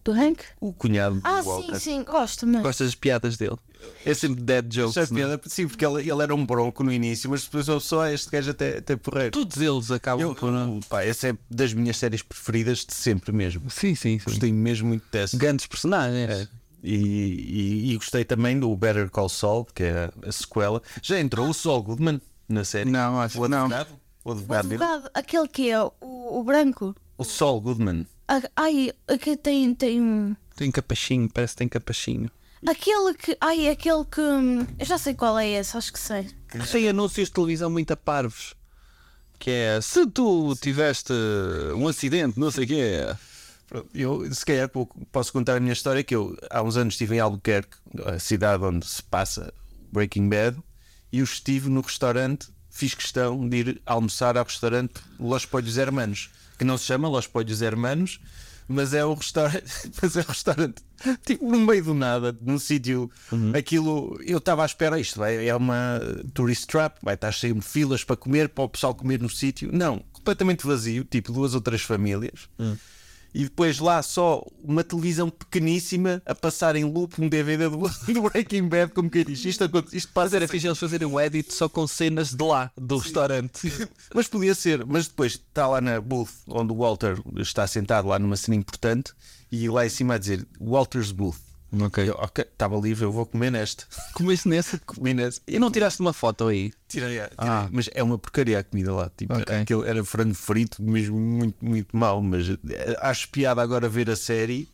Do 0.05 0.11
Hank? 0.13 0.39
O 0.61 0.71
cunhado 0.71 1.19
Ah, 1.23 1.41
do 1.41 1.47
Walter. 1.47 1.73
sim, 1.75 1.79
sim, 1.79 2.03
gosto, 2.03 2.45
mas. 2.45 2.61
Gostas 2.61 2.87
das 2.89 2.95
piadas 2.95 3.37
dele? 3.37 3.57
É 4.05 4.13
sempre 4.13 4.41
dead 4.41 4.65
jokes. 4.71 4.95
Não 4.95 5.03
é? 5.03 5.07
piada? 5.07 5.41
Sim, 5.47 5.67
porque 5.67 5.83
ele, 5.85 6.09
ele 6.09 6.21
era 6.21 6.33
um 6.33 6.45
bronco 6.45 6.83
no 6.83 6.91
início, 6.93 7.27
mas 7.29 7.43
depois 7.43 7.67
eu 7.67 7.79
só 7.79 8.07
este 8.07 8.29
gajo 8.29 8.51
até, 8.51 8.77
até 8.77 8.95
porreiro. 8.95 9.31
Todos 9.31 9.57
eles 9.57 9.89
acabam 9.91 10.21
Eu, 10.29 10.35
por. 10.35 10.51
não- 10.51 10.79
pá, 10.87 11.03
essa 11.03 11.29
é 11.29 11.37
das 11.49 11.73
minhas 11.73 11.97
séries 11.97 12.21
preferidas 12.21 12.85
de 12.85 12.93
sempre 12.93 13.31
mesmo. 13.31 13.67
Sim, 13.69 13.95
sim, 13.95 14.19
sim. 14.19 14.25
Gostei 14.25 14.53
mesmo 14.53 14.87
muito 14.89 15.03
dessa. 15.11 15.35
Grandes 15.37 15.65
personagens. 15.65 16.29
É. 16.31 16.47
E, 16.83 16.95
e- 16.95 17.91
e 17.93 17.95
gostei 17.97 18.23
também 18.23 18.59
do 18.59 18.75
Better 18.75 19.09
Call 19.09 19.27
Saul, 19.27 19.65
que 19.65 19.83
é 19.83 20.11
a 20.23 20.31
sequela. 20.31 20.81
Já 21.01 21.19
entrou 21.19 21.49
o 21.49 21.53
Saul 21.53 21.81
Goodman 21.81 22.21
na 22.47 22.63
série? 22.63 22.89
Não, 22.91 23.19
acho 23.19 23.39
o 23.39 23.43
que 23.43 23.49
não. 23.49 23.65
advogado? 23.65 23.89
O 24.23 24.29
O 24.29 24.31
advogado 24.33 24.67
dele? 24.67 24.83
advogado, 24.83 25.11
aquele 25.15 25.47
que 25.47 25.69
é 25.71 25.81
o, 25.81 25.91
o 26.01 26.43
branco. 26.43 26.95
O 27.17 27.23
Saul 27.23 27.59
Goodman. 27.59 28.05
Ai, 28.55 28.91
aquele 29.07 29.37
tem, 29.37 29.73
tem 29.75 30.01
um. 30.01 30.35
Tem 30.55 30.71
capachinho, 30.71 31.29
parece 31.31 31.53
que 31.53 31.57
tem 31.59 31.67
capachinho. 31.67 32.29
Aquele 32.67 33.13
que. 33.13 33.37
Ai, 33.39 33.67
aquele 33.69 34.03
que. 34.05 34.21
hum, 34.21 34.65
Eu 34.79 34.85
já 34.85 34.97
sei 34.97 35.13
qual 35.13 35.37
é 35.37 35.47
esse, 35.49 35.77
acho 35.77 35.93
que 35.93 35.99
sei. 35.99 36.27
Tem 36.71 36.89
anúncios 36.89 37.27
de 37.27 37.33
televisão 37.33 37.69
muito 37.69 37.91
a 37.91 37.97
parvos. 37.97 38.53
Que 39.37 39.51
é 39.51 39.81
se 39.81 40.07
tu 40.07 40.55
tiveste 40.55 41.11
um 41.75 41.87
acidente, 41.87 42.39
não 42.39 42.49
sei 42.49 42.63
o 42.63 42.67
quê. 42.67 43.15
Pronto, 43.67 43.89
Eu, 43.93 44.33
se 44.33 44.45
calhar, 44.45 44.69
posso 45.11 45.33
contar 45.33 45.57
a 45.57 45.59
minha 45.59 45.73
história. 45.73 46.03
Que 46.03 46.15
eu, 46.15 46.35
há 46.49 46.63
uns 46.63 46.77
anos, 46.77 46.93
estive 46.95 47.15
em 47.15 47.19
Albuquerque, 47.19 47.75
a 48.05 48.17
cidade 48.17 48.63
onde 48.63 48.85
se 48.87 49.03
passa 49.03 49.53
Breaking 49.91 50.29
Bad, 50.29 50.57
e 51.11 51.19
eu 51.19 51.23
estive 51.25 51.69
no 51.69 51.81
restaurante. 51.81 52.47
Fiz 52.69 52.93
questão 52.93 53.47
de 53.47 53.57
ir 53.57 53.81
almoçar 53.85 54.37
ao 54.37 54.43
restaurante 54.43 54.95
Los 55.19 55.45
Pollos 55.45 55.77
Hermanos, 55.77 56.29
que 56.57 56.65
não 56.65 56.77
se 56.77 56.85
chama 56.85 57.07
Los 57.07 57.27
Pollos 57.27 57.61
Hermanos, 57.61 58.19
mas 58.67 58.93
é 58.93 59.05
o 59.05 59.13
restaurante, 59.13 59.63
mas 60.01 60.15
é 60.15 60.21
o 60.21 60.27
restaurante 60.27 60.83
tipo 61.25 61.49
no 61.49 61.59
meio 61.59 61.83
do 61.83 61.93
nada, 61.93 62.35
num 62.41 62.57
sítio. 62.57 63.11
Aquilo 63.55 64.19
eu 64.25 64.37
estava 64.37 64.63
à 64.63 64.65
espera. 64.65 64.99
Isto 64.99 65.19
vai, 65.19 65.47
é 65.47 65.55
uma 65.55 65.99
tourist 66.33 66.65
trap, 66.65 66.97
vai 67.01 67.15
estar 67.15 67.31
cheio 67.31 67.55
de 67.55 67.61
filas 67.61 68.03
para 68.03 68.15
comer, 68.15 68.49
para 68.49 68.63
o 68.63 68.69
pessoal 68.69 68.95
comer 68.95 69.21
no 69.21 69.29
sítio. 69.29 69.69
Não, 69.71 70.03
completamente 70.13 70.65
vazio, 70.65 71.03
tipo 71.03 71.31
duas 71.31 71.53
ou 71.53 71.61
três 71.61 71.81
famílias 71.81 72.49
e 73.35 73.43
depois 73.43 73.79
lá 73.79 74.01
só 74.01 74.41
uma 74.63 74.81
televisão 74.81 75.29
pequeníssima 75.29 76.21
a 76.25 76.33
passar 76.33 76.77
em 76.77 76.85
loop 76.85 77.21
um 77.21 77.27
DVD 77.27 77.67
do, 77.67 77.77
do 78.13 78.21
Breaking 78.29 78.69
Bad, 78.69 78.93
como 78.93 79.09
quem 79.09 79.25
diz. 79.25 79.43
Isto, 79.43 79.69
isto 79.91 79.91
Mas 79.91 80.05
passa 80.13 80.37
era 80.37 80.47
fixe 80.47 80.65
eles 80.65 80.79
fazerem 80.79 81.05
um 81.05 81.19
edit 81.19 81.53
só 81.53 81.67
com 81.67 81.85
cenas 81.85 82.33
de 82.33 82.41
lá, 82.41 82.71
do 82.77 82.97
restaurante. 82.97 83.89
Mas 84.13 84.29
podia 84.29 84.55
ser, 84.55 84.85
mas 84.85 85.09
depois 85.09 85.33
está 85.33 85.67
lá 85.67 85.81
na 85.81 85.99
booth 85.99 86.31
onde 86.47 86.71
o 86.71 86.77
Walter 86.77 87.21
está 87.35 87.67
sentado 87.67 88.07
lá 88.07 88.17
numa 88.17 88.37
cena 88.37 88.55
importante 88.55 89.11
e 89.51 89.67
lá 89.67 89.85
em 89.85 89.89
cima 89.89 90.13
a 90.13 90.17
dizer 90.17 90.47
Walter's 90.61 91.11
Booth. 91.11 91.44
Ok. 91.81 92.09
Eu, 92.09 92.15
ok, 92.19 92.43
estava 92.45 92.77
livre, 92.77 93.03
eu 93.05 93.11
vou 93.11 93.25
comer 93.25 93.51
nesta. 93.51 93.85
Comeste 94.13 94.47
nessa? 94.49 94.77
Comi 94.85 95.13
nessa. 95.13 95.41
E 95.47 95.59
não 95.59 95.69
tiraste 95.71 95.99
uma 96.01 96.13
foto 96.13 96.47
aí? 96.47 96.71
Tirei, 96.87 97.19
a- 97.19 97.27
tirei. 97.27 97.35
Ah. 97.49 97.67
Mas 97.71 97.89
é 97.93 98.01
uma 98.03 98.17
porcaria 98.17 98.59
a 98.59 98.63
comida 98.63 98.93
lá. 98.93 99.11
Tipo, 99.17 99.33
Ok. 99.33 99.45
era, 99.47 99.61
aquele- 99.63 99.87
era 99.89 100.03
frango 100.05 100.33
frito, 100.35 100.81
mesmo 100.81 101.19
muito, 101.19 101.63
muito 101.63 101.95
mal. 101.97 102.21
Mas 102.21 102.49
eh, 102.49 102.97
acho 103.01 103.29
piada 103.29 103.61
agora 103.61 103.89
ver 103.89 104.09
a 104.09 104.15
série. 104.15 104.69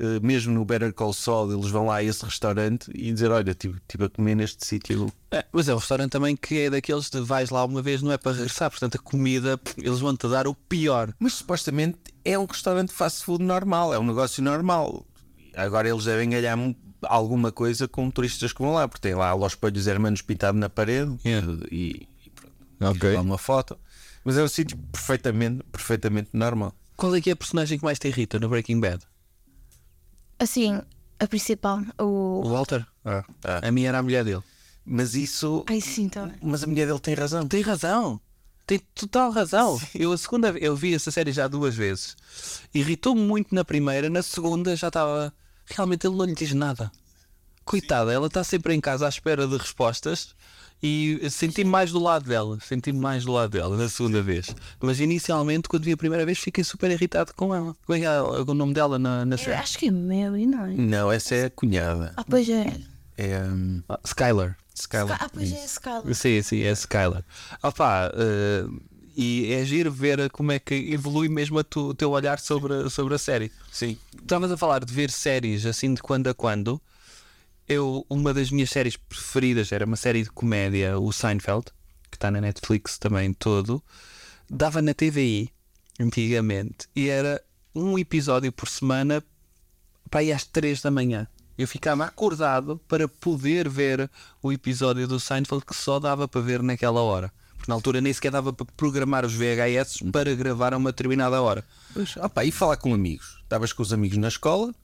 eh, 0.00 0.20
mesmo 0.22 0.54
no 0.54 0.64
Better 0.64 0.92
Call 0.94 1.12
Saul, 1.12 1.52
eles 1.52 1.70
vão 1.70 1.86
lá 1.86 1.96
a 1.96 2.04
esse 2.04 2.24
restaurante 2.24 2.88
e 2.94 3.12
dizer: 3.12 3.32
Olha, 3.32 3.52
tive, 3.52 3.80
tive 3.88 4.04
a 4.04 4.08
comer 4.08 4.36
neste 4.36 4.64
sítio. 4.64 5.12
É, 5.32 5.44
mas 5.52 5.68
é 5.68 5.74
um 5.74 5.78
restaurante 5.78 6.12
também 6.12 6.36
que 6.36 6.56
é 6.60 6.70
daqueles 6.70 7.10
de 7.10 7.20
vais 7.20 7.50
lá 7.50 7.64
uma 7.64 7.82
vez, 7.82 8.00
não 8.00 8.12
é 8.12 8.16
para 8.16 8.30
regressar. 8.32 8.70
Portanto, 8.70 8.94
a 8.94 8.98
comida, 9.00 9.60
eles 9.76 9.98
vão-te 9.98 10.28
dar 10.28 10.46
o 10.46 10.54
pior. 10.54 11.12
Mas 11.18 11.32
supostamente 11.34 11.98
é 12.24 12.38
um 12.38 12.44
restaurante 12.44 12.92
fast 12.92 13.24
food 13.24 13.42
normal, 13.42 13.92
é 13.92 13.98
um 13.98 14.06
negócio 14.06 14.40
normal. 14.40 15.04
Agora 15.58 15.88
eles 15.88 16.04
devem 16.04 16.30
ganhar 16.30 16.56
alguma 17.02 17.50
coisa 17.52 17.88
com 17.88 18.10
turistas 18.10 18.52
que 18.52 18.62
vão 18.62 18.74
lá, 18.74 18.86
porque 18.88 19.00
tem 19.08 19.14
lá 19.14 19.32
Los 19.34 19.54
Pollos 19.54 19.86
Hermanos 19.86 20.22
pintado 20.22 20.56
na 20.56 20.68
parede 20.70 21.16
Yeah. 21.24 21.46
e, 21.70 22.08
e 22.24 22.30
pronto, 22.30 22.96
Ok. 22.96 23.12
lá 23.14 23.20
uma 23.20 23.38
foto. 23.38 23.76
Mas 24.24 24.36
é 24.36 24.42
um 24.42 24.48
sítio 24.48 24.76
perfeitamente, 24.92 25.62
perfeitamente 25.72 26.30
normal. 26.32 26.72
Qual 26.96 27.14
é 27.14 27.20
que 27.20 27.30
é 27.30 27.32
a 27.32 27.36
personagem 27.36 27.78
que 27.78 27.84
mais 27.84 27.98
te 27.98 28.08
irrita 28.08 28.38
no 28.38 28.48
Breaking 28.48 28.80
Bad? 28.80 29.04
Assim, 30.38 30.80
a 31.18 31.26
principal, 31.26 31.80
O 31.98 32.42
o. 32.44 32.48
Walter? 32.48 32.86
Ah. 33.04 33.24
A 33.62 33.70
minha 33.70 33.88
era 33.88 33.98
a 33.98 34.02
mulher 34.02 34.24
dele. 34.24 34.42
Mas 34.84 35.14
isso. 35.14 35.64
Ai, 35.68 35.80
sim, 35.80 36.08
tá. 36.08 36.30
Mas 36.42 36.62
a 36.62 36.66
mulher 36.66 36.86
dele 36.86 36.98
tem 37.00 37.14
razão. 37.14 37.46
Tem 37.46 37.60
razão. 37.62 38.20
Tem 38.66 38.78
total 38.94 39.30
razão. 39.30 39.80
Eu 39.94 40.12
a 40.12 40.18
segunda 40.18 40.50
eu 40.58 40.76
vi 40.76 40.94
essa 40.94 41.10
série 41.10 41.32
já 41.32 41.48
duas 41.48 41.74
vezes. 41.74 42.16
Irritou-me 42.74 43.20
muito 43.20 43.54
na 43.54 43.64
primeira, 43.64 44.08
na 44.10 44.22
segunda 44.22 44.76
já 44.76 44.88
estava. 44.88 45.32
Realmente 45.70 46.06
ele 46.06 46.16
não 46.16 46.24
lhe 46.24 46.34
diz 46.34 46.52
nada. 46.52 46.90
Coitada, 47.64 48.12
ela 48.12 48.28
está 48.28 48.42
sempre 48.42 48.74
em 48.74 48.80
casa 48.80 49.04
à 49.06 49.08
espera 49.08 49.46
de 49.46 49.56
respostas 49.56 50.34
e 50.82 51.20
senti-me 51.30 51.68
mais 51.70 51.92
do 51.92 51.98
lado 51.98 52.24
dela. 52.26 52.58
Senti-me 52.62 52.98
mais 52.98 53.24
do 53.26 53.32
lado 53.32 53.50
dela 53.50 53.76
na 53.76 53.88
segunda 53.88 54.22
vez. 54.22 54.54
Mas 54.80 55.00
inicialmente, 55.00 55.68
quando 55.68 55.84
vi 55.84 55.92
a 55.92 55.96
primeira 55.96 56.24
vez, 56.24 56.38
fiquei 56.38 56.64
super 56.64 56.90
irritado 56.90 57.34
com 57.34 57.54
ela. 57.54 57.76
Como 57.84 57.96
é 57.96 58.00
que 58.00 58.06
é 58.06 58.20
o 58.22 58.54
nome 58.54 58.72
dela 58.72 58.98
na, 58.98 59.24
na 59.26 59.34
Eu 59.34 59.38
série? 59.38 59.52
acho 59.56 59.78
que 59.78 59.88
é 59.88 59.90
Mary, 59.90 60.46
não 60.46 60.64
é? 60.64 60.74
Não, 60.74 61.12
essa 61.12 61.34
é 61.34 61.44
a 61.46 61.50
cunhada. 61.50 62.14
Ah, 62.16 62.24
pois 62.24 62.48
é. 62.48 62.74
É 63.18 63.40
um, 63.40 63.82
Ah, 63.88 64.00
Skylar. 64.04 64.56
Skylar. 64.74 65.18
Ah, 65.20 65.28
pois 65.28 65.52
é, 65.52 65.66
Scarlett. 65.66 66.14
Sim, 66.14 66.40
sim, 66.40 66.62
é 66.62 66.70
Skylar. 66.72 67.24
Opa, 67.62 68.12
eh, 68.14 68.64
e 69.20 69.52
é 69.52 69.64
giro 69.64 69.90
ver 69.90 70.30
como 70.30 70.52
é 70.52 70.60
que 70.60 70.74
evolui 70.92 71.28
mesmo 71.28 71.58
a 71.58 71.64
tu- 71.64 71.88
o 71.88 71.94
teu 71.94 72.12
olhar 72.12 72.38
sobre, 72.38 72.88
sobre 72.88 73.16
a 73.16 73.18
série. 73.18 73.50
Sim. 73.72 73.98
Estavas 74.16 74.52
a 74.52 74.56
falar 74.56 74.84
de 74.84 74.94
ver 74.94 75.10
séries 75.10 75.66
assim 75.66 75.92
de 75.92 76.00
quando 76.00 76.28
a 76.28 76.34
quando. 76.34 76.80
Eu, 77.68 78.06
uma 78.08 78.32
das 78.32 78.50
minhas 78.52 78.70
séries 78.70 78.96
preferidas 78.96 79.72
era 79.72 79.84
uma 79.84 79.96
série 79.96 80.22
de 80.22 80.30
comédia, 80.30 80.98
o 81.00 81.12
Seinfeld, 81.12 81.66
que 82.08 82.16
está 82.16 82.30
na 82.30 82.40
Netflix 82.40 82.96
também 82.96 83.32
todo. 83.34 83.82
Dava 84.48 84.80
na 84.80 84.94
TVI, 84.94 85.50
antigamente, 85.98 86.88
e 86.94 87.08
era 87.08 87.42
um 87.74 87.98
episódio 87.98 88.52
por 88.52 88.68
semana 88.68 89.22
para 90.08 90.20
aí 90.20 90.32
às 90.32 90.44
3 90.44 90.80
da 90.80 90.90
manhã. 90.92 91.26
Eu 91.58 91.66
ficava 91.66 92.04
acordado 92.04 92.80
para 92.86 93.08
poder 93.08 93.68
ver 93.68 94.08
o 94.40 94.52
episódio 94.52 95.08
do 95.08 95.18
Seinfeld 95.18 95.66
que 95.66 95.74
só 95.74 95.98
dava 95.98 96.28
para 96.28 96.40
ver 96.40 96.62
naquela 96.62 97.00
hora. 97.00 97.32
Porque 97.68 97.70
na 97.70 97.74
altura 97.74 98.00
nem 98.00 98.12
sequer 98.14 98.32
dava 98.32 98.50
para 98.50 98.66
programar 98.76 99.26
os 99.26 99.34
VHS 99.34 100.02
para 100.10 100.34
gravar 100.34 100.72
a 100.72 100.78
uma 100.78 100.90
determinada 100.90 101.40
hora. 101.42 101.62
Pois, 101.92 102.16
opa, 102.16 102.42
e 102.44 102.50
falar 102.50 102.78
com 102.78 102.94
amigos. 102.94 103.38
Estavas 103.42 103.74
com 103.74 103.82
os 103.82 103.92
amigos 103.92 104.16
na 104.16 104.28
escola, 104.28 104.74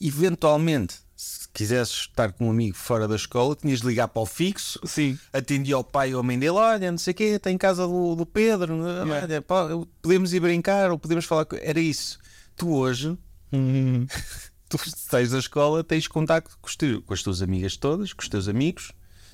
eventualmente, 0.00 0.94
se 1.16 1.48
quisesses 1.52 1.94
estar 2.08 2.32
com 2.32 2.46
um 2.46 2.50
amigo 2.52 2.76
fora 2.76 3.08
da 3.08 3.16
escola, 3.16 3.56
tinhas 3.56 3.80
de 3.80 3.86
ligar 3.88 4.06
para 4.06 4.22
o 4.22 4.26
fixo. 4.26 4.78
Sim. 4.86 5.18
Atendia 5.32 5.74
ao 5.74 5.82
pai 5.82 6.14
ou 6.14 6.20
à 6.20 6.22
mãe 6.22 6.38
dele: 6.38 6.52
Olha, 6.52 6.90
não 6.90 6.98
sei 6.98 7.10
o 7.12 7.14
quê, 7.16 7.24
está 7.24 7.50
em 7.50 7.58
casa 7.58 7.84
do, 7.86 8.14
do 8.14 8.24
Pedro, 8.24 8.76
olha, 8.80 9.42
pá, 9.42 9.66
podemos 10.00 10.32
ir 10.32 10.38
brincar 10.40 10.90
ou 10.92 10.98
podemos 10.98 11.24
falar. 11.24 11.44
com-" 11.46 11.58
Era 11.60 11.80
isso. 11.80 12.18
Tu 12.56 12.72
hoje, 12.72 13.18
tu 14.68 14.78
sais 14.86 15.30
da 15.32 15.38
escola, 15.38 15.82
tens 15.82 16.06
contacto 16.06 16.56
com, 16.60 16.68
os 16.68 16.76
teus- 16.76 17.02
com 17.04 17.12
as 17.14 17.22
tuas 17.24 17.42
amigas 17.42 17.76
todas, 17.76 18.12
com 18.12 18.22
os 18.22 18.28
teus 18.28 18.46
amigos, 18.46 18.92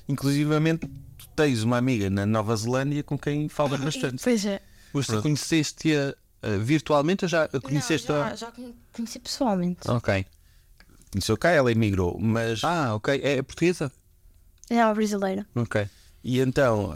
inclusivamente 0.09 0.89
tens 1.35 1.63
uma 1.63 1.77
amiga 1.77 2.09
na 2.09 2.25
Nova 2.25 2.55
Zelândia 2.55 3.03
com 3.03 3.17
quem 3.17 3.49
falas 3.49 3.79
bastante. 3.79 4.23
Pois 4.23 4.45
é. 4.45 4.61
Mas 4.93 5.07
tu 5.07 5.21
conheceste-a 5.21 6.15
eh, 6.41 6.57
virtualmente 6.57 7.25
ou 7.25 7.29
já 7.29 7.43
a 7.45 7.59
conheceste 7.59 8.09
Não, 8.09 8.21
a... 8.21 8.29
já, 8.29 8.35
já 8.35 8.53
conheci 8.93 9.19
pessoalmente. 9.19 9.89
Ok. 9.89 10.25
Conheceu 11.11 11.37
cá, 11.37 11.49
ela 11.49 11.71
emigrou, 11.71 12.17
mas. 12.19 12.63
Ah, 12.63 12.95
ok. 12.95 13.19
É 13.23 13.41
portuguesa? 13.41 13.91
É 14.69 14.83
uma 14.83 14.93
brasileira. 14.93 15.45
Ok. 15.55 15.87
E 16.23 16.39
então, 16.39 16.95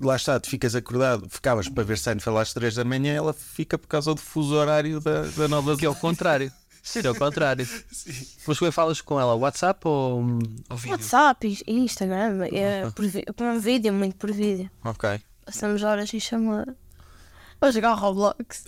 lá 0.00 0.16
está, 0.16 0.38
tu 0.38 0.48
ficas 0.48 0.74
acordado, 0.74 1.28
ficavas 1.28 1.68
para 1.68 1.84
ver 1.84 1.98
Seinfeld 1.98 2.38
às 2.38 2.52
3 2.52 2.74
da 2.76 2.84
manhã, 2.84 3.14
ela 3.14 3.32
fica 3.32 3.78
por 3.78 3.88
causa 3.88 4.14
do 4.14 4.20
fuso 4.20 4.54
horário 4.54 5.00
da, 5.00 5.22
da 5.22 5.48
Nova 5.48 5.76
Que 5.76 5.86
é 5.86 5.88
o 5.88 5.94
contrário. 5.94 6.52
Sim, 6.84 7.00
é 7.02 7.10
o 7.10 7.14
contrário. 7.14 7.66
Mas 8.46 8.58
tu 8.58 8.70
falas 8.70 9.00
com 9.00 9.18
ela 9.18 9.34
WhatsApp 9.34 9.80
ou, 9.88 10.20
ou 10.68 10.76
vídeo? 10.76 10.90
WhatsApp, 10.92 11.58
e 11.66 11.72
Instagram, 11.80 12.44
é 12.52 12.90
por, 12.90 13.04
por 13.34 13.58
vídeo, 13.58 13.92
muito 13.92 14.16
por 14.16 14.30
vídeo. 14.30 14.70
Ok. 14.84 15.18
Passamos 15.46 15.82
horas 15.82 16.12
em 16.12 16.20
chamada. 16.20 16.76
Vou 17.60 17.72
jogar 17.72 17.94
Roblox. 17.94 18.64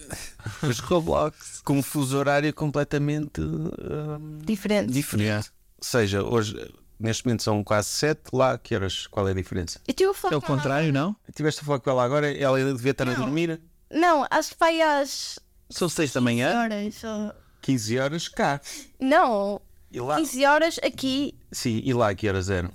Mas 0.62 0.78
Roblox. 0.78 1.60
com 1.62 1.74
um 1.78 1.82
fuso 1.82 2.16
horário 2.16 2.52
completamente 2.54 3.40
hum, 3.42 4.38
Diferente. 4.42 4.90
diferente. 4.92 5.50
Ou 5.78 5.84
seja, 5.84 6.22
hoje, 6.22 6.54
neste 6.98 7.26
momento 7.26 7.42
são 7.42 7.62
quase 7.62 7.88
7, 7.88 8.20
lá 8.32 8.56
que 8.56 8.74
horas? 8.74 9.06
Qual 9.08 9.28
é 9.28 9.32
a 9.32 9.34
diferença? 9.34 9.78
Eu 9.86 9.92
tive 9.92 10.10
a 10.10 10.14
falar 10.14 10.34
É 10.34 10.36
o 10.38 10.40
com 10.40 10.46
ela- 10.52 10.56
contrário, 10.56 10.92
não? 10.92 11.14
Estiveste 11.28 11.60
a 11.60 11.64
falar 11.64 11.80
com 11.80 11.90
ela 11.90 12.02
agora, 12.04 12.34
ela 12.34 12.58
devia 12.72 12.92
estar 12.92 13.06
a 13.08 13.12
dormir 13.12 13.60
Não, 13.90 14.26
acho 14.30 14.50
que 14.52 14.56
vai 14.58 14.80
às 14.80 15.38
São 15.68 15.88
seis 15.88 16.12
da 16.14 16.20
manhã? 16.22 16.58
horas. 16.62 17.04
ó. 17.04 17.32
15 17.66 17.98
horas 17.98 18.28
cá. 18.28 18.60
Não, 19.00 19.60
E 19.90 20.00
lá? 20.00 20.16
15 20.16 20.44
horas 20.46 20.78
aqui. 20.84 21.34
Sim, 21.50 21.80
e 21.84 21.92
lá 21.92 22.14
que 22.14 22.28
horas 22.28 22.48
eram? 22.48 22.70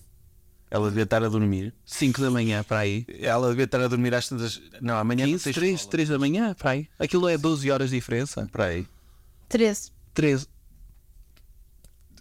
Ela 0.69 0.89
devia 0.89 1.03
estar 1.03 1.23
a 1.23 1.29
dormir. 1.29 1.73
5 1.85 2.21
da 2.21 2.29
manhã 2.29 2.63
para 2.63 2.79
aí. 2.79 3.05
Ela 3.19 3.49
devia 3.49 3.63
estar 3.65 3.79
a 3.81 3.87
dormir 3.87 4.13
às 4.13 4.27
tantas. 4.27 4.61
Não, 4.81 4.97
amanhã 4.97 5.25
não 5.25 5.31
15, 5.33 5.43
tens 5.45 5.55
3, 5.55 5.73
escola. 5.75 5.91
3 5.91 6.09
da 6.09 6.19
manhã 6.19 6.53
para 6.53 6.71
aí. 6.71 6.87
Aquilo 6.99 7.27
é 7.29 7.37
12 7.37 7.69
horas 7.71 7.89
de 7.89 7.95
diferença. 7.97 8.47
Para 8.51 8.65
aí. 8.65 8.87
13. 9.49 9.91
13. 10.13 10.47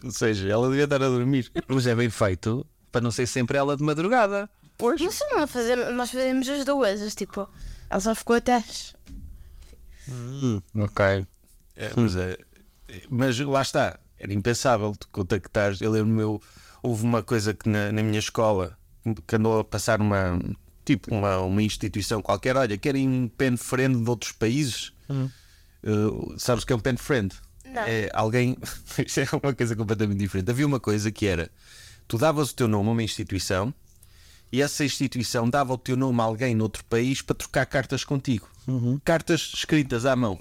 Ou 0.02 0.10
seja, 0.10 0.48
ela 0.48 0.68
devia 0.68 0.84
estar 0.84 1.02
a 1.02 1.08
dormir. 1.08 1.50
Mas 1.68 1.86
é 1.86 1.94
bem 1.94 2.08
feito 2.10 2.66
para 2.90 3.00
não 3.00 3.10
ser 3.10 3.26
sempre 3.26 3.56
ela 3.58 3.76
de 3.76 3.82
madrugada. 3.82 4.48
Pois. 4.78 5.00
Nós, 5.00 5.18
não 5.32 5.46
fazemos, 5.46 5.94
nós 5.94 6.10
fazemos 6.10 6.48
as 6.48 6.64
duas. 6.64 7.00
as, 7.02 7.14
Tipo, 7.14 7.48
ela 7.88 8.00
só 8.00 8.14
ficou 8.14 8.34
até. 8.36 8.56
às- 8.56 8.94
Ok. 10.74 11.26
É, 11.76 11.90
mas, 11.96 12.16
é- 12.16 12.38
mas 13.08 13.38
lá 13.40 13.62
está, 13.62 13.98
era 14.18 14.32
impensável 14.32 14.94
tu 14.98 15.08
contactares. 15.08 15.80
Eu 15.80 15.90
lembro 15.90 16.12
meu, 16.12 16.42
houve 16.82 17.04
uma 17.04 17.22
coisa 17.22 17.54
que 17.54 17.68
na, 17.68 17.92
na 17.92 18.02
minha 18.02 18.18
escola 18.18 18.78
que 19.26 19.36
andou 19.36 19.60
a 19.60 19.64
passar 19.64 20.00
uma 20.00 20.38
tipo 20.84 21.14
uma, 21.14 21.38
uma 21.38 21.62
instituição 21.62 22.20
qualquer, 22.20 22.56
olha, 22.56 22.76
querem 22.76 23.08
um 23.08 23.28
pen 23.28 23.56
friend 23.56 24.02
de 24.02 24.10
outros 24.10 24.32
países. 24.32 24.92
Uh, 25.82 26.34
sabes 26.38 26.64
o 26.64 26.66
que 26.66 26.72
é 26.72 26.76
um 26.76 26.80
pen 26.80 26.96
friend? 26.96 27.34
Não. 27.64 27.82
É, 27.82 28.10
alguém. 28.12 28.56
Isto 28.98 29.20
é 29.20 29.28
uma 29.42 29.54
coisa 29.54 29.76
completamente 29.76 30.18
diferente. 30.18 30.50
Havia 30.50 30.66
uma 30.66 30.80
coisa 30.80 31.10
que 31.10 31.26
era: 31.26 31.50
tu 32.08 32.18
davas 32.18 32.50
o 32.50 32.54
teu 32.54 32.68
nome 32.68 32.88
a 32.88 32.92
uma 32.92 33.02
instituição 33.02 33.72
e 34.52 34.60
essa 34.60 34.84
instituição 34.84 35.48
dava 35.48 35.72
o 35.72 35.78
teu 35.78 35.96
nome 35.96 36.20
a 36.20 36.24
alguém 36.24 36.54
noutro 36.54 36.84
país 36.84 37.22
para 37.22 37.36
trocar 37.36 37.66
cartas 37.66 38.04
contigo. 38.04 38.48
Cartas 39.04 39.52
escritas 39.54 40.04
à 40.04 40.16
mão. 40.16 40.40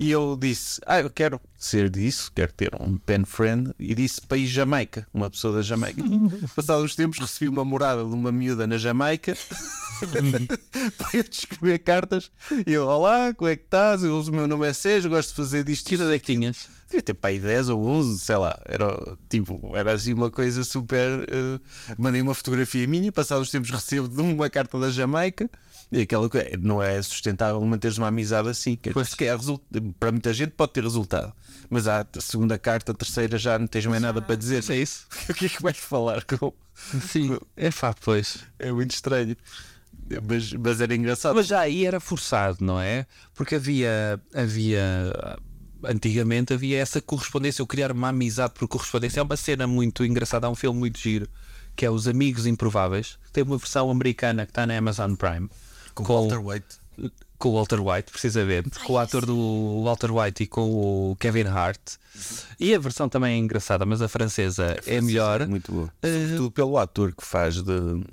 E 0.00 0.10
eu 0.10 0.34
disse: 0.34 0.80
Ah, 0.86 0.98
eu 0.98 1.10
quero 1.10 1.38
ser 1.58 1.90
disso, 1.90 2.32
quero 2.34 2.50
ter 2.54 2.74
um 2.80 2.96
pen 2.96 3.26
friend. 3.26 3.74
E 3.78 3.94
disse 3.94 4.22
país 4.22 4.48
Jamaica, 4.48 5.06
uma 5.12 5.28
pessoa 5.28 5.56
da 5.56 5.62
Jamaica. 5.62 6.02
Passados 6.56 6.86
os 6.86 6.96
tempos, 6.96 7.18
recebi 7.18 7.50
uma 7.50 7.66
morada 7.66 8.02
de 8.02 8.14
uma 8.14 8.32
miúda 8.32 8.66
na 8.66 8.78
Jamaica 8.78 9.36
para 10.96 11.08
eu 11.12 11.22
te 11.22 11.40
escrever 11.40 11.80
cartas. 11.80 12.30
E 12.66 12.72
eu: 12.72 12.86
Olá, 12.86 13.34
como 13.34 13.50
é 13.50 13.56
que 13.56 13.64
estás? 13.64 14.02
Eu, 14.02 14.18
o 14.18 14.32
meu 14.32 14.48
nome 14.48 14.66
é 14.66 14.72
Sérgio, 14.72 15.10
gosto 15.10 15.28
de 15.28 15.34
fazer 15.34 15.64
disto. 15.64 15.86
Que 15.86 15.96
idade 15.96 16.14
é 16.14 16.18
que 16.18 16.32
tinhas? 16.32 16.79
Devia 16.90 17.02
ter 17.02 17.14
para 17.14 17.30
aí 17.30 17.38
10 17.38 17.68
ou 17.68 17.86
11, 17.86 18.18
sei 18.18 18.36
lá. 18.36 18.60
Era, 18.64 19.16
tipo, 19.28 19.76
era 19.76 19.92
assim 19.92 20.12
uma 20.12 20.28
coisa 20.28 20.64
super. 20.64 21.24
eh, 21.28 21.60
mandei 21.96 22.20
uma 22.20 22.34
fotografia 22.34 22.84
minha, 22.88 23.12
passados 23.12 23.46
os 23.46 23.52
tempos 23.52 23.70
recebo 23.70 24.08
de 24.08 24.20
uma 24.20 24.50
carta 24.50 24.76
da 24.76 24.90
Jamaica. 24.90 25.48
E 25.92 26.00
aquela 26.00 26.28
coisa, 26.28 26.50
não 26.60 26.82
é 26.82 27.00
sustentável 27.00 27.60
manteres 27.60 27.96
uma 27.96 28.08
amizade 28.08 28.48
assim. 28.48 28.74
Que, 28.74 28.92
que 29.16 29.24
é. 29.24 29.36
Para 30.00 30.10
muita 30.10 30.32
gente 30.32 30.50
pode 30.50 30.72
ter 30.72 30.82
resultado, 30.82 31.32
mas 31.68 31.86
à 31.86 32.04
segunda 32.18 32.58
carta, 32.58 32.90
a 32.90 32.94
terceira 32.94 33.38
já 33.38 33.56
não 33.56 33.68
tens 33.68 33.86
mais 33.86 34.02
nada 34.02 34.20
para 34.20 34.34
dizer. 34.34 34.64
É 34.68 34.76
isso? 34.76 35.06
o 35.30 35.34
que 35.34 35.46
é 35.46 35.48
que 35.48 35.62
vais 35.62 35.76
falar 35.76 36.24
com. 36.24 36.52
Sim. 37.08 37.38
É 37.56 37.70
pá, 37.70 37.94
pois. 38.00 38.38
É 38.58 38.72
muito 38.72 38.92
estranho. 38.92 39.36
Mas, 40.28 40.52
mas 40.54 40.80
era 40.80 40.92
engraçado. 40.92 41.36
Mas 41.36 41.46
já 41.46 41.60
aí 41.60 41.86
era 41.86 42.00
forçado, 42.00 42.64
não 42.64 42.80
é? 42.80 43.06
Porque 43.32 43.54
havia. 43.54 44.20
havia 44.34 45.38
antigamente 45.84 46.54
havia 46.54 46.78
essa 46.78 47.00
correspondência, 47.00 47.62
eu 47.62 47.66
criar 47.66 47.92
uma 47.92 48.08
amizade 48.08 48.54
por 48.54 48.66
correspondência. 48.68 49.20
É 49.20 49.22
uma 49.22 49.36
cena 49.36 49.66
muito 49.66 50.04
engraçada, 50.04 50.46
há 50.46 50.50
um 50.50 50.54
filme 50.54 50.78
muito 50.78 50.98
giro 50.98 51.28
que 51.76 51.86
é 51.86 51.90
Os 51.90 52.06
Amigos 52.06 52.46
Improváveis. 52.46 53.18
Tem 53.32 53.42
uma 53.42 53.56
versão 53.56 53.90
americana 53.90 54.44
que 54.44 54.50
está 54.50 54.66
na 54.66 54.76
Amazon 54.76 55.14
Prime 55.14 55.48
com 55.94 56.04
Walter 56.04 56.38
White. 56.38 56.66
com 57.38 57.48
o 57.48 57.52
Walter 57.54 57.80
White, 57.80 58.10
precisamente, 58.10 58.78
com 58.80 58.92
o 58.92 58.98
ator 58.98 59.24
do 59.24 59.82
Walter 59.84 60.12
White 60.12 60.42
e 60.42 60.46
com 60.46 60.70
o 61.10 61.16
Kevin 61.16 61.46
Hart. 61.46 61.80
E 62.58 62.74
a 62.74 62.78
versão 62.78 63.08
também 63.08 63.34
é 63.34 63.38
engraçada, 63.38 63.86
mas 63.86 64.02
a 64.02 64.08
francesa 64.08 64.76
é 64.86 65.00
melhor. 65.00 65.46
Muito. 65.46 65.90
Eh, 66.02 66.08
Sobretudo 66.08 66.50
pelo 66.50 66.78
ator 66.78 67.14
que 67.14 67.24
faz 67.24 67.62
de. 67.62 68.04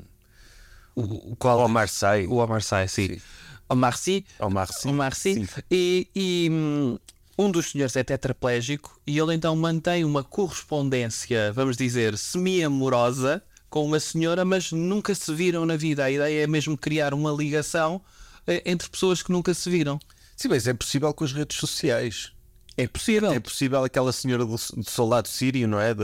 O, 0.96 1.32
o 1.32 1.36
qual? 1.36 1.60
Omar 1.60 1.90
Sy. 1.90 2.26
O 2.30 2.36
Omar 2.36 2.62
Sy, 2.62 2.88
sim. 2.88 3.08
Sim. 3.08 3.22
Omar 3.70 3.98
Sy. 3.98 4.26
Omar 4.40 4.72
Sy. 4.72 4.88
Omar 4.88 5.14
Sy. 5.14 5.34
Sim. 5.34 5.48
E, 5.70 6.08
e, 6.16 6.50
hum, 6.50 6.98
um 7.38 7.52
dos 7.52 7.72
senhores 7.72 7.96
é 7.96 8.04
tetraplégico 8.04 9.00
e 9.06 9.18
ele 9.18 9.34
então 9.36 9.56
mantém 9.56 10.04
uma 10.04 10.24
correspondência, 10.24 11.52
vamos 11.54 11.78
dizer, 11.78 12.18
semi-amorosa 12.18 13.42
com 13.70 13.86
uma 13.86 14.00
senhora, 14.00 14.44
mas 14.46 14.72
nunca 14.72 15.14
se 15.14 15.34
viram 15.34 15.66
na 15.66 15.76
vida. 15.76 16.04
A 16.06 16.12
ideia 16.12 16.44
é 16.44 16.48
mesmo 16.48 16.78
criar 16.78 17.14
uma 17.14 17.32
ligação 17.32 18.02
eh, 18.48 18.64
entre 18.66 18.90
pessoas 18.90 19.22
que 19.22 19.32
nunca 19.32 19.54
se 19.54 19.70
viram. 19.70 20.00
Sim, 20.36 20.48
mas 20.50 20.68
é 20.68 20.74
possível 20.74 21.14
com 21.14 21.24
as 21.24 21.34
redes 21.34 21.58
sociais. 21.58 22.32
É 22.78 22.88
possível. 22.88 23.32
É 23.32 23.40
possível 23.40 23.84
aquela 23.84 24.12
senhora 24.14 24.46
do, 24.46 24.52
do 24.56 24.90
soldado 24.90 25.28
sírio, 25.28 25.68
não 25.68 25.80
é? 25.80 25.94
De, 25.96 26.04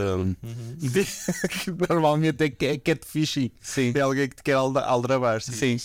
de- 0.76 1.04
que 1.48 1.70
normalmente 1.88 2.42
é, 2.44 2.50
que- 2.50 2.66
é 2.66 2.76
catfishing. 2.78 3.50
Sim. 3.60 3.92
É 3.94 4.00
alguém 4.00 4.28
que 4.28 4.36
te 4.36 4.42
quer 4.42 4.54
alda- 4.54 4.84
aldrabar. 4.84 5.40
Sim. 5.40 5.76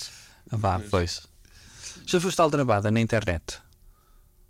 Ah, 0.52 0.58
Vá, 0.58 0.82
pois. 0.89 1.22
Já 2.08 2.20
foste 2.20 2.39
aldrabada 2.41 2.89
na 2.89 3.00
internet? 3.00 3.60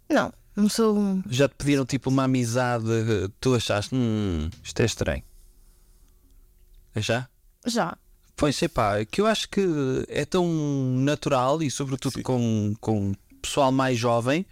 Não, 0.10 0.32
não 0.60 0.70
sou. 0.70 1.22
Já 1.30 1.48
te 1.48 1.56
pediram 1.56 1.86
tipo 1.86 2.10
uma 2.10 2.24
amizade, 2.24 2.86
eh, 2.92 3.30
tu 3.40 3.56
achaste, 3.56 3.96
hum, 3.96 4.50
isto 4.64 4.80
é 4.82 4.86
estranho. 4.86 5.24
Já? 6.96 7.28
Já. 7.66 7.98
Pois, 8.36 8.62
epá, 8.62 9.04
que 9.06 9.22
eu 9.22 9.28
acho 9.28 9.50
que 9.50 9.62
é 10.08 10.26
tão 10.26 10.48
natural 10.98 11.62
e 11.62 11.70
sobretudo 11.70 12.22
com, 12.24 12.74
com 12.80 13.14
pessoal 13.42 13.72
mais 13.72 13.98
jovem 13.98 14.46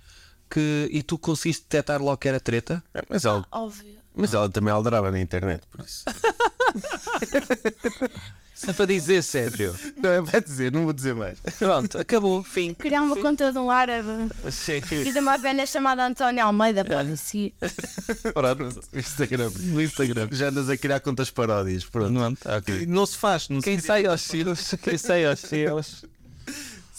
que 0.49 0.89
e 0.91 1.01
tu 1.03 1.17
conseguiste 1.17 1.63
detectar 1.63 2.01
logo 2.01 2.17
que 2.17 2.27
era 2.27 2.39
treta? 2.39 2.83
É, 2.93 3.01
Mas 3.09 3.25
ela, 3.25 3.45
Óbvio. 3.51 3.97
mas 4.15 4.33
ela 4.33 4.49
também 4.49 4.73
aldrava 4.73 5.11
na 5.11 5.19
internet, 5.19 5.63
por 5.69 5.81
isso. 5.85 6.03
É 8.65 8.73
para 8.73 8.85
dizer 8.85 9.21
sério. 9.23 9.75
não 10.01 10.09
é 10.09 10.21
para 10.21 10.39
dizer, 10.39 10.71
não 10.71 10.83
vou 10.83 10.93
dizer 10.93 11.13
mais. 11.13 11.39
Pronto, 11.59 11.97
acabou, 11.99 12.43
fim. 12.43 12.73
Criar 12.73 13.01
uma 13.01 13.15
conta 13.15 13.51
de 13.51 13.57
um 13.59 13.69
árabe 13.69 14.07
Sim. 14.49 14.81
e 14.91 15.11
de 15.11 15.19
uma 15.19 15.37
velha 15.37 15.65
chamada 15.65 16.05
Antónia 16.05 16.43
Almeida 16.43 16.83
para 16.83 17.15
seguir. 17.15 17.53
Pronto, 18.33 18.79
Instagram. 18.93 19.51
No 19.59 19.81
Instagram. 19.81 20.27
Já 20.31 20.49
andas 20.49 20.69
a 20.69 20.77
criar 20.77 20.99
contas 20.99 21.29
paródias. 21.29 21.85
Pronto. 21.85 22.11
Não, 22.11 22.33
tá, 22.33 22.57
ok. 22.57 22.85
Não 22.87 23.05
se 23.05 23.17
faz. 23.17 23.49
Não 23.49 23.59
se 23.59 23.65
Quem 23.65 23.79
sai 23.79 24.05
aos 24.05 24.21
cílios, 24.21 24.73
quem 24.81 24.97
sai 24.97 25.25
aos 25.25 25.39
cílios. 25.39 26.05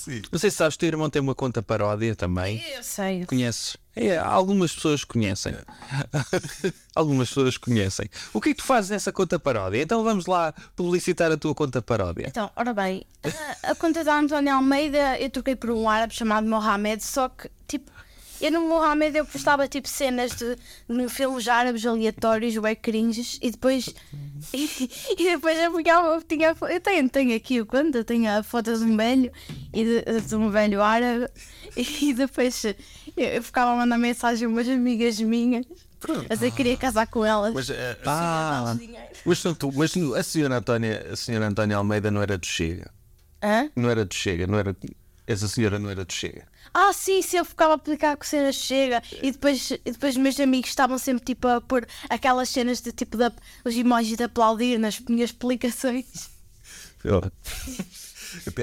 Sim. 0.09 0.23
Não 0.33 0.39
sei 0.39 0.51
se 0.51 0.57
sabes, 0.57 0.75
o 0.75 0.79
teu 0.79 0.87
irmão 0.87 1.11
tem 1.11 1.21
uma 1.21 1.35
conta 1.35 1.63
paródia 1.63 2.17
também. 2.17 2.65
Eu 2.75 2.83
sei. 2.83 3.27
Conheces? 3.27 3.77
É, 3.95 4.17
algumas 4.17 4.73
pessoas 4.75 5.05
conhecem. 5.05 5.55
algumas 6.97 7.29
pessoas 7.29 7.59
conhecem. 7.59 8.09
O 8.33 8.41
que 8.41 8.51
é 8.51 8.55
que 8.55 8.59
tu 8.59 8.65
fazes 8.65 8.91
nessa 8.91 9.13
conta 9.13 9.39
paródia? 9.39 9.83
Então 9.83 10.03
vamos 10.03 10.25
lá 10.25 10.55
publicitar 10.75 11.31
a 11.31 11.37
tua 11.37 11.55
conta 11.55 11.83
paródia. 11.83 12.27
Então, 12.29 12.51
ora 12.57 12.73
bem, 12.73 13.05
a, 13.63 13.73
a 13.73 13.75
conta 13.75 14.03
da 14.03 14.19
Antónia 14.19 14.55
Almeida 14.55 15.19
eu 15.19 15.29
troquei 15.29 15.57
por 15.57 15.71
um 15.71 15.89
árabe 15.89 16.15
chamado 16.15 16.49
Mohamed, 16.49 17.05
só 17.05 17.29
que, 17.29 17.51
tipo, 17.67 17.91
eu 18.41 18.53
no 18.53 18.61
Mohamed 18.69 19.17
eu 19.17 19.25
postava 19.25 19.67
tipo 19.69 19.89
cenas 19.89 20.33
de, 20.33 20.57
de 20.89 21.09
filmes 21.09 21.49
árabes 21.49 21.85
aleatórios, 21.85 22.57
bem 22.59 22.77
cringes, 22.77 23.39
e 23.43 23.51
depois. 23.51 23.95
E, 24.53 24.89
e 25.19 25.25
depois 25.25 25.59
eu 25.59 25.73
pegava, 25.73 26.23
tinha, 26.27 26.55
eu 26.71 26.81
tenho, 26.81 27.09
tenho 27.09 27.37
aqui 27.37 27.61
o 27.61 27.67
conta, 27.67 28.05
tenho 28.05 28.31
a 28.31 28.43
foto 28.43 28.77
de 28.77 28.85
um 28.85 28.97
velho 28.97 29.33
e 29.73 29.85
de, 29.85 30.21
de 30.21 30.35
um 30.37 30.51
velho 30.51 30.83
árabe, 30.83 31.29
e 31.77 32.13
depois 32.13 32.65
eu, 32.65 32.75
eu 33.17 33.43
ficava 33.43 33.73
a 33.73 33.77
mandar 33.77 33.99
mensagem 33.99 34.47
a 34.47 34.49
umas 34.49 34.69
amigas 34.69 35.21
minhas. 35.21 35.67
A 36.31 36.35
dizer 36.35 36.51
que 36.53 36.59
queria 36.59 36.77
casar 36.77 37.09
com 37.09 37.25
elas. 37.25 37.53
Mas, 37.53 37.71
Ah, 38.07 38.77
mas, 39.25 39.43
mas 39.45 39.45
a 40.17 40.23
senhora 40.23 40.57
Antónia, 40.59 41.07
a 41.13 41.17
senhora 41.17 41.49
Antónia 41.49 41.77
Almeida 41.77 42.09
não 42.09 42.23
era 42.23 42.39
do 42.39 42.47
Chega. 42.47 42.89
Hã? 43.43 43.69
Não 43.75 43.91
era 43.91 44.05
do 44.05 44.15
Chega, 44.15 44.47
não 44.47 44.59
era. 44.59 44.77
Essa 45.27 45.49
senhora 45.49 45.79
não 45.79 45.91
era 45.91 46.05
do 46.05 46.13
Chega. 46.13 46.47
Ah, 46.73 46.93
sim, 46.93 47.23
sim, 47.23 47.39
eu 47.39 47.45
ficava 47.45 47.73
a 47.73 47.77
aplicar 47.77 48.17
com 48.17 48.25
cenas 48.25 48.55
chega 48.57 49.03
e 49.23 49.31
depois, 49.33 49.71
e 49.71 49.91
depois 49.93 50.17
meus 50.17 50.39
amigos 50.41 50.71
estavam 50.71 50.99
sempre 50.99 51.25
tipo 51.25 51.49
a 51.49 51.61
pôr 51.61 51.87
aquelas 52.09 52.49
cenas 52.49 52.81
de 52.81 52.93
tipo 52.93 53.17
da, 53.17 53.33
os 53.65 53.75
emojis 53.77 54.17
de 54.17 54.25
aplaudir 54.25 54.79
nas 54.79 54.99
minhas 55.01 55.31
explicações. 55.31 56.31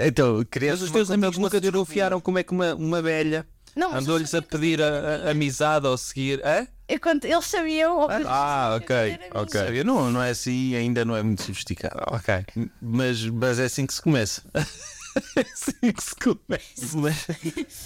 então, 0.05 0.43
queria 0.45 0.71
mas 0.71 0.81
os 0.81 0.91
teus 0.91 1.09
amigos 1.09 1.37
nunca 1.37 1.59
desafiaram 1.59 2.19
como 2.21 2.37
é 2.37 2.43
que 2.43 2.51
uma, 2.51 2.75
uma 2.75 3.01
velha 3.01 3.45
Não, 3.75 3.91
mas 3.91 4.03
andou-lhes 4.03 4.33
a 4.35 4.41
pedir 4.41 4.81
a, 4.81 4.87
a- 5.27 5.31
amizade 5.31 5.87
ou 5.87 5.97
seguir. 5.97 6.41
Hã? 6.45 6.67
eu, 6.87 6.99
quando, 6.99 7.25
eles 7.25 7.45
sabiam. 7.45 8.07
Ah, 8.27 8.75
ok, 8.79 8.95
ok. 9.33 9.61
Ok, 9.61 9.83
não, 9.83 10.11
não 10.11 10.21
é 10.21 10.29
assim, 10.29 10.75
ainda 10.75 11.03
não 11.03 11.15
é 11.15 11.23
muito 11.23 11.41
sofisticado. 11.41 11.95
Ok. 12.07 12.45
Mas, 12.81 13.25
mas 13.25 13.57
é 13.59 13.65
assim 13.65 13.85
que 13.87 13.93
se 13.93 14.01
começa. 14.01 14.43
É 15.37 15.41
assim 15.41 15.91
que 15.93 16.03
se 16.03 16.15
começa. 16.15 16.97
Mas, 16.97 17.25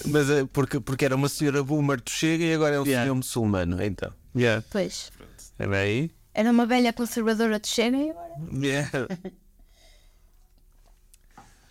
mas 0.07 0.29
é 0.29 0.45
porque, 0.45 0.79
porque 0.79 1.05
era 1.05 1.15
uma 1.15 1.29
senhora 1.29 1.63
boomer 1.63 2.01
do 2.01 2.09
Chega 2.09 2.43
e 2.43 2.53
agora 2.53 2.75
é 2.75 2.79
um 2.79 2.85
Yeah. 2.85 3.03
senhor 3.05 3.15
muçulmano. 3.15 3.81
Então, 3.83 4.11
Yeah. 4.35 4.63
Pois, 4.71 5.11
É 5.59 5.67
bem 5.67 5.77
aí? 5.79 6.11
era 6.33 6.51
uma 6.51 6.65
velha 6.65 6.91
conservadora 6.93 7.59
de 7.59 7.67
chega 7.67 7.97
e 7.97 8.09
agora. 8.11 8.33
Yeah. 8.63 8.89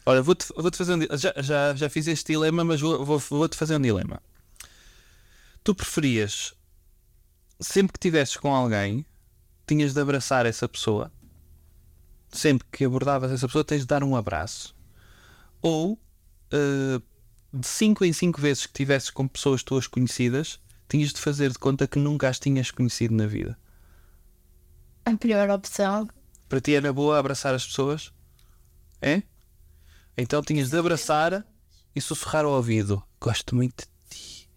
Olha, 0.06 0.22
vou-te 0.22 0.46
vou 0.56 0.70
fazer 0.72 0.94
um 0.94 1.16
já, 1.18 1.34
já, 1.38 1.74
já 1.74 1.90
fiz 1.90 2.06
este 2.06 2.32
dilema, 2.32 2.64
mas 2.64 2.80
vou- 2.80 3.04
vou- 3.04 3.18
vou-te 3.18 3.56
fazer 3.56 3.76
um 3.76 3.80
dilema. 3.80 4.22
Tu 5.62 5.74
preferias, 5.74 6.54
sempre 7.61 7.92
que 7.92 7.98
estivesses 7.98 8.36
com 8.36 8.54
alguém, 8.54 9.04
tinhas 9.66 9.92
de 9.92 10.00
abraçar 10.00 10.46
essa 10.46 10.66
pessoa? 10.66 11.12
Sempre 12.32 12.66
que 12.72 12.84
abordavas 12.86 13.30
essa 13.32 13.46
pessoa, 13.46 13.64
tens 13.64 13.80
de 13.82 13.86
dar 13.86 14.02
um 14.02 14.16
abraço? 14.16 14.74
Ou 15.62 15.98
eh, 16.52 17.00
de 17.52 17.66
5 17.66 18.04
em 18.04 18.12
5 18.12 18.40
vezes 18.40 18.66
que 18.66 18.70
estivesses 18.70 19.11
com 19.11 19.26
pessoas 19.26 19.62
tuas 19.62 19.86
conhecidas, 19.86 20.61
tinhas 20.88 21.12
de 21.12 21.20
fazer 21.20 21.50
de 21.50 21.59
conta 21.59 21.86
que 21.86 21.98
nunca 21.98 22.28
as 22.28 22.38
tinhas 22.38 22.70
conhecido 22.70 23.14
na 23.14 23.26
vida? 23.26 23.59
A 25.04 25.16
pior 25.16 25.48
opção. 25.50 26.09
Para 26.48 26.61
ti 26.61 26.74
é 26.74 26.80
na 26.80 26.92
boa 26.92 27.18
abraçar 27.18 27.54
as 27.54 27.66
pessoas? 27.66 28.12
É? 29.00 29.22
Então 30.16 30.42
tinhas 30.42 30.70
de 30.70 30.78
abraçar 30.78 31.46
e 31.94 32.00
sussurrar 32.00 32.44
ao 32.44 32.52
ouvido. 32.52 33.02
Gosto 33.20 33.54
muito 33.54 33.86
de 34.11 34.16
ti. 34.16 34.50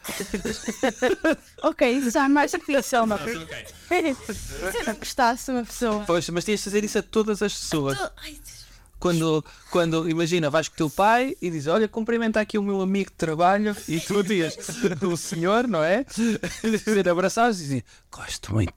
Ok, 1.62 1.88
isso 1.90 2.10
já 2.10 2.24
é 2.24 2.28
mais 2.28 2.50
difícil, 2.50 3.06
não 3.06 3.18
Se 3.86 4.78
eu 4.78 4.84
não 4.86 4.94
gostasse 4.94 5.46
de 5.46 5.50
uma 5.52 5.64
pessoa. 5.64 6.04
Pois, 6.06 6.28
mas 6.30 6.44
tinhas 6.44 6.60
de 6.60 6.64
fazer 6.64 6.84
isso 6.84 6.98
a 6.98 7.02
todas 7.02 7.42
as 7.42 7.52
pessoas. 7.52 7.98
Ai, 8.16 8.40
quando, 9.00 9.44
quando 9.70 10.08
imagina, 10.08 10.50
vais 10.50 10.68
com 10.68 10.74
o 10.74 10.76
teu 10.76 10.90
pai 10.90 11.34
e 11.40 11.50
dizes: 11.50 11.66
Olha, 11.66 11.88
cumprimenta 11.88 12.38
aqui 12.38 12.58
o 12.58 12.62
meu 12.62 12.82
amigo 12.82 13.10
de 13.10 13.16
trabalho, 13.16 13.74
e 13.88 13.98
tu 13.98 14.22
dias 14.22 14.56
o 15.02 15.16
senhor, 15.16 15.66
não 15.66 15.82
é? 15.82 16.04
Dizer 16.62 17.08
abraçados 17.08 17.58
e 17.58 17.62
dizer: 17.62 17.84
Gosto 18.12 18.52
muito. 18.52 18.74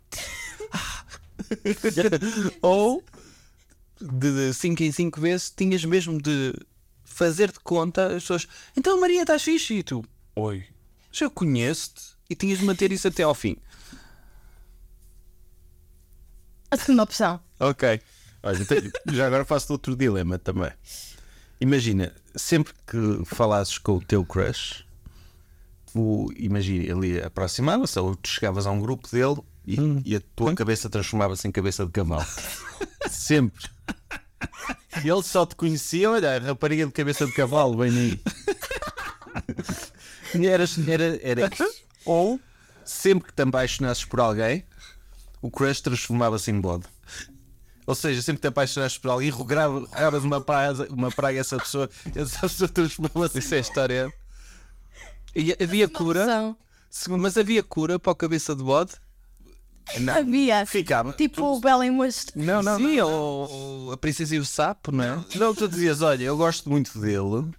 Ou 2.62 3.04
de 4.02 4.54
5 4.54 4.84
em 4.84 4.92
5 4.92 5.22
vezes 5.22 5.54
tinhas 5.56 5.84
mesmo 5.86 6.20
de 6.22 6.54
fazer 7.04 7.52
de 7.52 7.60
conta 7.60 8.08
as 8.08 8.24
pessoas. 8.24 8.48
Então, 8.76 9.00
Maria, 9.00 9.22
estás 9.22 9.44
fixe? 9.44 9.76
E 9.76 9.84
tu, 9.84 10.04
oi, 10.36 10.66
já 11.12 11.30
conheço-te 11.30 12.02
e 12.30 12.36
tinhas 12.36 12.60
de 12.60 12.66
manter 12.66 12.92
isso 12.92 13.08
até 13.08 13.24
ao 13.24 13.36
fim. 13.36 13.58
A 16.72 16.78
segunda 16.78 17.04
opção. 17.04 17.40
Ok. 17.60 18.02
Olha, 18.44 18.58
então, 18.62 18.78
já 19.14 19.26
agora 19.26 19.46
faço 19.46 19.72
outro 19.74 19.96
dilema 19.96 20.38
também. 20.38 20.72
Imagina, 21.62 22.14
sempre 22.36 22.74
que 22.86 23.24
falasses 23.26 23.78
com 23.78 23.94
o 23.94 24.04
teu 24.04 24.26
crush, 24.26 24.84
tu, 25.94 26.32
imagina, 26.36 26.84
ele 26.84 27.24
aproximava-se, 27.24 27.98
ou 28.00 28.16
tu 28.16 28.28
chegavas 28.28 28.68
a 28.68 28.72
um 28.72 28.82
grupo 28.82 29.08
dele 29.10 29.38
e, 29.66 29.78
e 30.06 30.16
a 30.18 30.22
tua 30.36 30.54
cabeça 30.54 30.90
transformava-se 30.90 31.48
em 31.48 31.52
cabeça 31.52 31.86
de 31.86 31.92
cavalo. 31.92 32.26
sempre. 33.10 33.64
E 35.04 35.10
ele 35.10 35.24
só 35.24 35.46
te 35.46 35.56
conhecia, 35.56 36.12
olha, 36.12 36.38
rapariga 36.40 36.86
de 36.86 36.92
cabeça 36.92 37.26
de 37.26 37.32
cavalo, 37.32 37.78
vem 37.78 37.90
aí. 37.92 38.22
E 40.36 40.48
eras- 40.48 40.78
era, 40.88 41.20
era. 41.22 41.50
Ou, 42.06 42.40
sempre 42.84 43.28
que 43.30 43.34
te 43.34 43.42
apaixonasses 43.44 44.04
por 44.04 44.20
alguém, 44.20 44.66
o 45.42 45.50
crush 45.52 45.82
transformava-se 45.82 46.50
em 46.52 46.60
bode. 46.60 46.86
Ou 47.86 47.96
seja, 47.96 48.22
sempre 48.22 48.42
te 48.42 48.48
apaixonasses 48.48 48.98
por 48.98 49.12
alguém, 49.12 49.30
rogravas 49.30 50.24
uma 50.24 50.40
praia, 50.40 50.74
uma 50.90 51.12
praia 51.12 51.40
a 51.40 51.42
essa 51.42 51.58
pessoa, 51.58 51.90
essa 52.16 52.40
pessoa 52.42 52.70
transformava-se 52.70 53.40
Isso 53.40 53.54
é 53.54 53.58
a 53.58 53.62
história. 53.62 54.14
E 55.36 55.56
havia 55.62 55.90
cura, 55.90 56.22
Opção. 56.22 57.18
mas 57.18 57.38
havia 57.38 57.64
cura 57.64 58.00
para 58.00 58.12
o 58.12 58.16
cabeça 58.16 58.56
de 58.56 58.64
bode? 58.64 58.94
Havia. 60.16 60.66
Ficava. 60.66 61.12
Tipo 61.14 61.44
o 61.44 61.60
Bela 61.60 61.86
em 61.86 61.92
Moço. 61.92 62.28
Não, 62.36 62.64
não, 62.64 62.78
Sim, 62.78 63.02
ou, 63.02 63.52
ou 63.52 63.92
a 63.92 63.98
princesa 63.98 64.36
e 64.36 64.40
o 64.40 64.46
sapo, 64.46 64.92
não 64.92 65.04
é? 65.04 65.26
Não, 65.36 65.54
tu 65.54 65.68
dizias, 65.68 66.02
olha, 66.02 66.24
eu 66.24 66.38
gosto 66.38 66.70
muito 66.70 66.98
dele, 67.00 67.52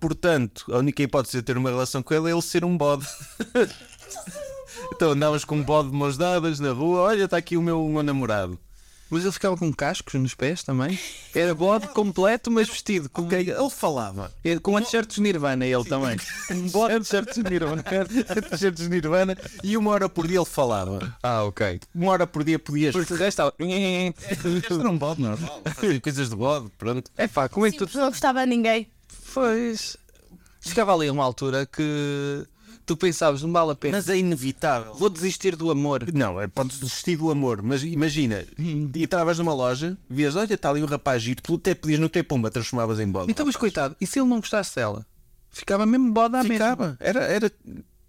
portanto, 0.00 0.64
a 0.72 0.78
única 0.78 1.02
hipótese 1.02 1.38
de 1.38 1.42
ter 1.42 1.56
uma 1.56 1.70
relação 1.70 2.02
com 2.02 2.12
ele 2.12 2.28
é 2.28 2.32
ele 2.32 2.42
ser 2.42 2.64
um 2.64 2.76
bode. 2.76 3.06
então 4.92 5.12
andavas 5.12 5.44
com 5.44 5.56
um 5.56 5.62
bode 5.62 5.90
de 5.90 5.96
mãos 5.96 6.16
dadas 6.16 6.58
na 6.58 6.72
rua, 6.72 7.02
olha, 7.02 7.24
está 7.24 7.36
aqui 7.36 7.56
o 7.56 7.62
meu, 7.62 7.84
o 7.84 7.92
meu 7.92 8.02
namorado. 8.02 8.58
Mas 9.10 9.22
ele 9.24 9.32
ficava 9.32 9.56
com 9.56 9.72
cascos 9.72 10.14
nos 10.14 10.34
pés 10.34 10.62
também. 10.62 10.98
Era 11.34 11.54
bode 11.54 11.88
completo, 11.88 12.50
mas 12.50 12.68
vestido 12.68 13.10
com, 13.10 13.22
Ok, 13.22 13.38
ele 13.40 13.70
falava. 13.70 14.30
com 14.62 14.76
a 14.76 14.80
t-shirt 14.82 15.14
de 15.14 15.20
Nirvana, 15.20 15.66
ele 15.66 15.84
também. 15.84 16.16
Um 16.50 16.68
bode 16.68 17.00
de 17.00 17.00
t-shirts 17.10 17.34
de 17.42 17.50
Nirvana, 17.50 17.82
t-shirts 18.50 18.82
de 18.84 18.88
Nirvana, 18.88 19.36
e 19.64 19.76
uma 19.76 19.90
hora 19.90 20.08
por 20.08 20.26
dia 20.28 20.38
ele 20.38 20.44
falava. 20.44 21.16
Ah, 21.22 21.42
ok. 21.44 21.80
Uma 21.94 22.12
hora 22.12 22.26
por 22.26 22.44
dia 22.44 22.58
podias. 22.58 22.92
Porque 22.94 23.12
o 23.12 23.16
resto 23.16 23.28
estava. 23.28 23.54
Este 23.58 24.72
era 24.72 24.88
um 24.88 24.96
bode 24.96 25.20
normal. 25.20 25.62
Coisas 26.02 26.30
de 26.30 26.36
bode, 26.36 26.70
pronto. 26.78 27.10
É 27.16 27.26
pá, 27.26 27.48
como 27.48 27.66
é 27.66 27.72
que 27.72 27.78
tu. 27.78 27.98
Não 27.98 28.08
gostava 28.08 28.40
de 28.44 28.46
ninguém. 28.46 28.88
Pois. 29.34 29.96
Chegava 30.60 30.94
ali 30.94 31.08
a 31.08 31.12
uma 31.12 31.24
altura 31.24 31.66
que 31.66 32.46
tu 32.90 32.96
pensavas, 32.96 33.40
não 33.40 33.52
vale 33.52 33.70
a 33.70 33.74
pena. 33.76 33.98
Mas 33.98 34.08
é 34.08 34.16
inevitável. 34.18 34.94
Vou 34.94 35.08
desistir 35.08 35.54
do 35.54 35.70
amor. 35.70 36.04
Não, 36.12 36.40
é, 36.40 36.48
podes 36.48 36.80
desistir 36.80 37.16
do 37.16 37.30
amor, 37.30 37.62
mas 37.62 37.84
imagina, 37.84 38.44
e 38.58 39.04
estavas 39.04 39.38
numa 39.38 39.54
loja, 39.54 39.96
vias, 40.08 40.34
olha, 40.34 40.54
está 40.54 40.70
ali 40.70 40.82
um 40.82 40.86
rapaz 40.86 41.22
giro, 41.22 41.40
tu 41.40 41.54
até 41.54 41.72
podias 41.72 42.00
no 42.00 42.08
teu 42.08 42.24
pomba, 42.24 42.50
transformavas 42.50 42.98
em 42.98 43.06
bode. 43.06 43.30
Então, 43.30 43.46
mas 43.46 43.54
coitado, 43.54 43.94
e 44.00 44.06
se 44.08 44.18
ele 44.18 44.28
não 44.28 44.40
gostasse 44.40 44.74
dela? 44.74 45.06
Ficava 45.50 45.86
mesmo 45.86 46.10
bode 46.12 46.34
à 46.34 46.42
mesma. 46.42 46.54
Ficava. 46.54 46.96
Era, 46.98 47.20
era 47.20 47.52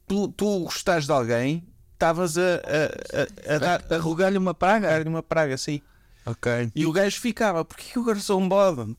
tu, 0.08 0.30
tu 0.30 0.62
gostares 0.62 1.06
de 1.06 1.12
alguém, 1.12 1.64
estavas 1.94 2.40
a, 2.40 2.42
a, 2.42 3.54
a, 3.54 3.56
a 3.56 3.60
dar 3.60 3.86
A 3.88 3.98
rogar-lhe 4.00 4.38
uma 4.40 4.56
praga? 4.56 4.96
a 4.96 4.98
dar 4.98 5.08
uma 5.08 5.22
praga 5.22 5.54
assim. 5.54 5.80
Ok. 6.26 6.72
E 6.76 6.86
o 6.86 6.92
gajo 6.92 7.20
ficava, 7.20 7.66
porquê 7.66 7.86
que 7.92 7.98
eu 7.98 8.04
agora 8.04 8.20
sou 8.20 8.40
um 8.40 8.48
bode? 8.48 8.96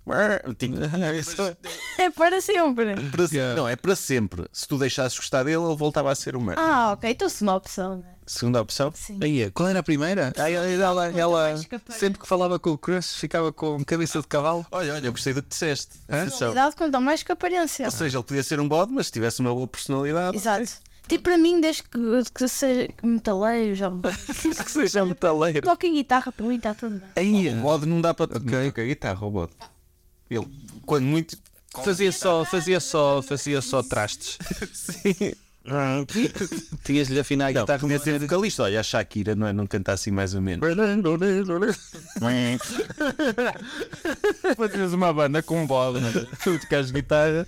Tipo, 0.59 0.75
É 1.99 2.11
para 2.11 2.41
sempre. 2.41 2.95
para 3.11 3.29
se- 3.29 3.55
Não, 3.55 3.69
é 3.69 3.77
para 3.77 3.95
sempre. 3.95 4.47
Se 4.53 4.67
tu 4.67 4.77
deixasses 4.79 5.17
gostar 5.17 5.45
dele, 5.45 5.63
ele 5.65 5.77
voltava 5.77 6.11
a 6.11 6.15
ser 6.15 6.35
humano. 6.35 6.59
Ah, 6.61 6.93
ok. 6.93 7.11
Então 7.11 7.29
segunda 7.29 7.57
opção. 7.57 7.97
né? 7.99 8.05
Segunda 8.27 8.61
opção? 8.61 8.93
Sim. 8.95 9.19
Aí, 9.23 9.51
qual 9.51 9.69
era 9.69 9.81
a 9.81 9.83
primeira? 9.83 10.33
Ah, 10.37 10.49
ela, 10.51 10.67
ela, 10.67 11.07
ela 11.09 11.43
mais 11.51 11.67
capaz. 11.67 11.99
sempre 11.99 12.21
que 12.21 12.27
falava 12.27 12.59
com 12.59 12.71
o 12.71 12.79
crush 12.79 13.15
ficava 13.17 13.53
com 13.53 13.85
cabeça 13.85 14.21
de 14.21 14.27
cavalo. 14.29 14.65
Olha, 14.71 14.95
olha, 14.95 15.07
eu 15.07 15.13
gostei 15.13 15.33
do 15.35 15.43
que 15.43 15.49
disseste. 15.49 15.99
Atenção. 16.09 16.49
Cuidado 16.49 16.77
quanto 16.77 17.01
mais 17.01 17.23
que 17.23 17.33
aparência. 17.33 17.85
Ou 17.85 17.91
seja, 17.91 18.19
ele 18.19 18.25
podia 18.25 18.43
ser 18.43 18.61
um 18.61 18.69
bode, 18.69 18.93
mas 18.93 19.07
se 19.07 19.13
tivesse 19.13 19.41
uma 19.41 19.53
boa 19.53 19.67
personalidade. 19.67 20.37
Exato. 20.37 20.71
Tipo, 21.13 21.25
para 21.25 21.37
mim, 21.37 21.61
desde 21.61 21.83
que, 21.83 21.99
que 22.35 22.49
seja 22.49 22.89
metaleiro, 23.03 23.75
já. 23.75 23.91
que 24.65 24.71
seja 24.71 25.05
metaleiro. 25.05 25.61
Toca 25.61 25.87
em 25.87 25.95
guitarra, 25.95 26.33
para 26.33 26.47
mim 26.47 26.57
está 26.57 26.73
tudo 26.75 27.01
bem. 27.15 27.47
Aí, 27.47 27.49
O 27.51 27.63
bode 27.63 27.85
não 27.87 28.01
dá 28.01 28.15
para. 28.15 28.37
Ok, 28.37 28.69
ok, 28.69 28.87
guitarra, 28.87 29.27
o 29.27 29.31
bode. 29.31 29.53
Ele, 30.31 30.47
quando 30.87 31.05
muito. 31.05 31.37
fazia 31.85 32.11
só, 32.11 32.45
fazia 32.47 32.81
só, 32.81 33.21
fazia 33.21 33.61
só 33.61 33.83
trastes. 33.83 34.39
Sim. 34.73 35.35
Tinhas-lhe 36.85 37.21
afinar 37.21 37.47
a 37.47 37.53
guitarra. 37.53 37.79
podia 37.79 37.99
ser 37.99 38.19
vocalista. 38.19 38.65
Olha, 38.65 38.81
a 38.81 38.83
Shakira, 38.83 39.35
não 39.35 39.47
é? 39.47 39.53
Não 39.53 39.67
canta 39.67 39.93
assim 39.93 40.11
mais 40.11 40.35
ou 40.35 40.43
menos. 40.43 40.63
Fazias 44.57 44.93
uma 44.93 45.13
banda 45.13 45.43
com 45.43 45.63
um 45.63 45.67
não 46.01 46.09
é? 46.09 46.27
tu 46.43 46.59
tocas 46.59 46.91
guitarra. 46.91 47.47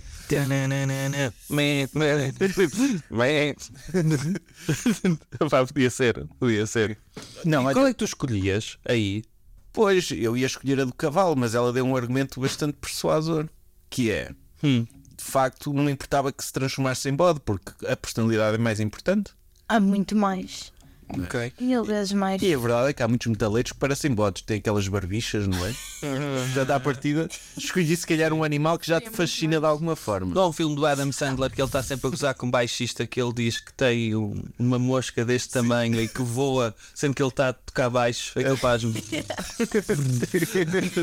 Pá, 5.49 5.65
podia 5.65 5.89
ser, 5.89 6.25
podia 6.39 6.65
ser. 6.65 6.97
Não, 7.43 7.65
olha, 7.65 7.73
Qual 7.73 7.87
é 7.87 7.91
que 7.91 7.99
tu 7.99 8.05
escolhias 8.05 8.77
aí? 8.85 9.23
pois 9.71 10.09
eu 10.11 10.37
ia 10.37 10.45
escolher 10.45 10.79
a 10.79 10.85
do 10.85 10.93
cavalo, 10.93 11.35
mas 11.35 11.53
ela 11.53 11.73
deu 11.73 11.85
um 11.85 11.97
argumento 11.97 12.39
bastante 12.39 12.77
persuasor. 12.79 13.49
Que 13.89 14.09
é, 14.09 14.31
Hum. 14.63 14.87
De 15.25 15.31
facto, 15.31 15.73
não 15.73 15.89
importava 15.89 16.31
que 16.31 16.43
se 16.43 16.53
transformasse 16.53 17.09
em 17.09 17.13
bode, 17.15 17.39
porque 17.39 17.71
a 17.87 17.95
personalidade 17.97 18.55
é 18.55 18.59
mais 18.59 18.79
importante. 18.79 19.31
Há 19.67 19.79
muito 19.79 20.15
mais. 20.15 20.71
Ok. 21.07 21.53
Mil 21.59 21.83
vezes 21.83 22.13
mais. 22.13 22.41
E 22.41 22.51
a 22.51 22.57
verdade 22.57 22.89
é 22.89 22.93
que 22.93 23.03
há 23.03 23.07
muitos 23.07 23.27
metaleiros 23.27 23.71
que 23.71 23.77
parecem 23.77 24.11
bodes, 24.11 24.41
têm 24.41 24.57
aquelas 24.57 24.87
barbichas, 24.87 25.47
não 25.47 25.63
é? 25.65 25.73
já 26.55 26.63
dá 26.63 26.77
a 26.77 26.79
partida. 26.79 27.29
Escolhi 27.55 27.95
se 27.95 28.07
calhar 28.07 28.33
um 28.33 28.43
animal 28.43 28.79
que 28.79 28.87
já 28.87 28.99
te 28.99 29.11
fascina 29.11 29.59
de 29.59 29.65
alguma 29.67 29.95
forma. 29.95 30.33
Não 30.33 30.41
há 30.43 30.47
um 30.47 30.51
filme 30.51 30.75
do 30.75 30.83
Adam 30.85 31.11
Sandler 31.11 31.51
que 31.51 31.61
ele 31.61 31.67
está 31.67 31.83
sempre 31.83 32.07
a 32.07 32.09
gozar 32.09 32.33
com 32.33 32.47
um 32.47 32.51
baixista 32.51 33.05
que 33.05 33.21
ele 33.21 33.33
diz 33.33 33.59
que 33.59 33.71
tem 33.73 34.15
um- 34.15 34.43
uma 34.57 34.79
mosca 34.79 35.23
deste 35.23 35.49
tamanho 35.53 35.99
e 36.01 36.07
que 36.07 36.23
voa 36.23 36.75
sempre 36.95 37.15
que 37.17 37.21
ele 37.21 37.29
está 37.29 37.49
a 37.49 37.53
tocar 37.53 37.89
baixo. 37.89 38.37
Aquele 38.39 38.57
faz-me. 38.57 38.93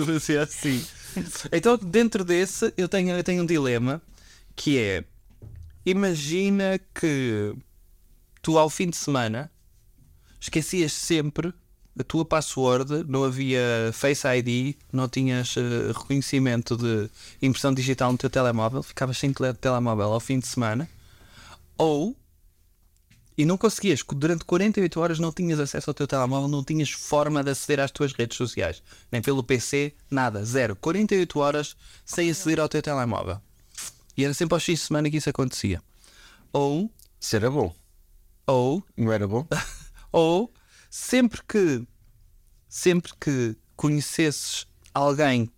Você 0.07 0.35
é 0.35 0.39
assim. 0.43 0.85
Então, 1.53 1.77
dentro 1.77 2.25
desse, 2.25 2.73
eu 2.77 2.89
tenho, 2.89 3.11
eu 3.17 3.23
tenho 3.23 3.43
um 3.43 3.47
dilema 3.47 4.01
que 4.55 4.79
é: 4.79 5.05
imagina 5.85 6.81
que 6.95 7.55
tu, 8.41 8.59
ao 8.59 8.69
fim 8.69 8.91
de 8.91 8.97
semana, 8.97 9.51
esquecias 10.41 10.93
sempre 10.93 11.53
a 11.99 12.03
tua 12.03 12.25
password, 12.25 13.05
não 13.07 13.25
havia 13.25 13.91
Face 13.93 14.27
ID, 14.27 14.77
não 14.91 15.09
tinhas 15.09 15.55
eh, 15.57 15.93
reconhecimento 15.93 16.77
de 16.77 17.11
impressão 17.41 17.73
digital 17.75 18.11
no 18.13 18.19
teu 18.19 18.31
telemóvel, 18.31 18.83
ficavas 18.83 19.19
sem 19.19 19.33
tele 19.33 19.53
telemóvel 19.55 20.13
ao 20.13 20.21
fim 20.21 20.39
de 20.39 20.47
semana, 20.47 20.89
ou 21.77 22.17
e 23.37 23.45
não 23.47 23.57
conseguias, 23.57 24.03
durante 24.15 24.45
48 24.45 25.01
horas 25.01 25.19
não 25.19 25.33
tinhas 25.33 25.59
acesso 25.59 25.89
ao 25.91 25.95
teu 25.95 26.07
telemóvel, 26.07 26.49
não 26.49 26.63
tinhas 26.63 26.91
forma 26.91 27.43
de 27.43 27.51
aceder 27.51 27.81
às 27.81 27.91
tuas 27.91 28.13
redes 28.13 28.37
sociais, 28.37 28.83
nem 29.11 29.23
pelo 29.23 29.43
PC, 29.43 29.95
nada, 30.11 30.45
zero. 30.45 30.77
48 30.77 31.39
horas 31.39 31.77
sem 32.05 32.31
aceder 32.31 32.61
ao 32.61 32.69
teu 32.69 32.83
telemóvel. 32.83 33.41
E 34.17 34.25
era 34.25 34.35
sempre 34.35 34.55
aos 34.55 34.63
X 34.63 34.81
de 34.81 34.87
semana 34.87 35.11
que 35.11 35.17
isso 35.17 35.31
acontecia. 35.31 35.83
Ou, 36.53 36.91
Isso 37.21 37.37
era 37.37 37.51
bom. 37.51 37.75
ou, 38.47 38.85
Não 38.97 39.13
era 39.13 39.27
bom? 39.27 39.47
ou, 40.13 40.53
sempre 40.91 41.41
que, 41.47 41.87
sempre 42.69 43.13
que 43.19 43.57
conhecesses 43.77 44.67
alguém 44.95 45.51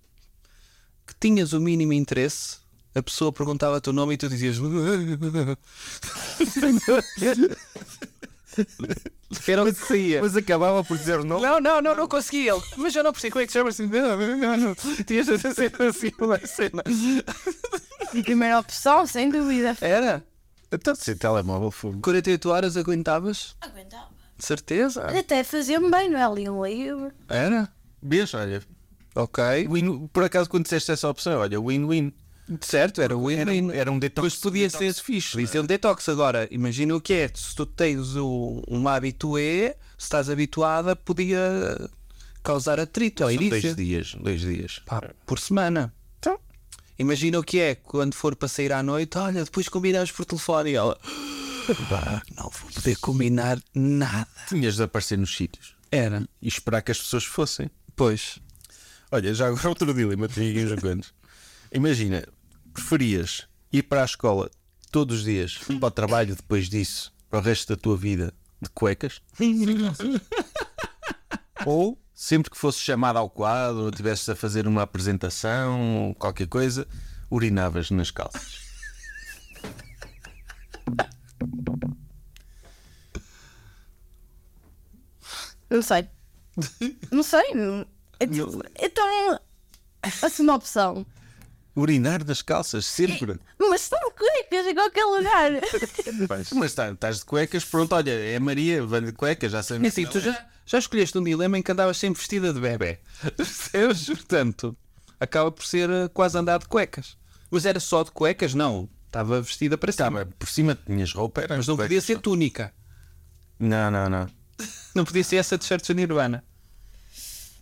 que 1.07 1.15
tinhas 1.21 1.53
o 1.53 1.61
mínimo 1.61 1.93
interesse, 1.93 2.59
a 2.95 3.03
pessoa 3.03 3.33
perguntava 3.33 3.77
o 3.77 3.81
teu 3.81 3.93
nome 3.93 4.15
e 4.15 4.17
tu 4.17 4.29
dizias. 4.29 4.57
Era 9.49 9.63
o 9.63 9.67
que 9.67 9.73
saía. 9.75 10.23
Mas 10.23 10.37
acabava 10.37 10.83
por 10.85 10.97
dizer 10.97 11.25
não. 11.25 11.41
Não, 11.41 11.61
não, 11.61 11.81
não, 11.83 11.95
não 11.97 12.09
consegui 12.09 12.49
ele. 12.49 12.61
Mas 12.77 12.95
eu 12.95 13.03
não 13.03 13.13
percebi 13.13 13.33
como 13.33 13.43
é 13.43 13.47
que 13.47 13.53
chama 13.53 13.71
assim. 13.71 13.87
Não, 13.87 14.17
não, 14.37 14.57
não. 14.57 14.75
Tinhas 15.07 15.27
de 15.27 15.39
ser 15.55 15.73
assim 15.83 16.13
uma 16.21 16.39
cena. 16.47 16.83
Primeira 18.23 18.59
opção, 18.61 19.07
sem 19.07 19.29
dúvida. 19.31 19.77
Era? 19.81 20.25
Então, 20.71 20.95
sem 20.95 21.17
telemóvel, 21.17 21.71
fogo. 21.71 22.01
48 22.03 22.49
horas 22.51 22.77
aguentavas? 22.77 23.57
Aguentava. 23.61 24.09
De 24.37 24.45
certeza? 24.45 25.07
Até 25.19 25.45
fazia-me 25.45 25.91
bem, 25.91 26.11
não 26.11 26.19
é? 26.19 26.25
Ali 26.25 26.49
um 26.49 26.65
livro. 26.65 27.13
Era? 27.29 27.69
Vês, 28.03 28.33
olha. 28.35 28.63
Ok. 29.15 29.43
Win- 29.69 30.09
por 30.09 30.25
acaso, 30.25 30.51
quando 30.51 30.65
disseste 30.65 30.91
essa 30.91 31.09
opção, 31.09 31.39
olha, 31.41 31.61
win-win. 31.61 32.13
Certo, 32.61 33.01
era 33.01 33.17
o 33.17 33.31
Era, 33.31 33.51
win-win. 33.51 33.73
era 33.75 33.91
um 33.91 33.99
detox. 33.99 34.33
Depois 34.35 34.37
podia 34.37 34.69
ser 34.71 34.93
fixe. 34.95 35.33
Podia 35.33 35.47
ser 35.47 35.61
um 35.61 35.67
detox. 35.67 36.09
Agora, 36.09 36.47
imagina 36.51 36.95
o 36.95 37.01
que 37.01 37.13
é. 37.15 37.31
Se 37.35 37.55
tu 37.55 37.65
tens 37.65 38.17
o, 38.17 38.63
um 38.69 38.87
habitué, 38.87 39.77
se 39.97 40.05
estás 40.05 40.29
habituada, 40.29 40.95
podia 40.95 41.41
causar 42.43 42.79
atrito 42.79 43.23
ao 43.25 43.31
São 43.31 43.37
início. 43.37 43.61
dois 43.63 43.77
dias, 43.77 44.15
dois 44.21 44.41
dias. 44.43 44.83
Pá, 44.85 45.03
por 45.27 45.39
semana. 45.39 45.93
Então, 46.19 46.39
Imagina 46.99 47.39
o 47.41 47.43
que 47.43 47.59
é 47.59 47.75
quando 47.75 48.15
for 48.15 48.37
para 48.37 48.47
sair 48.47 48.73
à 48.73 48.83
noite. 48.83 49.17
Olha, 49.19 49.43
depois 49.45 49.69
combinamos 49.69 50.13
por 50.13 50.25
telefone. 50.27 50.71
E 50.73 50.75
ela, 50.75 50.97
"Pá, 51.89 52.23
não 52.37 52.51
vou 52.51 52.71
poder 52.73 52.97
combinar 52.99 53.59
nada. 53.75 54.29
tinhas 54.49 54.77
de 54.77 54.83
aparecer 54.83 55.17
nos 55.19 55.35
sítios 55.35 55.75
Era. 55.91 56.29
e 56.43 56.47
esperar 56.47 56.83
que 56.83 56.93
as 56.93 56.99
pessoas 56.99 57.25
fossem. 57.25 57.71
Pois. 57.97 58.39
Olha, 59.11 59.33
já 59.33 59.47
agora 59.49 59.69
outro 59.71 59.95
dilema, 59.95 60.29
tenho 60.29 60.51
aqui 60.51 60.87
uns. 60.87 61.15
Imagina, 61.73 62.25
preferias 62.75 63.47
ir 63.73 63.85
para 63.85 64.03
a 64.03 64.05
escola 64.05 64.51
todos 64.91 65.19
os 65.19 65.25
dias, 65.25 65.59
para 65.81 65.87
o 65.87 65.91
trabalho 65.91 66.35
depois 66.37 66.69
disso, 66.69 67.13
para 67.31 67.39
o 67.39 67.43
resto 67.43 67.75
da 67.75 67.81
tua 67.81 67.97
vida, 67.97 68.35
de 68.61 68.69
cuecas? 68.71 69.23
Ou 71.67 71.99
sempre 72.15 72.51
que 72.51 72.59
fosses 72.59 72.81
chamado 72.83 73.19
ao 73.19 73.31
quadro, 73.31 73.83
ou 73.85 73.89
estivesses 73.89 74.29
a 74.29 74.37
fazer 74.37 74.67
uma 74.67 74.83
apresentação, 74.83 76.09
ou 76.09 76.15
qualquer 76.15 76.47
coisa, 76.47 76.87
urinavas 77.31 77.91
nas 77.91 78.11
calças? 78.11 78.63
Não 85.71 85.83
sei. 85.83 86.09
Não 87.11 87.23
sei. 87.23 87.43
É 88.21 88.27
tipo- 88.27 88.63
Então, 88.79 89.41
essa 90.03 90.27
é 90.27 90.43
uma 90.43 90.55
opção. 90.55 91.07
Urinar 91.77 92.25
nas 92.25 92.41
calças, 92.41 92.87
sempre. 92.87 93.39
Mas 93.59 93.83
estão 93.83 93.99
cuecas 94.13 94.67
em 94.67 94.75
qualquer 94.75 95.05
lugar. 95.05 95.51
Mas 96.55 96.73
tá- 96.75 96.91
estás 96.93 97.19
de 97.19 97.25
cuecas, 97.25 97.65
pronto, 97.65 97.95
olha, 97.95 98.11
é 98.13 98.39
Maria, 98.39 98.85
vai 98.87 99.01
de 99.01 99.13
cuecas, 99.13 99.51
já 99.53 99.59
É 99.59 99.63
sabemos. 99.63 99.89
assim, 99.89 100.07
tu 100.07 100.21
já, 100.21 100.47
já 100.65 100.79
escolheste 100.79 101.19
um 101.19 101.25
dilema 101.25 101.59
em 101.59 101.63
que 101.63 101.73
andavas 101.73 101.97
sempre 101.97 102.19
vestida 102.21 102.53
de 102.53 102.61
bebê. 102.61 103.01
Percebes? 103.37 104.07
Portanto, 104.07 104.77
acaba 105.19 105.51
por 105.51 105.65
ser 105.65 105.91
eh, 105.91 106.09
quase 106.15 106.39
andar 106.39 106.59
de 106.61 106.67
cuecas. 106.69 107.17
Mas 107.51 107.67
era 107.67 107.81
só 107.81 108.05
de 108.05 108.11
cuecas? 108.13 108.55
Não. 108.55 108.89
Estava 109.07 109.41
vestida 109.43 109.77
para 109.79 109.91
cima. 109.93 110.07
Estava 110.09 110.27
por 110.39 110.49
cima, 110.49 110.75
tinhas 110.87 111.13
roupa, 111.13 111.41
era 111.43 111.57
Mas 111.57 111.67
não 111.67 111.75
cuecas 111.77 111.89
podia 111.89 112.01
ser 112.01 112.19
túnica. 112.21 112.73
Não, 113.59 113.91
não, 113.91 114.09
não. 114.09 114.27
Não 114.95 115.05
podia 115.05 115.25
ser 115.25 115.37
essa 115.37 115.59
de 115.59 115.65
shirts 115.65 115.89
da 115.89 115.95
Nirvana. 115.95 116.45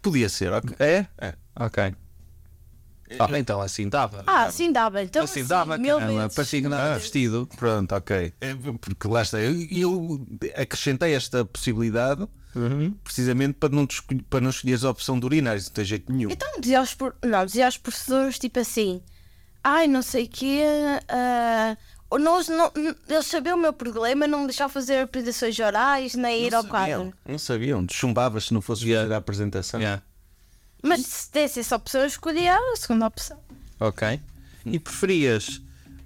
Podia 0.03 0.29
ser, 0.29 0.53
ok. 0.53 0.75
É? 0.79 1.07
É. 1.19 1.35
Ok. 1.57 1.95
Ah, 3.19 3.39
então 3.39 3.61
assim 3.61 3.89
dava. 3.89 4.25
Ah, 4.27 4.51
sim, 4.51 4.73
dava. 4.73 5.03
Então, 5.03 5.25
assim 5.25 5.43
sim, 5.43 5.47
dava, 5.47 5.79
mil 5.79 5.99
vezes. 5.99 6.35
Parecia 6.35 6.61
que 6.61 6.67
andava 6.67 6.99
vestido. 6.99 7.49
Pronto, 7.57 7.95
ok. 7.95 8.33
É, 8.41 8.55
porque 8.81 9.09
lá 9.09 9.23
está. 9.23 9.39
Eu, 9.39 9.55
eu 9.71 10.27
acrescentei 10.57 11.15
esta 11.15 11.45
possibilidade 11.45 12.27
precisamente 13.03 13.55
para 13.55 13.71
não, 13.71 13.87
para 14.29 14.41
não 14.41 14.51
escolheres 14.51 14.85
a 14.85 14.91
opção 14.91 15.19
de 15.19 15.25
urinar, 15.25 15.57
isso 15.57 15.69
não 15.71 15.75
tem 15.75 15.85
jeito 15.85 16.13
nenhum. 16.13 16.31
Então 16.31 16.49
dizia 16.61 16.81
aos, 16.81 16.97
não, 17.25 17.47
dizia 17.47 17.65
aos 17.67 17.79
professores 17.79 18.39
tipo 18.39 18.61
assim, 18.61 19.03
ai 19.65 19.87
não 19.87 20.03
sei 20.03 20.25
o 20.25 20.29
quê, 20.29 20.63
ah, 21.09 21.77
ou 22.11 22.19
nós 22.19 22.49
não, 22.49 22.71
eles 23.09 23.27
sabiam 23.27 23.57
o 23.57 23.61
meu 23.61 23.73
problema, 23.73 24.27
não 24.27 24.41
me 24.41 24.47
deixavam 24.49 24.73
fazer 24.73 24.99
apresentações 24.99 25.59
orais, 25.59 26.15
nem 26.15 26.45
ir 26.45 26.55
ao 26.55 26.65
quadro. 26.65 27.13
Não 27.27 27.39
sabiam, 27.39 27.87
chumbavas 27.91 28.45
se 28.45 28.55
não 28.55 28.61
fosses 28.61 28.85
fazer 28.85 29.13
a 29.13 29.17
apresentação. 29.17 29.81
Yeah. 29.81 30.03
Mas 30.83 31.01
se 31.07 31.33
desse 31.33 31.61
essa 31.61 31.76
opção, 31.76 32.01
eu 32.01 32.07
escolhia 32.07 32.57
a 32.57 32.76
segunda 32.76 33.07
opção. 33.07 33.39
Ok. 33.78 34.20
E 34.66 34.78
preferias 34.78 35.62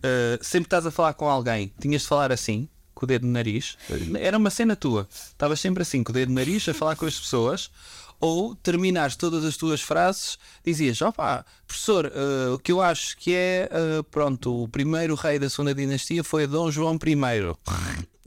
eh, 0.06 0.38
sempre 0.40 0.66
estás 0.66 0.86
a 0.86 0.90
falar 0.90 1.14
com 1.14 1.28
alguém, 1.28 1.72
tinhas 1.80 2.02
de 2.02 2.08
falar 2.08 2.30
assim, 2.30 2.68
com 2.94 3.04
o 3.04 3.08
dedo 3.08 3.26
no 3.26 3.32
nariz. 3.32 3.76
Era 4.18 4.38
uma 4.38 4.50
cena 4.50 4.76
tua. 4.76 5.08
Estavas 5.10 5.60
sempre 5.60 5.82
assim, 5.82 6.04
com 6.04 6.12
o 6.12 6.14
dedo 6.14 6.28
no 6.28 6.36
nariz, 6.36 6.68
a 6.68 6.74
falar 6.74 6.94
com 6.96 7.06
as 7.06 7.18
pessoas. 7.18 7.70
Ou 8.18 8.54
terminares 8.54 9.14
todas 9.14 9.44
as 9.44 9.56
tuas 9.58 9.82
frases, 9.82 10.38
dizias: 10.64 11.02
opá, 11.02 11.44
professor, 11.66 12.06
eh, 12.06 12.50
o 12.54 12.58
que 12.58 12.72
eu 12.72 12.80
acho 12.80 13.16
que 13.18 13.34
é, 13.34 13.68
eh, 13.70 14.02
pronto, 14.10 14.62
o 14.62 14.68
primeiro 14.68 15.14
rei 15.14 15.38
da 15.38 15.50
segunda 15.50 15.74
dinastia 15.74 16.24
foi 16.24 16.46
Dom 16.46 16.70
João 16.70 16.94
I. 16.94 17.54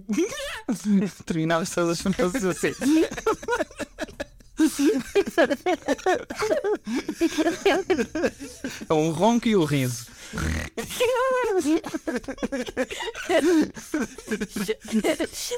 Terminavas 1.26 1.72
todas 1.72 2.06
as 2.06 2.14
frases 2.14 2.43
assim. 2.43 2.74
É 8.90 8.94
um 8.94 9.12
ronco 9.12 9.48
e 9.48 9.56
o 9.56 9.64
riso. 9.66 10.08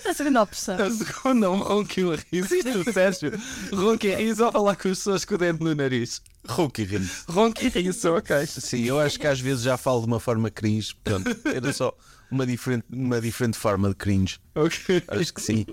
a 0.06 0.14
segunda 0.14 0.42
opção. 0.44 0.78
A 0.82 0.90
segunda, 0.90 1.52
um 1.52 1.60
ronco 1.60 2.00
e 2.00 2.06
um 2.06 2.16
riso. 2.16 2.56
Isto, 2.56 2.94
Sérgio, 2.94 3.32
ronco 3.74 4.06
e 4.06 4.16
riso 4.16 4.46
ao 4.46 4.52
falar 4.52 4.76
com 4.76 4.88
as 4.90 4.98
pessoas 4.98 5.26
com 5.26 5.36
o 5.36 5.38
dedo 5.38 5.64
no 5.64 5.76
nariz. 5.76 6.22
Rouco 6.48 6.82
e 6.82 6.84
rindo. 6.86 7.10
Ronco 7.28 7.64
e 7.64 7.68
riso, 7.70 8.14
ok. 8.14 8.46
Sim, 8.48 8.86
eu 8.86 9.00
acho 9.00 9.20
que 9.20 9.28
às 9.28 9.40
vezes 9.40 9.64
já 9.64 9.78
falo 9.78 10.02
de 10.02 10.08
uma 10.08 10.20
forma 10.20 10.50
cringe. 10.50 10.96
Portanto, 10.96 11.38
era 11.46 11.72
só 11.74 11.96
uma 12.32 12.46
diferente, 12.46 12.86
uma 12.90 13.20
diferente 13.20 13.58
forma 13.58 13.90
de 13.90 13.96
cringe. 13.96 14.40
Ok. 14.56 15.04
Acho 15.08 15.34
que 15.34 15.42
sim. 15.42 15.66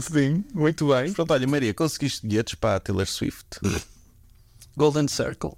Sim, 0.00 0.44
muito 0.54 0.88
bem. 0.88 1.12
Pronto, 1.12 1.32
olha, 1.32 1.46
Maria, 1.46 1.74
conseguiste 1.74 2.26
bilhetes 2.26 2.54
para 2.54 2.76
a 2.76 2.80
Taylor 2.80 3.06
Swift? 3.06 3.46
Golden 4.76 5.08
Circle. 5.08 5.52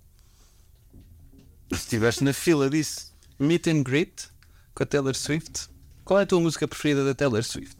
Estiveste 1.71 2.25
na 2.25 2.33
fila 2.33 2.71
disso. 2.71 3.13
Meet 3.39 3.67
and 3.69 3.83
Greet 3.83 4.29
com 4.75 4.83
a 4.83 4.87
Taylor 4.87 5.15
Swift. 5.15 5.69
Qual 6.05 6.19
é 6.19 6.23
a 6.23 6.27
tua 6.27 6.41
música 6.41 6.67
preferida 6.67 7.05
da 7.05 7.15
Taylor 7.15 7.43
Swift? 7.45 7.77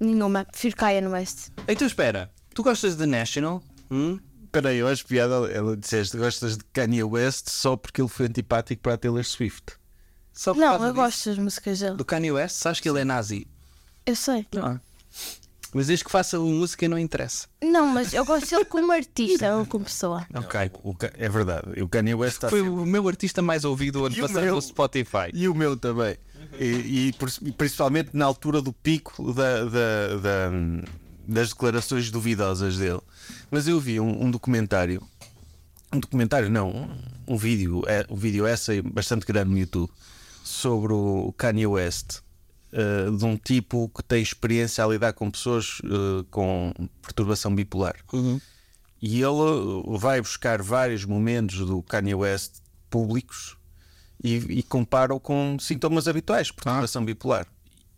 Nenhuma, 0.00 0.44
prefiro 0.44 0.76
no 1.02 1.10
West. 1.10 1.50
Então 1.68 1.86
espera, 1.86 2.30
tu 2.54 2.62
gostas 2.62 2.96
de 2.96 3.06
National? 3.06 3.62
Hum? 3.90 4.18
Espera 4.44 4.70
aí, 4.70 4.78
eu 4.78 4.88
acho 4.88 5.06
piada. 5.06 5.34
Ela 5.52 5.76
disseste 5.76 6.16
gostas 6.16 6.56
de 6.56 6.64
Kanye 6.72 7.04
West 7.04 7.50
só 7.50 7.76
porque 7.76 8.00
ele 8.00 8.08
foi 8.08 8.26
antipático 8.26 8.82
para 8.82 8.94
a 8.94 8.98
Taylor 8.98 9.24
Swift. 9.24 9.78
Só 10.32 10.54
por 10.54 10.60
Não, 10.60 10.72
eu 10.72 10.78
disso? 10.80 10.94
gosto 10.94 11.28
das 11.28 11.38
músicas 11.38 11.78
dele. 11.78 11.96
Do 11.96 12.04
Kanye 12.04 12.32
West? 12.32 12.56
Sabes 12.56 12.80
que 12.80 12.88
ele 12.88 13.00
é 13.00 13.04
nazi? 13.04 13.46
Eu 14.10 14.16
sei. 14.16 14.44
Não. 14.52 14.80
Mas 15.72 15.86
desde 15.86 16.04
que 16.04 16.10
faça 16.10 16.36
música 16.36 16.88
não 16.88 16.98
interessa. 16.98 17.46
Não, 17.62 17.86
mas 17.86 18.12
eu 18.12 18.24
gosto 18.24 18.50
dele 18.50 18.64
como 18.64 18.90
artista, 18.90 19.48
não 19.56 19.64
como 19.64 19.84
pessoa. 19.84 20.26
Ok. 20.34 20.68
O 20.82 20.96
é 21.16 21.28
verdade. 21.28 21.80
O 21.80 21.88
Kanye 21.88 22.14
West 22.14 22.34
está 22.34 22.48
Foi 22.50 22.58
sempre- 22.60 22.74
o 22.74 22.84
meu 22.84 23.06
artista 23.06 23.40
mais 23.40 23.64
ouvido 23.64 24.00
o 24.02 24.06
ano 24.06 24.16
E 24.16 24.18
o 24.18 24.22
passado 24.26 24.42
meu? 24.42 24.56
no 24.56 24.62
Spotify. 24.62 25.30
E 25.32 25.46
o 25.48 25.54
meu 25.54 25.76
também. 25.76 26.16
E, 26.58 27.14
e 27.46 27.52
principalmente 27.52 28.10
na 28.12 28.24
altura 28.24 28.60
do 28.60 28.72
pico 28.72 29.32
da- 29.32 29.64
da- 29.66 30.16
da- 30.16 30.50
das 31.28 31.50
declarações 31.50 32.10
duvidosas 32.10 32.76
dele. 32.78 33.00
Mas 33.48 33.68
eu 33.68 33.78
vi 33.78 34.00
um, 34.00 34.24
um 34.24 34.28
documentário. 34.30 35.00
Um 35.92 36.00
documentário, 36.00 36.50
não, 36.50 36.68
um, 36.70 36.98
um 37.28 37.36
vídeo, 37.36 37.82
é, 37.86 38.04
um 38.10 38.16
vídeo 38.16 38.44
essay 38.44 38.82
bastante 38.82 39.24
grande 39.24 39.50
no 39.52 39.58
YouTube 39.58 39.88
sobre 40.42 40.92
o 40.92 41.32
Kanye 41.36 41.66
West. 41.68 42.18
Eh, 42.72 43.10
de 43.10 43.24
um 43.24 43.36
tipo 43.36 43.88
que 43.88 44.02
tem 44.02 44.22
experiência 44.22 44.84
a 44.84 44.86
lidar 44.86 45.12
com 45.12 45.28
pessoas 45.30 45.80
eh, 45.84 46.24
com 46.30 46.72
perturbação 47.02 47.52
bipolar. 47.54 47.96
E 49.02 49.16
ele 49.16 49.26
uh, 49.26 49.96
vai 49.98 50.20
buscar 50.20 50.60
vários 50.62 51.04
momentos 51.04 51.58
do 51.58 51.82
Kanye 51.82 52.14
West 52.14 52.58
públicos 52.90 53.56
e, 54.22 54.36
e 54.36 54.62
compara-o 54.62 55.18
com 55.18 55.56
sintomas 55.58 56.06
habituais, 56.06 56.50
perturbação 56.50 57.04
bipolar. 57.04 57.46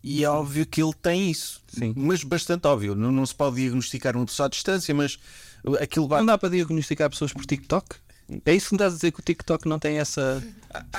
E 0.01 0.23
é 0.23 0.29
óbvio 0.29 0.65
que 0.65 0.81
ele 0.81 0.93
tem 0.93 1.29
isso, 1.29 1.61
Sim. 1.67 1.93
mas 1.95 2.23
bastante 2.23 2.65
óbvio. 2.67 2.95
Não, 2.95 3.11
não 3.11 3.25
se 3.25 3.35
pode 3.35 3.57
diagnosticar 3.57 4.15
uma 4.15 4.25
pessoa 4.25 4.47
à 4.47 4.49
distância, 4.49 4.93
mas 4.95 5.19
uh, 5.65 5.75
aquilo 5.81 6.05
Não 6.05 6.09
vai. 6.09 6.25
dá 6.25 6.37
para 6.37 6.49
diagnosticar 6.49 7.09
pessoas 7.09 7.31
por 7.31 7.45
TikTok? 7.45 7.97
É 8.45 8.55
isso 8.55 8.69
que 8.69 8.73
me 8.73 8.77
estás 8.77 8.93
a 8.93 8.95
dizer 8.95 9.11
que 9.11 9.19
o 9.19 9.23
TikTok 9.23 9.67
não 9.67 9.77
tem 9.77 9.99
essa 9.99 10.41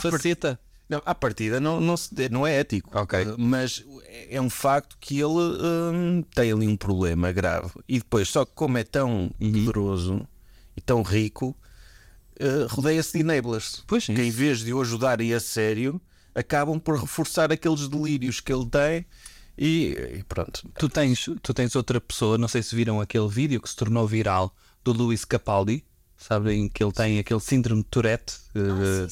faceta? 0.00 0.60
Não, 0.88 1.00
à 1.06 1.14
partida 1.14 1.58
não, 1.60 1.80
não, 1.80 1.96
se- 1.96 2.28
não 2.30 2.46
é 2.46 2.58
ético. 2.60 2.90
Ok. 2.98 3.22
Uh, 3.26 3.36
Mas 3.38 3.84
é 4.28 4.40
um 4.40 4.50
facto 4.50 4.96
que 5.00 5.14
ele 5.18 5.28
hum, 5.32 6.22
tem 6.34 6.52
ali 6.52 6.66
um 6.68 6.76
problema 6.76 7.32
grave. 7.32 7.70
E 7.88 7.98
depois, 7.98 8.28
só 8.28 8.44
que 8.44 8.52
como 8.54 8.76
é 8.78 8.84
tão 8.84 9.30
Uhum. 9.40 9.52
poderoso 9.64 10.28
e 10.76 10.80
tão 10.80 11.02
rico, 11.02 11.56
uh, 12.40 12.66
rodeia-se 12.68 13.12
de 13.12 13.20
enablers. 13.20 13.82
Pois, 13.86 14.06
que 14.06 14.12
em 14.20 14.30
vez 14.30 14.58
de 14.60 14.74
o 14.74 14.80
ajudarem 14.80 15.32
a 15.32 15.40
sério, 15.40 16.00
acabam 16.34 16.78
por 16.78 16.98
reforçar 17.00 17.50
aqueles 17.52 17.88
delírios 17.88 18.40
que 18.40 18.52
ele 18.52 18.66
tem. 18.66 19.06
E, 19.56 20.16
e 20.18 20.24
pronto. 20.24 20.68
Tu 20.76 20.88
tens, 20.88 21.24
tu 21.40 21.54
tens 21.54 21.74
outra 21.76 22.00
pessoa, 22.00 22.36
não 22.36 22.48
sei 22.48 22.60
se 22.62 22.74
viram 22.74 23.00
aquele 23.00 23.28
vídeo 23.28 23.60
que 23.60 23.68
se 23.70 23.76
tornou 23.76 24.06
viral 24.06 24.54
do 24.82 24.92
Luís 24.92 25.24
Capaldi, 25.24 25.84
sabem 26.26 26.68
que 26.68 26.82
ele 26.82 26.92
tem 26.92 27.18
aquele 27.18 27.40
síndrome 27.40 27.82
de 27.82 27.88
Tourette 27.88 28.34
eh, 28.54 29.06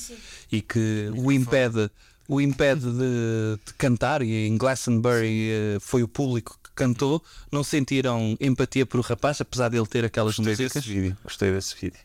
e 0.50 0.62
que 0.62 1.10
o 1.14 1.30
impede, 1.30 1.90
o 2.26 2.40
impede 2.40 2.90
de, 2.90 3.58
de 3.64 3.74
cantar. 3.74 4.22
E 4.22 4.46
em 4.46 4.56
Glastonbury 4.56 5.50
eh, 5.50 5.78
foi 5.80 6.02
o 6.02 6.08
público 6.08 6.58
que 6.62 6.70
cantou, 6.74 7.22
não 7.50 7.62
sentiram 7.62 8.36
empatia 8.40 8.86
por 8.86 8.98
o 8.98 9.02
rapaz, 9.02 9.40
apesar 9.40 9.68
dele 9.68 9.86
ter 9.86 10.04
aquelas 10.04 10.36
Gostei 10.36 10.52
músicas? 10.52 10.72
desse 10.72 10.88
vídeo. 10.88 11.16
Gostei 11.22 11.52
desse 11.52 11.74
vídeo. 11.80 12.00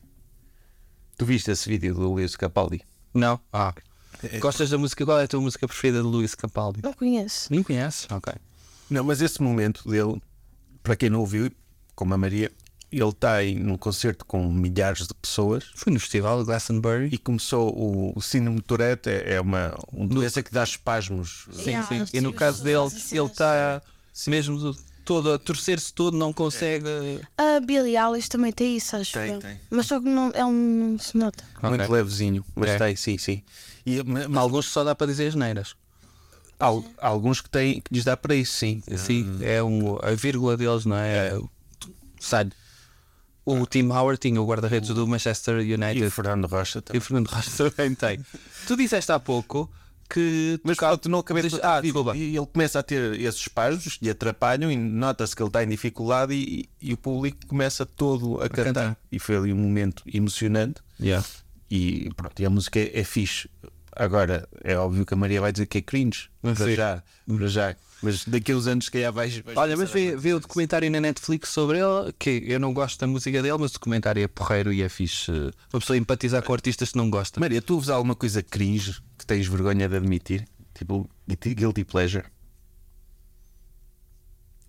Tu 1.18 1.26
viste 1.26 1.50
esse 1.50 1.68
vídeo 1.68 1.94
do 1.94 2.12
Luís 2.12 2.36
Capaldi? 2.36 2.82
Não? 3.14 3.40
Ah. 3.52 3.74
Gostas 4.40 4.70
da 4.70 4.78
música? 4.78 5.06
Qual 5.06 5.20
é 5.20 5.24
a 5.24 5.28
tua 5.28 5.42
música 5.42 5.68
preferida 5.68 6.02
de 6.02 6.08
Luís 6.08 6.36
Capaldi? 6.36 6.82
Não 6.84 6.94
conheço. 6.94 7.48
Nem 7.52 7.64
conheces? 7.64 8.08
Ok. 8.12 8.34
Não, 8.90 9.04
mas 9.04 9.22
esse 9.22 9.42
momento 9.42 9.88
dele, 9.90 10.22
para 10.84 10.96
quem 10.96 11.10
não 11.10 11.20
ouviu, 11.20 11.52
como 11.96 12.14
a 12.14 12.18
Maria, 12.18 12.52
ele 12.92 13.10
está 13.10 13.44
em 13.44 13.56
num 13.56 13.78
concerto 13.78 14.26
com 14.26 14.50
milhares 14.52 15.08
de 15.08 15.14
pessoas 15.14 15.66
Fui 15.76 15.92
no 15.92 16.00
festival 16.00 16.40
de 16.40 16.46
Glastonbury. 16.46 17.10
e 17.12 17.18
começou 17.18 17.70
o, 17.78 18.14
o 18.18 18.22
síndrome 18.22 18.58
de 18.58 18.64
Tourette 18.64 19.10
é, 19.10 19.34
é 19.36 19.42
uma 19.42 19.78
um 19.94 20.08
doença 20.08 20.42
que 20.42 20.52
dá 20.52 20.64
espasmos. 20.64 21.48
Sim, 21.52 21.72
Yeah, 21.72 21.88
sim. 22.06 22.18
E 22.18 22.22
no 22.22 22.32
caso 22.34 22.64
dele, 22.64 22.88
ele 23.12 23.26
está 23.26 23.82
mesmo 24.28 24.76
todo 25.04 25.32
a 25.34 25.38
torcer-se 25.40 25.94
todo, 25.94 26.18
não 26.18 26.32
consegue. 26.34 26.86
A 27.38 27.60
Billie 27.62 27.96
Eilish 27.98 28.28
também 28.30 28.52
tem 28.52 28.76
isso, 28.78 28.96
acho 28.96 29.14
Tem, 29.14 29.40
tem. 29.40 29.60
Mas 29.70 29.86
só 29.86 30.00
que 30.00 30.06
não, 30.08 30.32
é 30.34 30.44
um, 30.46 30.52
não 30.92 31.00
se 31.00 31.18
nota. 31.18 31.44
Muito 31.64 31.82
Ok. 31.84 31.94
levezinho, 31.96 32.44
mas 32.56 32.70
É. 32.72 32.78
tem, 32.78 32.96
sim, 32.96 33.18
sim. 33.18 33.42
E, 33.86 34.04
ma- 34.04 34.28
mas 34.28 34.38
Alguns 34.38 34.66
só 34.68 34.84
dá 34.84 34.94
para 34.96 35.08
dizer 35.08 35.28
as 35.28 35.36
neiras. 35.36 35.76
há, 36.60 36.68
há 37.00 37.08
alguns 37.08 37.40
que 37.42 37.50
têm 37.50 37.80
que 37.82 37.94
lhes 37.94 38.04
dá 38.04 38.18
para 38.18 38.36
isso, 38.36 38.54
sim. 38.54 38.82
Sim, 38.98 39.40
é 39.42 39.62
um, 39.64 39.98
a 40.02 40.12
vírgula 40.12 40.58
deles, 40.58 40.86
não 40.86 40.96
é? 40.98 41.38
Sai. 42.20 42.50
O 43.50 43.66
Tim 43.66 43.88
Howard 43.90 44.20
tinha 44.20 44.42
o 44.42 44.46
guarda-redes 44.46 44.90
do 44.90 45.08
Manchester 45.08 45.60
E 45.62 45.74
United 45.74 46.06
o 46.06 46.12
Fernando 46.12 46.46
Rocha 46.48 46.80
e 46.80 46.82
também. 46.82 47.00
o 47.00 47.02
Fernando 47.02 47.28
Rocha 47.28 47.52
também 47.72 47.96
tem. 47.96 48.20
Tu 48.68 48.76
disseste 48.76 49.10
há 49.10 49.18
pouco 49.20 49.72
que. 50.10 50.60
Mas 50.66 50.76
pronto, 50.76 51.08
não 51.08 51.20
acabei 51.20 51.44
de. 51.44 51.58
Ah, 51.64 51.80
desculpa. 51.80 52.14
E 52.18 52.36
ele 52.36 52.46
começa 52.46 52.80
a 52.80 52.84
ter 52.84 53.18
esses 53.20 53.40
espasmos 53.40 53.98
e 54.02 54.10
atrapalham 54.10 54.70
e 54.70 54.76
nota-se 54.76 55.34
que 55.34 55.42
ele 55.42 55.48
está 55.48 55.64
em 55.64 55.70
dificuldade 55.70 56.34
e, 56.34 56.70
e 56.82 56.92
o 56.92 56.98
público 56.98 57.38
começa 57.48 57.86
todo 57.86 58.36
a, 58.42 58.50
cantar. 58.50 58.64
cantar. 58.66 58.98
E 59.10 59.18
foi 59.18 59.38
ali 59.38 59.54
um 59.54 59.58
momento 59.58 60.04
emocionante 60.14 60.82
Yeah. 61.00 61.26
e 61.72 62.10
pronto, 62.18 62.42
e 62.42 62.46
a 62.46 62.50
música 62.50 62.80
é, 62.80 63.00
é 63.00 63.04
fixe. 63.06 63.50
Agora, 63.96 64.46
é 64.64 64.76
óbvio 64.78 65.06
que 65.06 65.14
a 65.14 65.18
Maria 65.18 65.40
vai 65.40 65.52
dizer 65.54 65.68
que 65.68 65.78
é 65.78 65.82
cringe. 65.82 66.30
Para 66.42 66.54
Sim. 66.56 66.76
já, 66.76 67.02
para 67.26 67.48
já. 67.48 67.76
Mas 68.02 68.26
daqui 68.26 68.52
a 68.52 68.56
uns 68.56 68.68
anos, 68.68 68.86
se 68.86 68.92
calhar 68.92 69.12
vais. 69.12 69.38
vais 69.40 69.58
Olha, 69.58 69.76
mas 69.76 69.90
vê, 69.90 70.16
vê 70.16 70.34
o 70.34 70.40
documentário 70.40 70.90
na 70.92 71.00
Netflix 71.00 71.50
sobre 71.50 71.80
ele, 71.80 72.14
que 72.20 72.44
eu 72.46 72.60
não 72.60 72.74
gosto 72.74 73.00
da 73.00 73.08
música 73.08 73.42
dele, 73.42 73.58
mas 73.58 73.72
o 73.72 73.74
documentário 73.74 74.24
é 74.24 74.28
porreiro 74.28 74.72
e 74.72 74.84
é 74.84 74.90
fixe. 74.90 75.32
Uma 75.74 75.80
pessoa 75.80 75.98
empatizar 75.98 76.44
com 76.44 76.54
artistas 76.54 76.92
que 76.92 76.98
não 76.98 77.10
gosta. 77.10 77.40
Maria, 77.40 77.62
tu 77.62 77.74
ouves 77.74 77.90
alguma 77.90 78.16
coisa 78.16 78.44
cringe 78.44 79.02
que 79.18 79.26
tens 79.26 79.48
vergonha 79.48 79.90
de 79.90 79.96
admitir? 79.96 80.48
Tipo, 80.74 81.10
guilty 81.28 81.84
pleasure? 81.84 82.26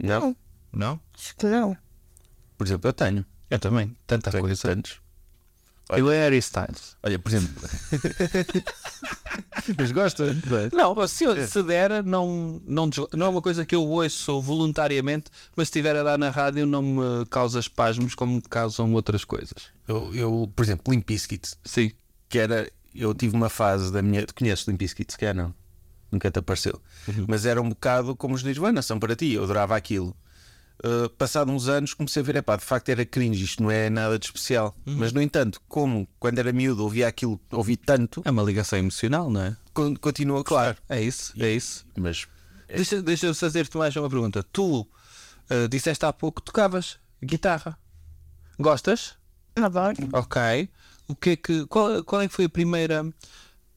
Não? 0.03 0.35
Não? 0.73 1.01
Acho 1.15 1.37
que 1.37 1.47
não. 1.47 1.77
Por 2.57 2.67
exemplo, 2.67 2.89
eu 2.89 2.93
tenho. 2.93 3.27
Eu 3.51 3.59
também. 3.59 3.97
Tanta 4.07 4.31
Tenho 4.31 4.45
coisa. 4.45 4.63
tantos. 4.63 5.01
Eu 5.97 6.11
é 6.11 6.19
Harry 6.25 6.39
Styles. 6.39 6.97
Olha, 7.03 7.19
por 7.19 7.29
exemplo. 7.31 7.69
Mas 9.79 9.93
gosta? 9.93 10.35
Não, 10.73 10.95
mas 10.95 11.11
se, 11.11 11.25
eu- 11.25 11.47
se 11.47 11.63
der, 11.63 12.03
não, 12.03 12.61
não, 12.67 12.89
não 13.15 13.27
é 13.27 13.29
uma 13.29 13.43
coisa 13.43 13.65
que 13.67 13.75
eu 13.75 13.83
ouço 13.87 14.41
voluntariamente, 14.41 15.31
mas 15.57 15.69
se 15.69 15.71
estiver 15.71 15.95
a 15.97 16.03
dar 16.03 16.19
na 16.19 16.31
rádio 16.31 16.67
não 16.67 16.83
me 16.83 17.27
causa 17.27 17.61
espasmos 17.61 18.15
como 18.15 18.37
me 18.37 18.43
causam 18.43 18.93
outras 18.95 19.25
coisas. 19.25 19.69
Eu, 19.87 20.15
eu, 20.15 20.53
por 20.55 20.63
exemplo, 20.65 20.93
Limp 20.93 21.07
Bizkit, 21.07 21.55
Sim. 21.65 21.93
que 22.29 22.39
era. 22.39 22.71
Eu 22.95 23.15
tive 23.15 23.37
uma 23.37 23.49
fase 23.49 23.93
da 23.93 24.01
minha. 24.03 24.25
Tu 24.27 24.35
conheces 24.35 24.67
Limp 24.67 24.79
Bizkit? 24.79 25.13
Se 25.13 25.19
calhar 25.19 25.35
não. 25.35 25.55
Nunca 26.11 26.31
te 26.31 26.39
apareceu. 26.39 26.81
Mas 27.29 27.45
era 27.45 27.61
um 27.61 27.69
bocado 27.69 28.17
como 28.17 28.35
os 28.35 28.43
Nirvana, 28.43 28.81
são 28.81 28.99
para 28.99 29.15
ti. 29.15 29.33
Eu 29.33 29.45
adorava 29.45 29.77
aquilo. 29.77 30.17
Uh, 30.85 31.09
passado 31.11 31.51
uns 31.51 31.67
anos 31.69 31.93
comecei 31.93 32.23
a 32.23 32.25
ver, 32.25 32.37
epá, 32.37 32.57
de 32.57 32.65
facto 32.65 32.89
era 32.89 33.05
cringe, 33.05 33.43
isto 33.45 33.63
não 33.63 33.71
é 33.71 33.91
nada 33.91 34.17
de 34.19 34.27
especial. 34.27 34.77
Mas 34.87 35.13
no 35.13 35.21
entanto, 35.21 35.61
como 35.69 36.07
quando 36.21 36.39
era 36.39 36.53
miúdo 36.53 36.85
ouvia 36.85 37.09
aquilo, 37.09 37.41
ouvi 37.51 37.77
tanto, 37.77 38.23
É 38.25 38.31
uma 38.31 38.43
ligação 38.45 38.79
emocional, 38.79 39.29
não 39.31 39.41
é? 39.43 39.57
con- 39.75 39.97
continuo 39.97 40.37
a 40.39 40.43
gostar. 40.43 40.77
É 40.89 41.01
isso, 41.03 41.33
é 41.39 41.51
isso. 41.51 41.85
Mas 41.97 42.27
Deixa, 42.69 43.01
deixa 43.03 43.27
eu 43.27 43.35
fazer-te 43.35 43.77
mais 43.79 43.97
uma 43.97 44.09
pergunta. 44.11 44.43
Tu 44.53 44.87
ah, 45.51 45.67
disseste 45.69 46.05
há 46.05 46.13
pouco 46.13 46.41
que 46.41 46.47
tocavas 46.47 46.99
guitarra. 47.25 47.77
Gostas? 48.59 49.15
Adoro. 49.57 49.97
Ok. 50.13 50.69
O 51.09 51.15
que 51.17 51.31
é 51.31 51.37
que, 51.37 51.67
qual, 51.67 52.05
qual 52.05 52.21
é 52.23 52.29
que 52.29 52.35
foi 52.35 52.45
a 52.45 52.49
primeira. 52.49 53.05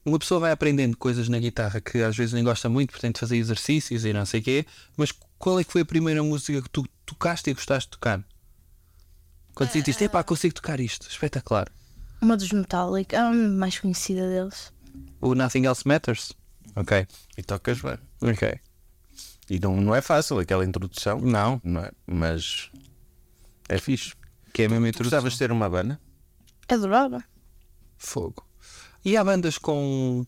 Uma 0.05 0.19
pessoa 0.19 0.39
vai 0.39 0.51
aprendendo 0.51 0.97
coisas 0.97 1.29
na 1.29 1.39
guitarra 1.39 1.79
que 1.79 1.99
às 2.03 2.17
vezes 2.17 2.33
nem 2.33 2.43
gosta 2.43 2.67
muito, 2.67 2.91
portanto 2.91 3.19
fazer 3.19 3.37
exercícios 3.37 4.03
e 4.03 4.11
não 4.11 4.25
sei 4.25 4.39
o 4.39 4.43
quê, 4.43 4.65
mas 4.97 5.11
qual 5.41 5.59
é 5.59 5.63
que 5.63 5.71
foi 5.71 5.81
a 5.81 5.85
primeira 5.85 6.23
música 6.23 6.61
que 6.61 6.69
tu 6.69 6.85
tocaste 7.05 7.49
e 7.49 7.53
gostaste 7.53 7.87
de 7.89 7.91
tocar? 7.97 8.23
Quando 9.53 9.71
sentiste, 9.71 10.03
epá, 10.05 10.23
consigo 10.23 10.53
tocar 10.55 10.79
isto, 10.79 11.07
espetacular. 11.09 11.67
Uma 12.21 12.37
dos 12.37 12.51
Metallica, 12.51 13.19
a 13.19 13.33
mais 13.33 13.77
conhecida 13.79 14.27
deles. 14.29 14.71
O 15.19 15.35
Nothing 15.35 15.65
Else 15.65 15.87
Matters. 15.87 16.31
Ok. 16.75 17.05
e 17.37 17.43
tocas 17.43 17.81
bem. 17.81 17.97
Ok. 18.21 18.59
E 19.49 19.59
não, 19.59 19.75
não 19.81 19.93
é 19.93 20.01
fácil 20.01 20.39
aquela 20.39 20.63
introdução, 20.63 21.19
Não, 21.19 21.59
não 21.63 21.81
é? 21.81 21.91
Mas 22.07 22.71
é 23.67 23.77
fixe. 23.77 24.13
que 24.53 24.61
é 24.61 24.65
a 24.67 24.69
mesma 24.69 24.87
introdução. 24.87 25.17
Gostavas 25.17 25.33
de 25.33 25.39
ter 25.39 25.51
uma 25.51 25.69
banda? 25.69 25.99
Adorava. 26.69 27.23
Fogo. 27.97 28.47
E 29.03 29.17
há 29.17 29.23
bandas 29.23 29.57
com 29.57 30.25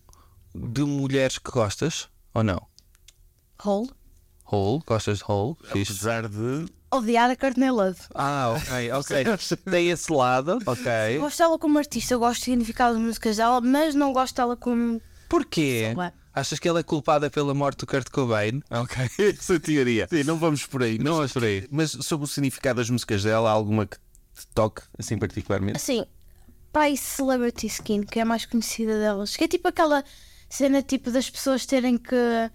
de 0.53 0.83
mulheres 0.83 1.37
que 1.37 1.49
gostas 1.51 2.09
ou 2.33 2.43
não? 2.43 2.67
Hole. 3.63 3.89
Hole, 4.53 4.83
gostas 4.85 5.17
de 5.17 5.23
Hole? 5.27 5.55
Fixe. 5.63 5.93
Apesar 5.93 6.29
de. 6.29 6.65
Odiar 6.91 7.31
a 7.31 7.35
Courtney 7.35 7.71
Love. 7.71 7.99
Ah, 8.13 8.55
ok, 8.55 8.91
ok. 8.91 9.57
Tem 9.71 9.89
esse 9.89 10.13
lado, 10.13 10.59
ok. 10.63 11.17
Gosto 11.17 11.39
dela 11.39 11.57
como 11.57 11.79
artista, 11.79 12.13
eu 12.13 12.19
gosto 12.19 12.41
do 12.41 12.43
significado 12.43 12.93
das 12.93 13.01
músicas 13.01 13.37
dela, 13.37 13.59
mas 13.61 13.95
não 13.95 14.13
gosto 14.13 14.35
dela 14.35 14.55
como. 14.55 15.01
Porquê? 15.27 15.95
Achas 16.35 16.59
que 16.59 16.67
ela 16.67 16.79
é 16.79 16.83
culpada 16.83 17.29
pela 17.31 17.53
morte 17.53 17.79
do 17.79 17.87
Kurt 17.87 18.09
Cobain? 18.11 18.61
Ok, 18.69 19.09
essa 19.37 19.59
teoria. 19.59 20.07
Sim, 20.07 20.23
não 20.23 20.37
vamos 20.37 20.65
por 20.65 20.83
aí. 20.83 20.99
Não 20.99 21.15
vamos 21.15 21.33
por 21.33 21.43
aí. 21.43 21.67
Mas 21.71 21.91
sobre 21.91 22.25
o 22.25 22.27
significado 22.27 22.77
das 22.77 22.89
músicas 22.89 23.23
dela, 23.23 23.49
há 23.49 23.53
alguma 23.53 23.87
que 23.87 23.97
te 23.97 24.47
toque, 24.53 24.83
assim 24.97 25.17
particularmente? 25.17 25.77
Assim, 25.77 26.05
para 26.71 26.83
aí 26.83 26.97
Celebrity 26.97 27.67
Skin, 27.67 28.03
que 28.03 28.19
é 28.19 28.21
a 28.21 28.25
mais 28.25 28.45
conhecida 28.45 28.99
delas, 28.99 29.35
que 29.35 29.43
é 29.43 29.47
tipo 29.47 29.67
aquela 29.67 30.03
cena 30.49 30.83
tipo 30.83 31.09
das 31.09 31.29
pessoas 31.29 31.65
terem 31.65 31.97
que, 31.97 32.51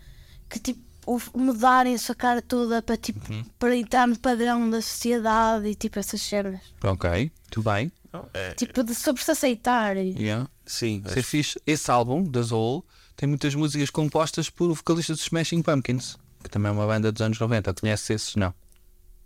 que 0.49 0.59
tipo, 0.61 0.88
mudarem 1.34 1.94
a 1.94 1.98
sua 1.98 2.14
cara 2.14 2.42
toda 2.42 2.82
para 2.82 2.96
tipo 2.96 3.20
para 3.59 3.76
entrar 3.76 4.06
no 4.06 4.18
padrão 4.18 4.68
da 4.68 4.82
sociedade 4.82 5.68
e 5.68 5.74
tipo 5.74 5.98
essas 5.98 6.20
cenas. 6.20 6.61
Ok, 6.84 7.11
muito 7.11 7.62
bem. 7.62 7.90
Tipo 8.56 8.82
de 8.82 8.94
sobre 8.94 9.22
se 9.22 9.30
aceitar. 9.30 9.96
e- 9.96 10.14
Yeah. 10.18 10.48
Sim. 10.66 11.02
Ser 11.06 11.22
fixe. 11.22 11.61
Esse 11.66 11.90
álbum, 11.90 12.22
da 12.24 12.40
Hole, 12.40 12.82
tem 13.16 13.28
muitas 13.28 13.54
músicas 13.54 13.90
compostas 13.90 14.50
por 14.50 14.70
o 14.70 14.74
vocalista 14.74 15.12
dos 15.12 15.22
Smashing 15.22 15.62
Pumpkins, 15.62 16.16
que 16.42 16.50
também 16.50 16.68
é 16.70 16.72
uma 16.72 16.86
banda 16.86 17.11
dos 17.12 17.22
anos 17.22 17.38
90. 17.38 17.72
Conheces 17.74 18.11
esses? 18.11 18.36
Não. 18.36 18.52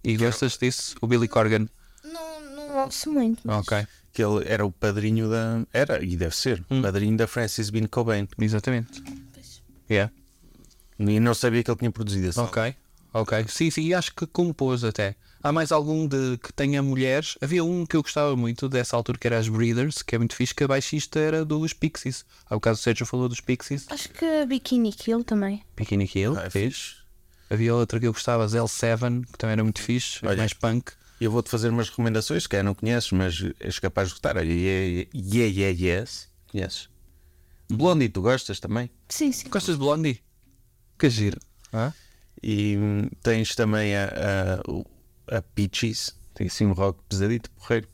E 0.05 0.16
gostas 0.16 0.59
disso? 0.59 0.97
O 1.01 1.07
Billy 1.07 1.28
Corgan? 1.28 1.68
Não, 2.05 2.41
não 2.57 2.76
ouço 2.85 3.11
muito. 3.11 3.41
mas- 3.45 3.57
Ok, 3.59 3.87
Que 4.12 4.22
ele 4.22 4.45
era 4.47 4.64
o 4.66 4.70
padrinho 4.70 5.30
da. 5.30 5.64
Era, 5.72 6.05
e 6.05 6.16
deve 6.16 6.37
ser, 6.37 6.62
Hum. 6.70 6.83
padrinho 6.83 7.16
da 7.16 7.26
Francis 7.26 7.70
Bean 7.70 7.87
Cobain. 7.87 8.28
exatamente. 8.39 9.03
Yeah. 9.91 10.12
E 10.99 11.18
não 11.20 11.34
sabia 11.34 11.62
que 11.62 11.70
ele 11.70 11.78
tinha 11.78 11.90
produzido 11.90 12.28
esse. 12.28 12.38
Ok, 12.40 12.74
ok. 13.12 13.45
Sim, 13.49 13.70
sim, 13.70 13.82
e 13.82 13.95
acho 13.95 14.14
que 14.14 14.26
compôs 14.26 14.84
até. 14.84 15.16
Há 15.43 15.51
mais 15.51 15.72
algum 15.72 16.07
de 16.07 16.38
que 16.38 16.53
tenha 16.53 16.80
mulheres? 16.82 17.36
Havia 17.40 17.64
um 17.64 17.84
que 17.84 17.97
eu 17.97 18.03
gostava 18.03 18.36
muito 18.36 18.68
dessa 18.68 18.95
altura 18.97 19.18
que 19.18 19.26
era 19.26 19.38
as 19.38 19.49
Breeders, 19.49 20.01
que 20.01 20.14
é 20.14 20.18
muito 20.18 20.36
fixe, 20.36 20.55
que 20.55 20.62
a 20.62 20.68
baixista 20.68 21.18
era 21.18 21.45
dos 21.45 21.72
Pixies. 21.72 22.24
Há 22.49 22.55
bocado 22.55 22.76
o 22.76 22.80
Sérgio 22.80 23.05
falou 23.05 23.28
dos 23.28 23.40
Pixies. 23.40 23.86
Acho 23.90 24.09
que 24.11 24.47
Bikini 24.47 24.93
Kill 24.93 25.24
também. 25.24 25.64
Bikini 25.76 26.07
Kill, 26.07 26.38
Ah, 26.38 26.45
é 26.45 26.51
fez. 26.51 26.99
Havia 27.51 27.74
outra 27.74 27.99
que 27.99 28.07
eu 28.07 28.12
gostava, 28.12 28.45
as 28.45 28.53
L7, 28.55 29.24
que 29.26 29.36
também 29.36 29.53
era 29.55 29.64
muito 29.64 29.82
fixe, 29.82 30.24
Olha. 30.24 30.36
mais 30.36 30.53
punk. 30.55 30.93
E 31.20 31.24
eu 31.24 31.30
vou-te 31.30 31.51
fazer 31.51 31.68
umas 31.70 31.88
recomendações, 31.90 32.47
que 32.47 32.57
é, 32.57 32.62
não 32.62 32.74
conheces, 32.74 33.11
mas 33.12 33.45
és 33.61 33.78
capaz 33.80 34.09
de 34.09 34.14
gostar. 34.14 34.36
Olha, 34.36 34.51
yeah, 34.53 35.09
yeah, 35.14 35.53
yeah, 35.76 36.01
yes. 36.01 36.28
Conheces? 36.51 36.88
Blondie, 37.68 38.09
tu 38.09 38.22
gostas 38.22 38.61
também? 38.61 38.90
Sim, 39.09 39.32
sim. 39.32 39.49
Gostas 39.49 39.74
de 39.74 39.80
Blondie? 39.80 40.20
Que 41.03 41.11
giro. 41.11 41.41
Hã? 41.75 41.93
E 42.41 42.77
hum, 42.79 43.09
tens 43.25 43.57
também 43.57 43.93
a, 43.97 44.61
a, 45.29 45.37
a 45.39 45.43
Peaches, 45.43 46.15
tem 46.33 46.47
assim 46.47 46.65
um 46.65 46.73
rock 46.73 47.01
pesadito, 47.09 47.51
porreiro. 47.51 47.89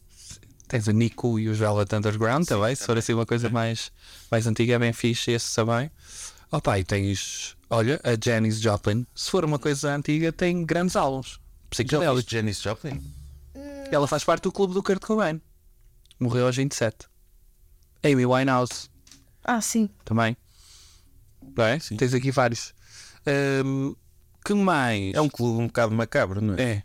Tens 0.69 0.87
o 0.89 0.91
Nico 0.91 1.39
e 1.39 1.49
os 1.49 1.57
Velvet 1.57 1.91
Underground 1.95 2.47
também, 2.47 2.75
se 2.75 2.85
for 2.85 2.99
assim 2.99 3.15
uma 3.15 3.25
coisa 3.25 3.49
mais, 3.49 3.91
mais 4.31 4.47
antiga, 4.47 4.75
é 4.75 4.79
bem 4.79 4.93
fixe 4.93 5.31
esse 5.31 5.55
também. 5.55 5.91
Opa, 6.53 6.79
e 6.79 6.85
tens, 6.85 7.57
olha, 7.71 7.99
a 8.05 8.11
Janis 8.23 8.61
Joplin, 8.61 9.07
se 9.15 9.31
for 9.31 9.43
uma 9.43 9.59
coisa 9.59 9.95
antiga, 9.97 10.31
tem 10.31 10.63
grandes 10.67 10.95
álbuns. 10.95 11.41
Psicodélicos. 11.71 12.31
Janis 12.31 12.61
Joplin? 12.61 13.03
Ela 13.91 14.07
faz 14.07 14.23
parte 14.23 14.43
do 14.43 14.53
clube 14.53 14.75
do 14.75 14.83
Kurt 14.83 15.01
Cobain. 15.03 15.41
Morreu 16.21 16.45
aos 16.45 16.57
27. 16.57 17.07
Amy 18.05 18.27
Winehouse 18.27 18.91
Ah, 19.43 19.63
sim. 19.63 19.89
também. 20.05 20.37
Não 21.57 21.65
é? 21.65 21.79
Tens 21.79 22.13
aqui 22.13 22.31
vários. 22.31 22.77
Hum, 23.65 23.95
Que 24.45 24.55
mais? 24.55 25.15
É 25.15 25.21
um 25.21 25.29
clube 25.29 25.63
um 25.63 25.67
bocado 25.67 25.95
macabro, 25.95 26.41
não 26.41 26.55
é? 26.55 26.63
É. 26.63 26.83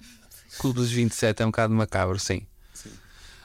Clube 0.60 0.80
dos 0.80 0.92
27 0.92 1.42
é 1.42 1.46
um 1.46 1.50
bocado 1.50 1.74
macabro, 1.74 2.20
sim. 2.20 2.46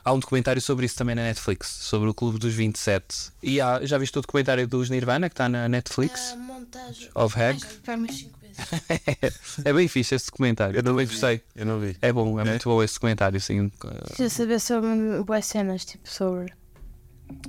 Há 0.05 0.13
um 0.13 0.19
documentário 0.19 0.61
sobre 0.63 0.87
isso 0.87 0.97
também 0.97 1.15
na 1.15 1.23
Netflix, 1.23 1.69
sobre 1.69 2.09
o 2.09 2.15
Clube 2.15 2.39
dos 2.39 2.55
27. 2.55 3.31
E 3.43 3.61
há, 3.61 3.85
já 3.85 3.99
viste 3.99 4.19
o 4.19 4.23
documentário 4.23 4.67
dos 4.67 4.89
Nirvana 4.89 5.29
que 5.29 5.35
está 5.35 5.49
na 5.49 5.69
Netflix? 5.69 6.35
montagem. 6.39 7.11
Of 7.15 7.37
Hack? 7.37 7.59
é 9.65 9.73
bem 9.73 9.87
fixe 9.87 10.15
esse 10.15 10.27
documentário. 10.27 10.77
Eu 10.79 10.83
também 10.83 11.07
gostei. 11.07 11.43
Eu 11.55 11.67
não 11.67 11.79
vi. 11.79 11.97
É 12.01 12.13
bom, 12.13 12.41
é, 12.41 12.45
muito 12.45 12.69
bom 12.69 12.83
esse 12.83 12.95
documentário, 12.95 13.41
sim. 13.41 13.71
Queria 14.17 14.31
saber 14.31 14.61
sobre 14.61 15.23
boas 15.25 15.47
cenas, 15.47 15.85
tipo 15.85 16.09
sobre. 16.09 16.53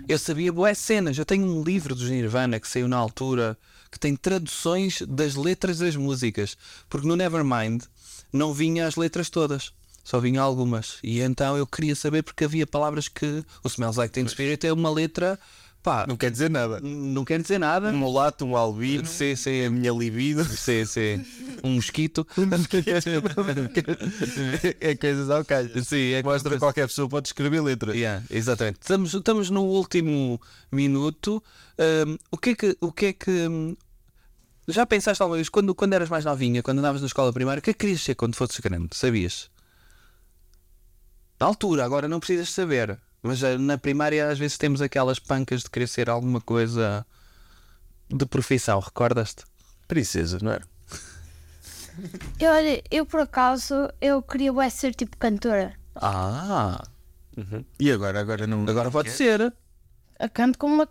Eu 0.07 0.19
sabia 0.19 0.51
boas 0.51 0.77
cenas. 0.77 1.17
Eu 1.17 1.25
tenho 1.25 1.45
um 1.45 1.63
livro 1.63 1.95
dos 1.95 2.09
Nirvana 2.09 2.59
que 2.59 2.67
saiu 2.67 2.87
na 2.87 2.97
altura 2.97 3.57
que 3.91 3.99
tem 3.99 4.15
traduções 4.15 5.01
das 5.07 5.35
letras 5.35 5.79
das 5.79 5.95
músicas. 5.95 6.57
Porque 6.89 7.07
no 7.07 7.15
Nevermind 7.15 7.83
não 8.31 8.53
vinha 8.53 8.87
as 8.87 8.95
letras 8.95 9.29
todas. 9.29 9.71
Só 10.03 10.19
vinha 10.19 10.41
algumas. 10.41 10.97
E 11.03 11.21
então 11.21 11.57
eu 11.57 11.67
queria 11.67 11.95
saber 11.95 12.23
porque 12.23 12.43
havia 12.43 12.65
palavras 12.65 13.07
que 13.07 13.43
o 13.63 13.67
Smells 13.67 13.97
Like 13.97 14.13
Teen 14.13 14.27
Spirit 14.27 14.65
é 14.65 14.73
uma 14.73 14.89
letra. 14.89 15.39
Pá, 15.81 16.05
Não 16.05 16.17
quer 16.17 16.29
dizer 16.29 16.49
nada. 16.49 16.81
não 16.81 17.23
quer 17.23 17.41
dizer 17.41 17.57
nada. 17.57 17.89
Um 17.89 17.97
mulato, 17.97 18.45
um 18.45 18.57
albino, 18.57 19.05
Sim, 19.05 19.35
sim. 19.35 19.65
a 19.65 19.69
minha 19.69 19.91
libido. 19.91 20.43
Sim, 20.43 20.85
sim. 20.85 21.25
Um 21.63 21.75
mosquito. 21.75 22.25
é 24.79 24.95
coisas 24.95 25.29
ao 25.29 25.43
calho. 25.43 25.83
Sim, 25.83 26.13
é 26.13 26.23
Mostra 26.23 26.53
que 26.53 26.59
qualquer 26.59 26.87
pessoa 26.87 27.09
pode 27.09 27.27
escrever 27.27 27.61
letras. 27.61 27.95
Yeah, 27.95 28.23
exatamente. 28.29 28.77
Estamos, 28.81 29.13
estamos 29.13 29.49
no 29.49 29.63
último 29.63 30.39
minuto. 30.71 31.43
Hum, 32.07 32.17
o 32.31 32.37
que 32.37 32.51
é 32.51 32.55
que. 32.55 32.77
O 32.79 32.91
que, 32.93 33.05
é 33.07 33.13
que 33.13 33.31
hum, 33.47 33.75
já 34.69 34.85
pensaste 34.85 35.21
alguma 35.21 35.35
vez, 35.35 35.49
quando, 35.49 35.75
quando 35.75 35.93
eras 35.93 36.09
mais 36.09 36.23
novinha, 36.23 36.63
quando 36.63 36.79
andavas 36.79 37.01
na 37.01 37.07
escola 37.07 37.33
primária, 37.33 37.59
o 37.59 37.63
que 37.63 37.71
é 37.71 37.73
que 37.73 37.79
querias 37.79 38.01
ser 38.01 38.15
quando 38.15 38.35
fosses 38.35 38.59
grande? 38.59 38.95
Sabias? 38.95 39.49
Na 41.39 41.47
altura, 41.47 41.83
agora 41.83 42.07
não 42.07 42.19
precisas 42.19 42.49
saber. 42.51 42.97
Mas 43.21 43.43
eh, 43.43 43.57
na 43.57 43.77
primária 43.77 44.29
às 44.29 44.39
vezes 44.39 44.57
temos 44.57 44.81
aquelas 44.81 45.19
pancas 45.19 45.61
de 45.63 45.69
querer 45.69 45.87
ser 45.87 46.09
alguma 46.09 46.39
coisa 46.39 47.05
de 48.09 48.25
profissão, 48.25 48.79
recordas-te? 48.79 49.43
Princesa, 49.87 50.39
não 50.41 50.51
era? 50.51 50.63
Eu, 52.39 52.51
olha, 52.53 52.81
eu 52.89 53.05
por 53.05 53.19
acaso, 53.19 53.73
eu 53.99 54.21
queria 54.21 54.53
bué 54.53 54.69
ser 54.69 54.95
tipo 54.95 55.17
cantora. 55.17 55.73
Ah, 55.95 56.81
E 57.77 57.91
agora? 57.91 58.21
Agora 58.21 58.47
não. 58.47 58.63
agora 58.69 58.89
pode 58.89 59.11
ser. 59.11 59.53
A 60.17 60.29
canto 60.29 60.57
com 60.57 60.67
uma, 60.67 60.87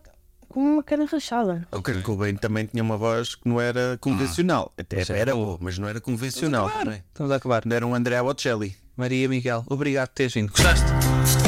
com 0.49 0.61
uma 0.75 0.83
cana 0.83 1.07
rachada. 1.07 1.67
O 1.73 1.81
Kurt 1.83 2.03
Cobain 2.03 2.37
também 2.37 2.67
tinha 2.67 2.83
uma 2.83 2.99
voz 2.99 3.35
que 3.37 3.49
não 3.49 3.59
era 3.59 3.97
convencional. 4.03 4.71
Até 4.77 4.97
Mas 4.97 5.09
é 5.11 5.19
era 5.19 5.35
boa. 5.35 5.57
mas 5.61 5.79
não 5.79 5.89
era 5.89 5.99
convencional. 6.01 6.69
Claro. 6.69 6.87
não 6.87 6.93
é? 6.93 7.03
Estamos 7.09 7.33
a 7.33 7.37
acabar. 7.37 7.65
Não 7.65 7.75
era 7.75 7.87
um 7.87 7.95
André 7.95 8.21
Bocelli. 8.23 8.77
Maria 8.95 9.29
Miguel, 9.29 9.65
obrigado 9.67 10.09
por 10.09 10.15
teres 10.15 10.35
vindo. 10.35 10.51
Gostaste? 10.51 11.48